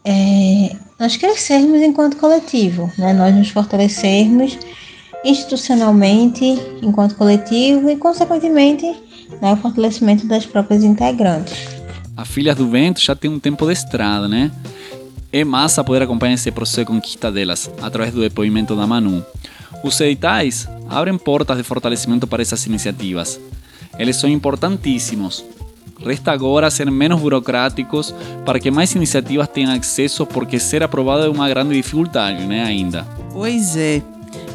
é, 0.03 0.76
nós 0.99 1.15
crescermos 1.15 1.82
enquanto 1.82 2.17
coletivo, 2.17 2.91
né? 2.97 3.13
Nós 3.13 3.34
nos 3.34 3.51
fortalecermos 3.51 4.57
institucionalmente 5.24 6.43
enquanto 6.82 7.15
coletivo 7.15 7.89
e 7.89 7.95
consequentemente 7.95 8.86
né, 9.41 9.53
o 9.53 9.57
fortalecimento 9.57 10.28
das 10.28 10.45
próprias 10.45 10.84
integrantes. 10.84 11.80
A 12.16 12.26
Filhas 12.26 12.55
do 12.55 12.70
Vento 12.70 13.01
já 13.01 13.16
tem 13.16 13.32
um 13.32 13.39
tempo 13.39 13.66
de 13.66 13.74
estrada, 13.74 14.28
né? 14.28 14.51
É 15.32 15.43
massa 15.43 15.84
poder 15.84 16.01
acompanhar 16.01 16.34
esse 16.34 16.51
processo 16.51 16.82
de 16.82 16.86
conquista 16.86 17.32
delas 17.32 17.72
através 17.82 18.14
do 18.14 18.20
depoimento 18.20 18.76
da 18.76 18.86
Manu. 18.86 19.26
Os 19.84 19.99
editais 20.01 20.68
abrem 20.89 21.18
portas 21.18 21.57
de 21.57 21.64
fortalecimento 21.64 22.28
para 22.28 22.41
essas 22.41 22.66
iniciativas. 22.66 23.39
Eles 23.97 24.18
são 24.18 24.30
importantíssimos. 24.30 25.43
Resta 26.05 26.32
agora 26.32 26.70
ser 26.70 26.89
menos 26.91 27.22
burocráticos 27.22 28.14
para 28.45 28.59
que 28.59 28.72
mais 28.72 28.93
iniciativas 28.93 29.47
tenham 29.47 29.72
acesso, 29.72 30.26
porque 30.26 30.59
ser 30.59 30.84
aprovado 30.84 31.24
é 31.24 31.30
uma 31.30 31.47
grande 31.47 31.76
dificuldade, 31.76 32.43
né, 32.45 32.64
ainda. 32.64 33.03
Pois 33.32 33.78
é. 33.78 34.01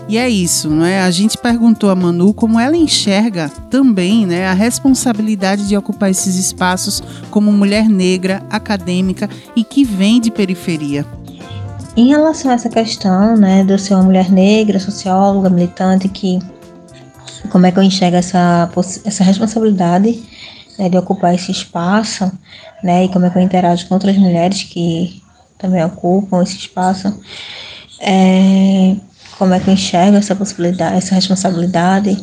E 0.09 0.17
é 0.17 0.29
isso, 0.29 0.71
não 0.71 0.85
é? 0.85 1.01
A 1.01 1.11
gente 1.11 1.37
perguntou 1.37 1.91
a 1.91 1.95
Manu 1.97 2.33
como 2.33 2.61
ela 2.61 2.77
enxerga 2.77 3.49
também, 3.69 4.25
né, 4.25 4.47
a 4.47 4.53
responsabilidade 4.53 5.67
de 5.67 5.77
ocupar 5.77 6.11
esses 6.11 6.37
espaços 6.37 7.03
como 7.31 7.51
mulher 7.51 7.89
negra, 7.89 8.43
acadêmica 8.49 9.29
e 9.57 9.65
que 9.65 9.83
vem 9.85 10.21
de 10.21 10.31
periferia. 10.31 11.05
Em 11.97 12.09
relação 12.09 12.53
a 12.53 12.55
essa 12.55 12.69
questão, 12.69 13.37
né, 13.37 13.65
de 13.65 13.73
eu 13.73 13.79
ser 13.79 13.95
uma 13.95 14.05
mulher 14.05 14.31
negra, 14.31 14.79
socióloga, 14.79 15.51
militante, 15.51 16.09
que 16.09 16.39
como 17.51 17.67
é 17.67 17.73
que 17.73 17.79
eu 17.79 17.83
enxergo 17.83 18.17
essa 18.17 18.71
essa 19.05 19.25
responsabilidade 19.25 20.23
né, 20.79 20.89
de 20.89 20.97
ocupar 20.99 21.35
esse 21.35 21.51
espaço, 21.51 22.31
né, 22.83 23.07
e 23.07 23.09
como 23.09 23.27
é 23.27 23.31
que 23.31 23.39
eu 23.39 23.43
interajo 23.43 23.89
com 23.89 23.95
outras 23.95 24.17
mulheres 24.17 24.63
que 24.63 25.21
também 25.59 25.85
ocupam 25.85 26.43
esse 26.43 26.57
espaço. 26.57 27.19
É, 27.99 28.95
como 29.39 29.55
é 29.55 29.61
que 29.61 29.69
eu 29.69 29.75
enxergo 29.75 30.17
essa 30.17 30.35
possibilidade, 30.35 30.97
essa 30.97 31.15
responsabilidade. 31.15 32.17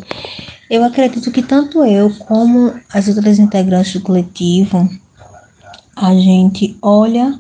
Eu 0.70 0.84
acredito 0.84 1.32
que 1.32 1.42
tanto 1.42 1.84
eu 1.86 2.10
como 2.16 2.74
as 2.92 3.08
outras 3.08 3.40
integrantes 3.40 3.94
do 3.94 4.02
coletivo, 4.02 4.90
a 5.96 6.14
gente 6.16 6.78
olha 6.82 7.40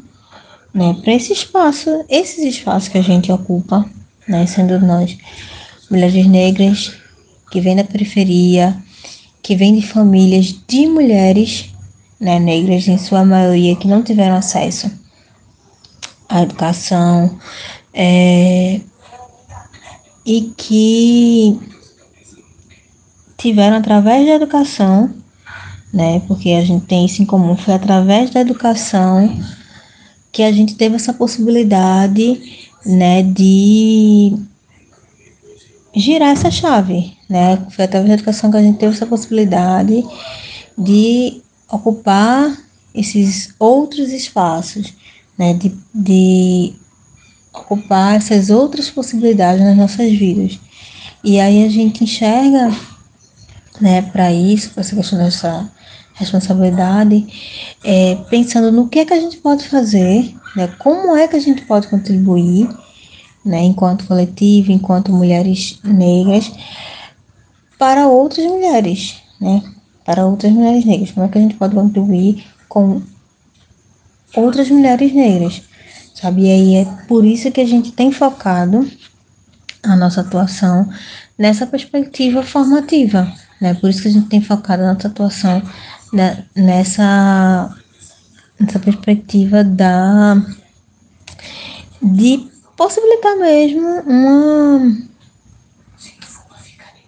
né, 0.73 0.95
para 1.03 1.13
esse 1.13 1.33
espaço, 1.33 1.89
esses 2.09 2.43
espaços 2.43 2.89
que 2.89 2.97
a 2.97 3.03
gente 3.03 3.31
ocupa, 3.31 3.85
né, 4.27 4.45
sendo 4.45 4.79
nós 4.79 5.17
mulheres 5.89 6.25
negras 6.27 6.93
que 7.51 7.61
vêm 7.61 7.75
da 7.75 7.83
periferia, 7.83 8.75
que 9.41 9.55
vêm 9.55 9.75
de 9.75 9.85
famílias 9.85 10.55
de 10.67 10.87
mulheres 10.87 11.69
né, 12.19 12.39
negras, 12.39 12.87
em 12.87 12.97
sua 12.97 13.25
maioria, 13.25 13.75
que 13.75 13.87
não 13.87 14.01
tiveram 14.01 14.35
acesso 14.35 14.89
à 16.29 16.41
educação, 16.41 17.37
é, 17.93 18.79
e 20.25 20.53
que 20.55 21.59
tiveram, 23.37 23.77
através 23.77 24.25
da 24.25 24.35
educação, 24.35 25.13
né? 25.93 26.21
Porque 26.27 26.51
a 26.51 26.63
gente 26.63 26.85
tem 26.85 27.05
isso 27.05 27.21
em 27.21 27.25
comum. 27.25 27.55
Foi 27.55 27.73
através 27.73 28.29
da 28.29 28.41
educação 28.41 29.37
que 30.31 30.41
a 30.41 30.51
gente 30.51 30.75
teve 30.75 30.95
essa 30.95 31.13
possibilidade, 31.13 32.67
né, 32.85 33.21
de 33.21 34.35
girar 35.95 36.31
essa 36.31 36.49
chave, 36.49 37.15
né? 37.29 37.63
Foi 37.69 37.85
através 37.85 38.09
da 38.09 38.15
educação 38.15 38.49
que 38.49 38.57
a 38.57 38.61
gente 38.61 38.79
teve 38.79 38.93
essa 38.93 39.05
possibilidade 39.05 40.03
de 40.77 41.41
ocupar 41.69 42.57
esses 42.95 43.53
outros 43.59 44.11
espaços, 44.11 44.93
né? 45.37 45.53
De, 45.53 45.71
de 45.93 46.73
ocupar 47.53 48.15
essas 48.15 48.49
outras 48.49 48.89
possibilidades 48.89 49.63
nas 49.63 49.77
nossas 49.77 50.11
vidas. 50.11 50.59
E 51.23 51.39
aí 51.39 51.63
a 51.63 51.69
gente 51.69 52.03
enxerga, 52.03 52.75
né, 53.79 54.01
para 54.01 54.31
isso, 54.33 54.71
para 54.71 54.81
essa 54.81 54.95
questão 54.95 55.19
dessa 55.19 55.71
responsabilidade, 56.15 57.25
é, 57.83 58.15
pensando 58.29 58.71
no 58.71 58.87
que 58.87 58.99
é 58.99 59.05
que 59.05 59.13
a 59.13 59.19
gente 59.19 59.37
pode 59.37 59.67
fazer, 59.67 60.35
né, 60.55 60.67
como 60.79 61.15
é 61.15 61.27
que 61.27 61.35
a 61.35 61.39
gente 61.39 61.63
pode 61.63 61.87
contribuir, 61.87 62.67
né, 63.45 63.61
enquanto 63.63 64.05
coletivo, 64.05 64.71
enquanto 64.71 65.11
mulheres 65.11 65.79
negras, 65.83 66.51
para 67.77 68.07
outras 68.07 68.45
mulheres, 68.45 69.15
né, 69.39 69.61
para 70.05 70.25
outras 70.25 70.51
mulheres 70.51 70.85
negras, 70.85 71.11
como 71.11 71.25
é 71.25 71.29
que 71.29 71.37
a 71.37 71.41
gente 71.41 71.55
pode 71.55 71.75
contribuir 71.75 72.45
com 72.67 73.01
outras 74.35 74.69
mulheres 74.69 75.13
negras, 75.13 75.61
sabe? 76.23 76.43
E 76.43 76.51
aí 76.51 76.75
é 76.75 76.85
por 77.05 77.25
isso 77.25 77.51
que 77.51 77.59
a 77.59 77.65
gente 77.67 77.91
tem 77.91 78.09
focado 78.09 78.89
a 79.83 79.95
nossa 79.97 80.21
atuação 80.21 80.89
nessa 81.37 81.67
perspectiva 81.67 82.41
formativa, 82.41 83.29
né? 83.59 83.73
Por 83.73 83.89
isso 83.89 84.01
que 84.01 84.07
a 84.07 84.11
gente 84.11 84.29
tem 84.29 84.41
focado 84.41 84.83
a 84.83 84.93
nossa 84.93 85.09
atuação 85.09 85.61
nessa, 86.55 87.75
nessa 88.57 88.79
perspectiva 88.79 89.63
da 89.63 90.41
de 92.01 92.47
possibilitar 92.77 93.37
mesmo 93.37 93.87
uma 94.01 94.97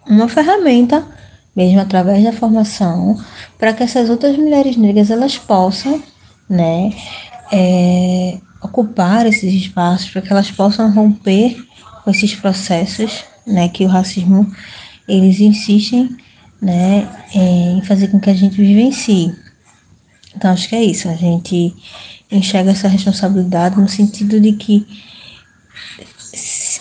uma 0.08 0.28
ferramenta 0.28 1.06
mesmo 1.54 1.80
através 1.80 2.24
da 2.24 2.32
formação 2.32 3.18
para 3.58 3.72
que 3.72 3.82
essas 3.82 4.08
outras 4.08 4.36
mulheres 4.36 4.76
negras 4.76 5.10
elas 5.10 5.36
possam 5.36 6.02
né 6.48 6.90
é, 7.52 8.38
ocupar 8.66 9.26
esses 9.26 9.52
espaços 9.52 10.10
para 10.10 10.22
que 10.22 10.32
elas 10.32 10.50
possam 10.50 10.92
romper 10.92 11.56
com 12.04 12.10
esses 12.10 12.34
processos 12.34 13.24
né 13.46 13.68
que 13.68 13.84
o 13.84 13.88
racismo 13.88 14.46
eles 15.08 15.40
insistem 15.40 16.16
né, 16.60 17.08
em 17.32 17.82
fazer 17.82 18.08
com 18.08 18.18
que 18.18 18.30
a 18.30 18.34
gente 18.34 18.56
vivencie. 18.56 19.34
Então, 20.34 20.50
acho 20.50 20.68
que 20.68 20.76
é 20.76 20.82
isso, 20.82 21.08
a 21.08 21.14
gente 21.14 21.74
enxerga 22.30 22.72
essa 22.72 22.88
responsabilidade 22.88 23.80
no 23.80 23.88
sentido 23.88 24.40
de 24.40 24.52
que 24.52 24.86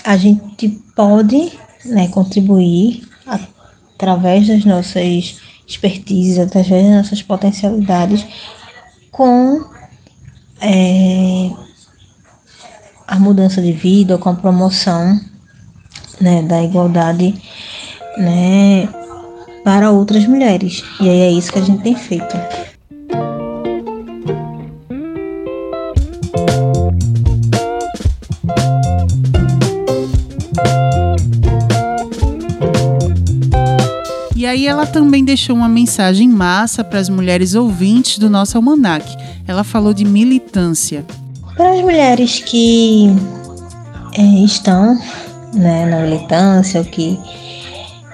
a 0.03 0.17
gente 0.17 0.69
pode 0.95 1.53
né, 1.85 2.07
contribuir 2.09 3.07
através 3.95 4.47
das 4.47 4.65
nossas 4.65 5.39
expertises, 5.67 6.39
através 6.39 6.83
das 6.83 6.95
nossas 6.95 7.21
potencialidades, 7.21 8.25
com 9.11 9.63
é, 10.59 11.49
a 13.07 13.19
mudança 13.19 13.61
de 13.61 13.71
vida, 13.71 14.17
com 14.17 14.29
a 14.29 14.33
promoção 14.33 15.19
né, 16.19 16.41
da 16.41 16.63
igualdade 16.63 17.35
né, 18.17 18.87
para 19.63 19.91
outras 19.91 20.25
mulheres. 20.25 20.83
E 20.99 21.09
aí 21.09 21.19
é 21.21 21.31
isso 21.31 21.51
que 21.51 21.59
a 21.59 21.61
gente 21.61 21.83
tem 21.83 21.95
feito. 21.95 22.35
E 34.35 34.45
aí 34.45 34.67
ela 34.67 34.85
também 34.85 35.25
deixou 35.25 35.55
uma 35.55 35.67
mensagem 35.67 36.29
massa 36.29 36.83
para 36.83 36.99
as 36.99 37.09
mulheres 37.09 37.55
ouvintes 37.55 38.19
do 38.19 38.29
nosso 38.29 38.57
almanac. 38.57 39.05
Ela 39.47 39.63
falou 39.63 39.93
de 39.93 40.05
militância. 40.05 41.03
Para 41.55 41.71
as 41.71 41.81
mulheres 41.81 42.39
que 42.39 43.07
é, 44.17 44.21
estão 44.43 44.99
né, 45.53 45.85
na 45.85 46.01
militância, 46.01 46.81
ou 46.81 46.85
que 46.85 47.17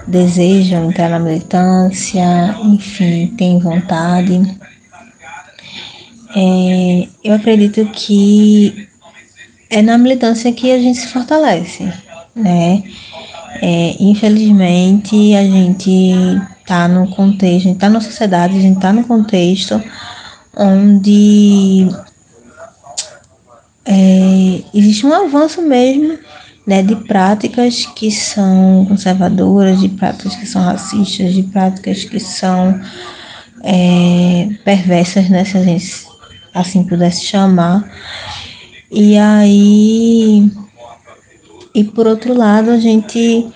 desejam 0.06 0.90
entrar 0.90 1.08
na 1.08 1.18
militância, 1.18 2.24
enfim, 2.64 3.28
têm 3.36 3.58
vontade. 3.58 4.40
É, 6.36 7.08
eu 7.24 7.34
acredito 7.34 7.84
que 7.86 8.88
é 9.68 9.82
na 9.82 9.98
militância 9.98 10.52
que 10.52 10.70
a 10.70 10.78
gente 10.78 10.98
se 10.98 11.08
fortalece, 11.08 11.92
né? 12.34 12.82
É, 13.60 13.96
infelizmente, 14.00 15.34
a 15.34 15.44
gente 15.44 16.14
está 16.60 16.88
no 16.88 17.08
contexto, 17.08 17.56
a 17.56 17.68
gente 17.68 17.74
está 17.74 17.88
na 17.88 18.00
sociedade, 18.00 18.56
a 18.56 18.60
gente 18.60 18.76
está 18.76 18.92
no 18.92 19.04
contexto 19.04 19.82
onde 20.56 21.88
é, 23.84 24.62
existe 24.74 25.06
um 25.06 25.12
avanço 25.12 25.60
mesmo 25.62 26.18
né, 26.66 26.82
de 26.82 26.94
práticas 26.96 27.86
que 27.86 28.10
são 28.10 28.86
conservadoras, 28.86 29.80
de 29.80 29.88
práticas 29.88 30.36
que 30.36 30.46
são 30.46 30.62
racistas, 30.62 31.34
de 31.34 31.42
práticas 31.44 32.04
que 32.04 32.20
são 32.20 32.80
é, 33.62 34.48
perversas, 34.64 35.28
né, 35.28 35.44
se 35.44 35.56
a 35.56 35.62
gente 35.62 36.06
assim 36.54 36.84
pudesse 36.84 37.24
chamar. 37.24 37.90
E 38.90 39.16
aí, 39.16 40.50
e 41.74 41.84
por 41.84 42.06
outro 42.06 42.34
lado, 42.34 42.70
a 42.70 42.78
gente 42.78 43.48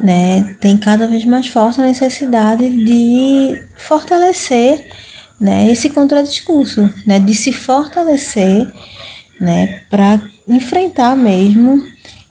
né, 0.00 0.56
tem 0.60 0.76
cada 0.76 1.06
vez 1.06 1.24
mais 1.24 1.46
forte 1.48 1.80
a 1.80 1.84
necessidade 1.84 2.68
de 2.68 3.62
fortalecer 3.76 4.88
né, 5.40 5.70
esse 5.70 5.90
contradiscurso, 5.90 6.92
né, 7.06 7.20
de 7.20 7.34
se 7.34 7.52
fortalecer 7.52 8.72
né, 9.40 9.82
para 9.90 10.20
enfrentar 10.46 11.16
mesmo 11.16 11.82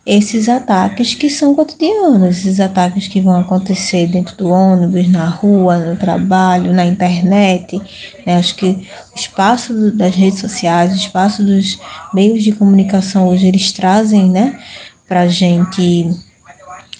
esses 0.07 0.47
ataques 0.47 1.13
que 1.13 1.29
são 1.29 1.53
cotidianos, 1.53 2.37
esses 2.37 2.61
ataques 2.61 3.09
que 3.09 3.19
vão 3.19 3.37
acontecer 3.37 4.07
dentro 4.07 4.37
do 4.37 4.47
ônibus, 4.47 5.09
na 5.09 5.27
rua, 5.27 5.77
no 5.77 5.97
trabalho, 5.97 6.71
na 6.71 6.85
internet. 6.85 7.77
Né? 8.25 8.37
Acho 8.37 8.55
que 8.55 8.67
o 8.67 9.19
espaço 9.19 9.91
das 9.91 10.15
redes 10.15 10.39
sociais, 10.39 10.93
o 10.93 10.95
espaço 10.95 11.43
dos 11.43 11.77
meios 12.13 12.41
de 12.41 12.53
comunicação 12.53 13.27
hoje, 13.27 13.47
eles 13.47 13.73
trazem 13.73 14.29
né, 14.29 14.57
para 15.05 15.21
a 15.23 15.27
gente 15.27 16.09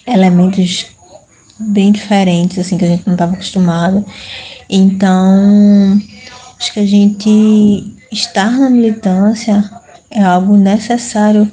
elementos 0.05 0.87
bem 1.57 1.93
diferentes, 1.93 2.59
assim, 2.59 2.77
que 2.77 2.83
a 2.83 2.89
gente 2.89 3.07
não 3.07 3.13
estava 3.13 3.33
acostumado. 3.33 4.05
Então, 4.69 5.97
acho 6.59 6.73
que 6.73 6.79
a 6.81 6.85
gente 6.85 7.95
estar 8.11 8.51
na 8.51 8.69
militância 8.69 9.63
é 10.09 10.23
algo 10.23 10.55
necessário 10.55 11.51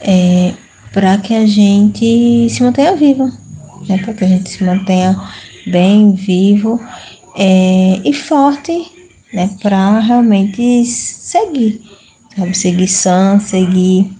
é, 0.00 0.54
para 0.92 1.18
que 1.18 1.34
a 1.34 1.46
gente 1.46 2.48
se 2.50 2.62
mantenha 2.62 2.96
vivo, 2.96 3.30
né? 3.88 3.98
para 3.98 4.14
que 4.14 4.24
a 4.24 4.28
gente 4.28 4.50
se 4.50 4.64
mantenha 4.64 5.20
bem 5.66 6.12
vivo 6.12 6.80
é, 7.36 8.00
e 8.04 8.12
forte 8.12 8.90
né? 9.32 9.50
para 9.62 10.00
realmente 10.00 10.84
seguir, 10.84 11.82
sabe? 12.36 12.56
seguir 12.56 12.88
sã, 12.88 13.38
seguir 13.38 14.10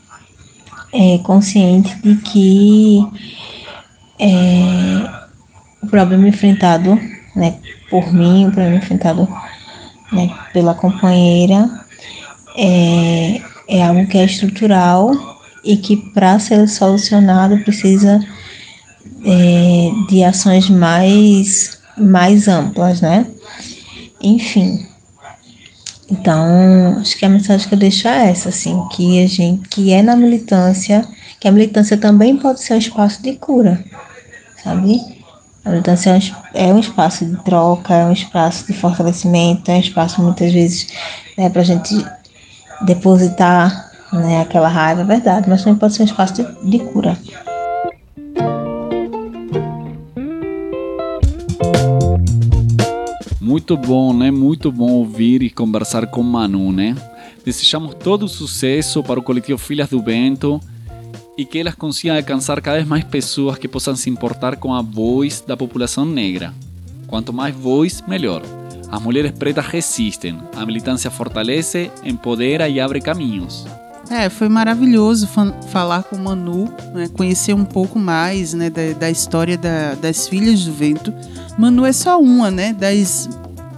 é, 0.93 1.19
consciente 1.19 1.95
de 2.03 2.17
que 2.17 3.07
é, 4.19 5.19
o 5.83 5.87
problema 5.87 6.29
enfrentado 6.29 6.99
né, 7.35 7.57
por 7.91 8.13
mim, 8.13 8.47
o 8.47 8.53
problema 8.53 8.77
enfrentado 8.77 9.29
né, 10.13 10.35
pela 10.53 10.75
companheira 10.75 11.87
é, 12.57 13.41
é 13.69 13.85
algo 13.85 14.07
que 14.07 14.17
é 14.17 14.25
estrutural 14.25 15.13
e 15.63 15.77
que 15.77 15.97
para 15.97 16.39
ser 16.39 16.67
solucionado 16.69 17.59
precisa 17.59 18.19
é, 19.25 19.91
de 20.09 20.25
ações 20.25 20.71
mais, 20.71 21.79
mais 21.97 22.49
amplas, 22.49 23.01
né? 23.01 23.27
Enfim. 24.21 24.87
Então, 26.11 26.97
acho 26.99 27.19
que 27.19 27.25
a 27.25 27.29
mensagem 27.29 27.69
que 27.69 27.75
eu 27.75 27.79
deixo 27.79 28.09
é 28.09 28.31
essa, 28.31 28.49
assim, 28.49 28.83
que 28.93 29.23
a 29.23 29.27
gente, 29.27 29.69
que 29.69 29.93
é 29.93 30.03
na 30.03 30.17
militância, 30.17 31.07
que 31.39 31.47
a 31.47 31.53
militância 31.53 31.99
também 31.99 32.37
pode 32.37 32.61
ser 32.63 32.75
um 32.75 32.79
espaço 32.79 33.23
de 33.23 33.35
cura, 33.35 33.85
sabe? 34.65 34.99
A 35.63 35.71
militância 35.71 36.19
é 36.55 36.73
um, 36.73 36.79
é 36.79 36.81
espaço 36.81 37.27
de 37.27 37.37
troca, 37.45 37.95
é 37.95 38.07
um 38.07 38.13
espaço 38.13 38.67
de 38.67 38.73
fortalecimento, 38.73 39.71
é 39.71 39.75
um 39.75 39.81
espaço 39.81 40.23
muitas 40.23 40.51
vezes 40.51 40.87
né, 41.37 41.51
para 41.51 41.61
a 41.61 41.65
gente 41.65 41.95
depositar 42.83 43.91
né, 44.13 44.41
aquela 44.41 44.69
raiva, 44.69 45.03
é 45.03 45.05
verdade, 45.05 45.49
mas 45.49 45.63
também 45.63 45.79
pode 45.79 45.95
ser 45.95 46.03
um 46.03 46.07
espaço 46.07 46.35
de, 46.35 46.71
de 46.71 46.79
cura. 46.79 47.17
Muito 53.41 53.77
bom, 53.77 54.13
né? 54.13 54.31
Muito 54.31 54.71
bom 54.71 54.91
ouvir 54.93 55.43
e 55.43 55.51
conversar 55.51 56.07
com 56.07 56.23
Manu, 56.23 56.71
né? 56.71 56.95
Desejamos 57.45 57.95
todo 57.95 58.29
sucesso 58.29 59.03
para 59.03 59.19
o 59.19 59.23
coletivo 59.23 59.59
Filhas 59.59 59.89
do 59.89 60.03
Vento 60.03 60.61
e 61.37 61.47
que 61.47 61.59
elas 61.59 61.75
consigam 61.75 62.17
alcançar 62.17 62.61
cada 62.61 62.77
vez 62.77 62.87
mais 62.87 63.05
pessoas 63.05 63.57
que 63.57 63.67
possam 63.67 63.97
se 63.97 64.11
importar 64.11 64.57
com 64.57 64.75
a 64.75 64.83
voz 64.83 65.43
da 65.47 65.57
população 65.57 66.05
negra. 66.05 66.53
Quanto 67.07 67.33
mais 67.33 67.55
voz, 67.55 68.05
melhor. 68.07 68.43
As 68.91 69.03
mulheres 69.03 69.33
pretas 69.33 69.67
resistem, 69.67 70.39
a 70.57 70.65
militância 70.65 71.11
fortalece, 71.11 71.91
empodera 72.05 72.69
e 72.69 72.81
abre 72.81 73.01
caminhos. 73.01 73.67
É, 74.11 74.31
foi 74.31 74.49
maravilhoso 74.49 75.27
fa- 75.27 75.53
falar 75.71 76.03
com 76.05 76.17
o 76.17 76.19
Manu, 76.19 76.73
né, 76.95 77.09
conhecer 77.15 77.53
um 77.53 77.65
pouco 77.65 77.99
mais 77.99 78.55
né, 78.55 78.71
da, 78.71 78.93
da 78.99 79.11
história 79.11 79.59
da- 79.59 79.95
das 79.95 80.27
Filhas 80.27 80.65
do 80.65 80.73
Vento. 80.73 81.13
Manu 81.59 81.85
é 81.85 81.93
só 81.93 82.19
uma, 82.19 82.51
né, 82.51 82.73
das 82.73 83.29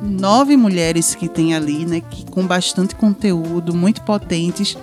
nove 0.00 0.56
mulheres 0.56 1.16
que 1.16 1.28
tem 1.28 1.52
ali, 1.54 1.84
né, 1.84 2.00
que, 2.00 2.24
com 2.26 2.46
bastante 2.46 2.94
conteúdo, 2.94 3.74
muito 3.74 4.02
potentes. 4.02 4.78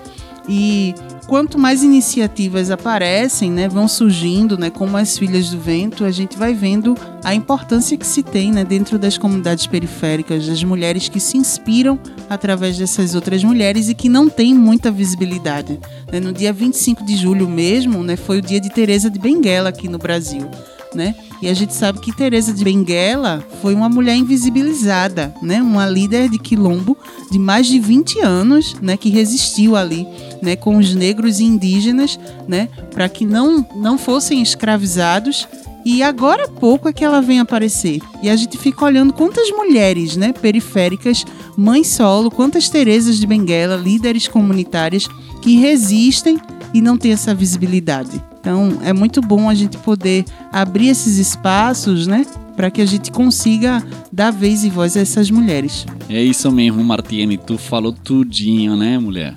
E 0.50 0.94
quanto 1.28 1.60
mais 1.60 1.84
iniciativas 1.84 2.72
aparecem, 2.72 3.52
né, 3.52 3.68
vão 3.68 3.88
surgindo, 3.88 4.58
né, 4.58 4.70
como 4.70 4.96
as 4.96 5.18
Filhas 5.18 5.50
do 5.50 5.60
Vento, 5.60 6.06
a 6.06 6.12
gente 6.12 6.38
vai 6.38 6.54
vendo 6.54 6.96
a 7.24 7.36
importância 7.36 7.98
que 7.98 8.08
se 8.08 8.24
tem, 8.24 8.52
né, 8.52 8.64
dentro 8.64 8.98
das 8.98 9.18
comunidades 9.18 9.68
periféricas, 9.68 10.48
das 10.48 10.64
mulheres 10.64 11.10
que 11.10 11.20
se 11.20 11.38
inspiram 11.38 12.00
através 12.30 12.78
dessas 12.78 13.14
outras 13.14 13.44
mulheres 13.44 13.90
e 13.90 13.94
que 13.94 14.08
não 14.08 14.30
têm 14.30 14.54
muita 14.54 14.90
visibilidade. 14.90 15.78
né. 16.12 16.20
No 16.20 16.32
dia 16.32 16.54
25 16.54 17.06
de 17.06 17.18
julho 17.18 17.48
mesmo, 17.48 18.02
né, 18.02 18.16
foi 18.16 18.40
o 18.40 18.42
dia 18.42 18.62
de 18.62 18.70
Teresa 18.70 19.10
de 19.10 19.20
Benguela 19.20 19.70
aqui 19.70 19.90
no 19.90 19.98
Brasil. 19.98 20.50
Né? 20.96 21.14
E 21.42 21.48
a 21.48 21.54
gente 21.54 21.74
sabe 21.74 22.00
que 22.00 22.16
Teresa 22.16 22.54
de 22.54 22.64
Benguela 22.64 23.46
foi 23.62 23.76
uma 23.76 23.88
mulher 23.88 24.16
invisibilizada, 24.16 25.34
né? 25.42 25.62
Uma 25.62 25.88
líder 25.88 26.30
de 26.30 26.40
quilombo 26.40 26.98
de 27.32 27.38
mais 27.38 27.68
de 27.68 27.80
20 27.80 28.22
anos, 28.22 28.76
né, 28.82 28.96
que 28.96 29.10
resistiu 29.10 29.76
ali, 29.76 30.08
né, 30.42 30.56
com 30.56 30.78
os 30.78 30.96
negros 30.96 31.40
e 31.40 31.44
indígenas, 31.44 32.20
né, 32.48 32.70
para 32.94 33.10
que 33.10 33.26
não 33.26 33.66
não 33.76 33.98
fossem 33.98 34.42
escravizados. 34.42 35.48
E 35.86 36.04
agora 36.04 36.46
há 36.46 36.48
pouco 36.50 36.90
é 36.90 36.94
que 36.94 37.04
ela 37.04 37.22
vem 37.22 37.40
aparecer. 37.40 38.02
E 38.22 38.30
a 38.30 38.36
gente 38.36 38.58
fica 38.58 38.84
olhando 38.84 39.14
quantas 39.14 39.50
mulheres, 39.52 40.18
né, 40.18 40.34
periféricas, 40.34 41.24
mães 41.56 41.88
solo, 41.88 42.30
quantas 42.30 42.70
Teresas 42.70 43.20
de 43.20 43.28
Benguela, 43.28 43.78
líderes 43.78 44.28
comunitárias 44.28 45.08
que 45.42 45.58
resistem 45.58 46.40
e 46.74 46.82
não 46.82 46.98
têm 46.98 47.14
essa 47.14 47.34
visibilidade. 47.34 48.22
Então, 48.48 48.80
é 48.82 48.94
muito 48.94 49.20
bom 49.20 49.50
a 49.50 49.54
gente 49.54 49.78
poder 49.78 50.24
abrir 50.54 50.88
esses 50.88 51.18
espaços, 51.18 52.08
né, 52.08 52.26
para 52.56 52.72
que 52.72 52.82
a 52.82 52.86
gente 52.86 53.12
consiga 53.12 53.86
dar 54.10 54.32
vez 54.32 54.64
e 54.64 54.70
voz 54.70 54.96
a 54.96 55.02
essas 55.02 55.30
mulheres. 55.30 55.86
É 56.08 56.24
isso 56.24 56.50
mesmo, 56.50 56.82
Martine, 56.82 57.38
tu 57.38 57.58
falou 57.58 57.92
tudinho, 57.92 58.78
né, 58.78 58.98
mulher? 58.98 59.36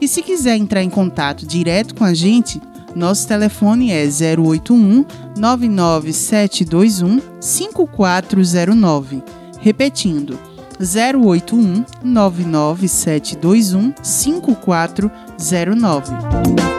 E 0.00 0.06
se 0.06 0.22
quiser 0.22 0.56
entrar 0.56 0.82
em 0.82 0.90
contato 0.90 1.46
direto 1.46 1.94
com 1.94 2.04
a 2.04 2.12
gente, 2.12 2.60
nosso 2.94 3.26
telefone 3.26 3.90
é 3.90 4.04
081 4.04 5.06
99721 5.36 7.22
5409. 7.40 9.22
Repetindo, 9.60 10.38
081 10.78 11.86
99721 12.02 13.94
5409. 14.02 16.73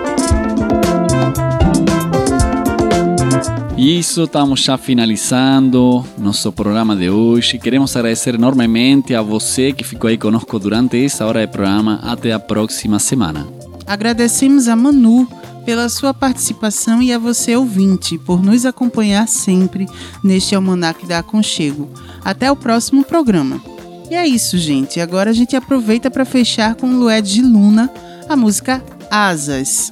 Isso, 3.78 4.24
estamos 4.24 4.62
já 4.62 4.78
finalizando 4.78 6.06
nosso 6.18 6.50
programa 6.50 6.96
de 6.96 7.10
hoje. 7.10 7.60
Queremos 7.60 7.94
agradecer 7.94 8.36
enormemente 8.36 9.14
a 9.14 9.22
você 9.22 9.74
que 9.74 9.84
ficou 9.84 10.08
aí 10.08 10.18
conosco 10.18 10.58
durante 10.58 11.04
essa 11.04 11.26
hora 11.26 11.46
de 11.46 11.52
programa. 11.52 12.00
Até 12.02 12.32
a 12.32 12.40
próxima 12.40 13.00
semana. 13.00 13.46
Agradecemos 13.86 14.70
a 14.70 14.78
Manu 14.78 15.28
pela 15.66 15.90
sua 15.90 16.14
participação 16.14 17.02
e 17.02 17.12
a 17.12 17.20
você, 17.20 17.54
ouvinte, 17.58 18.18
por 18.18 18.42
nos 18.42 18.66
acompanhar 18.66 19.28
sempre 19.28 19.88
neste 20.24 20.56
Almanac 20.56 21.06
da 21.06 21.20
Aconchego. 21.20 21.90
Até 22.24 22.50
o 22.50 22.56
próximo 22.56 23.04
programa. 23.04 23.62
E 24.10 24.16
é 24.16 24.26
isso, 24.26 24.58
gente. 24.58 25.02
Agora 25.02 25.32
a 25.32 25.34
gente 25.34 25.54
aproveita 25.54 26.10
para 26.10 26.24
fechar 26.24 26.76
com 26.76 26.88
Lued 26.88 27.30
de 27.30 27.42
Luna, 27.42 27.92
a 28.30 28.38
música 28.38 28.82
Asas. 29.12 29.92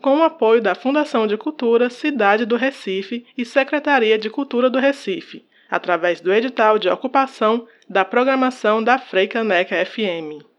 com 0.00 0.18
o 0.18 0.22
apoio 0.22 0.60
da 0.60 0.74
Fundação 0.74 1.26
de 1.26 1.36
Cultura 1.36 1.90
Cidade 1.90 2.44
do 2.44 2.56
Recife 2.56 3.26
e 3.36 3.44
Secretaria 3.44 4.18
de 4.18 4.30
Cultura 4.30 4.70
do 4.70 4.78
Recife, 4.78 5.44
através 5.70 6.20
do 6.20 6.32
edital 6.32 6.78
de 6.78 6.88
ocupação 6.88 7.66
da 7.88 8.04
programação 8.04 8.82
da 8.82 8.98
Freicaneca 8.98 9.76
FM. 9.84 10.44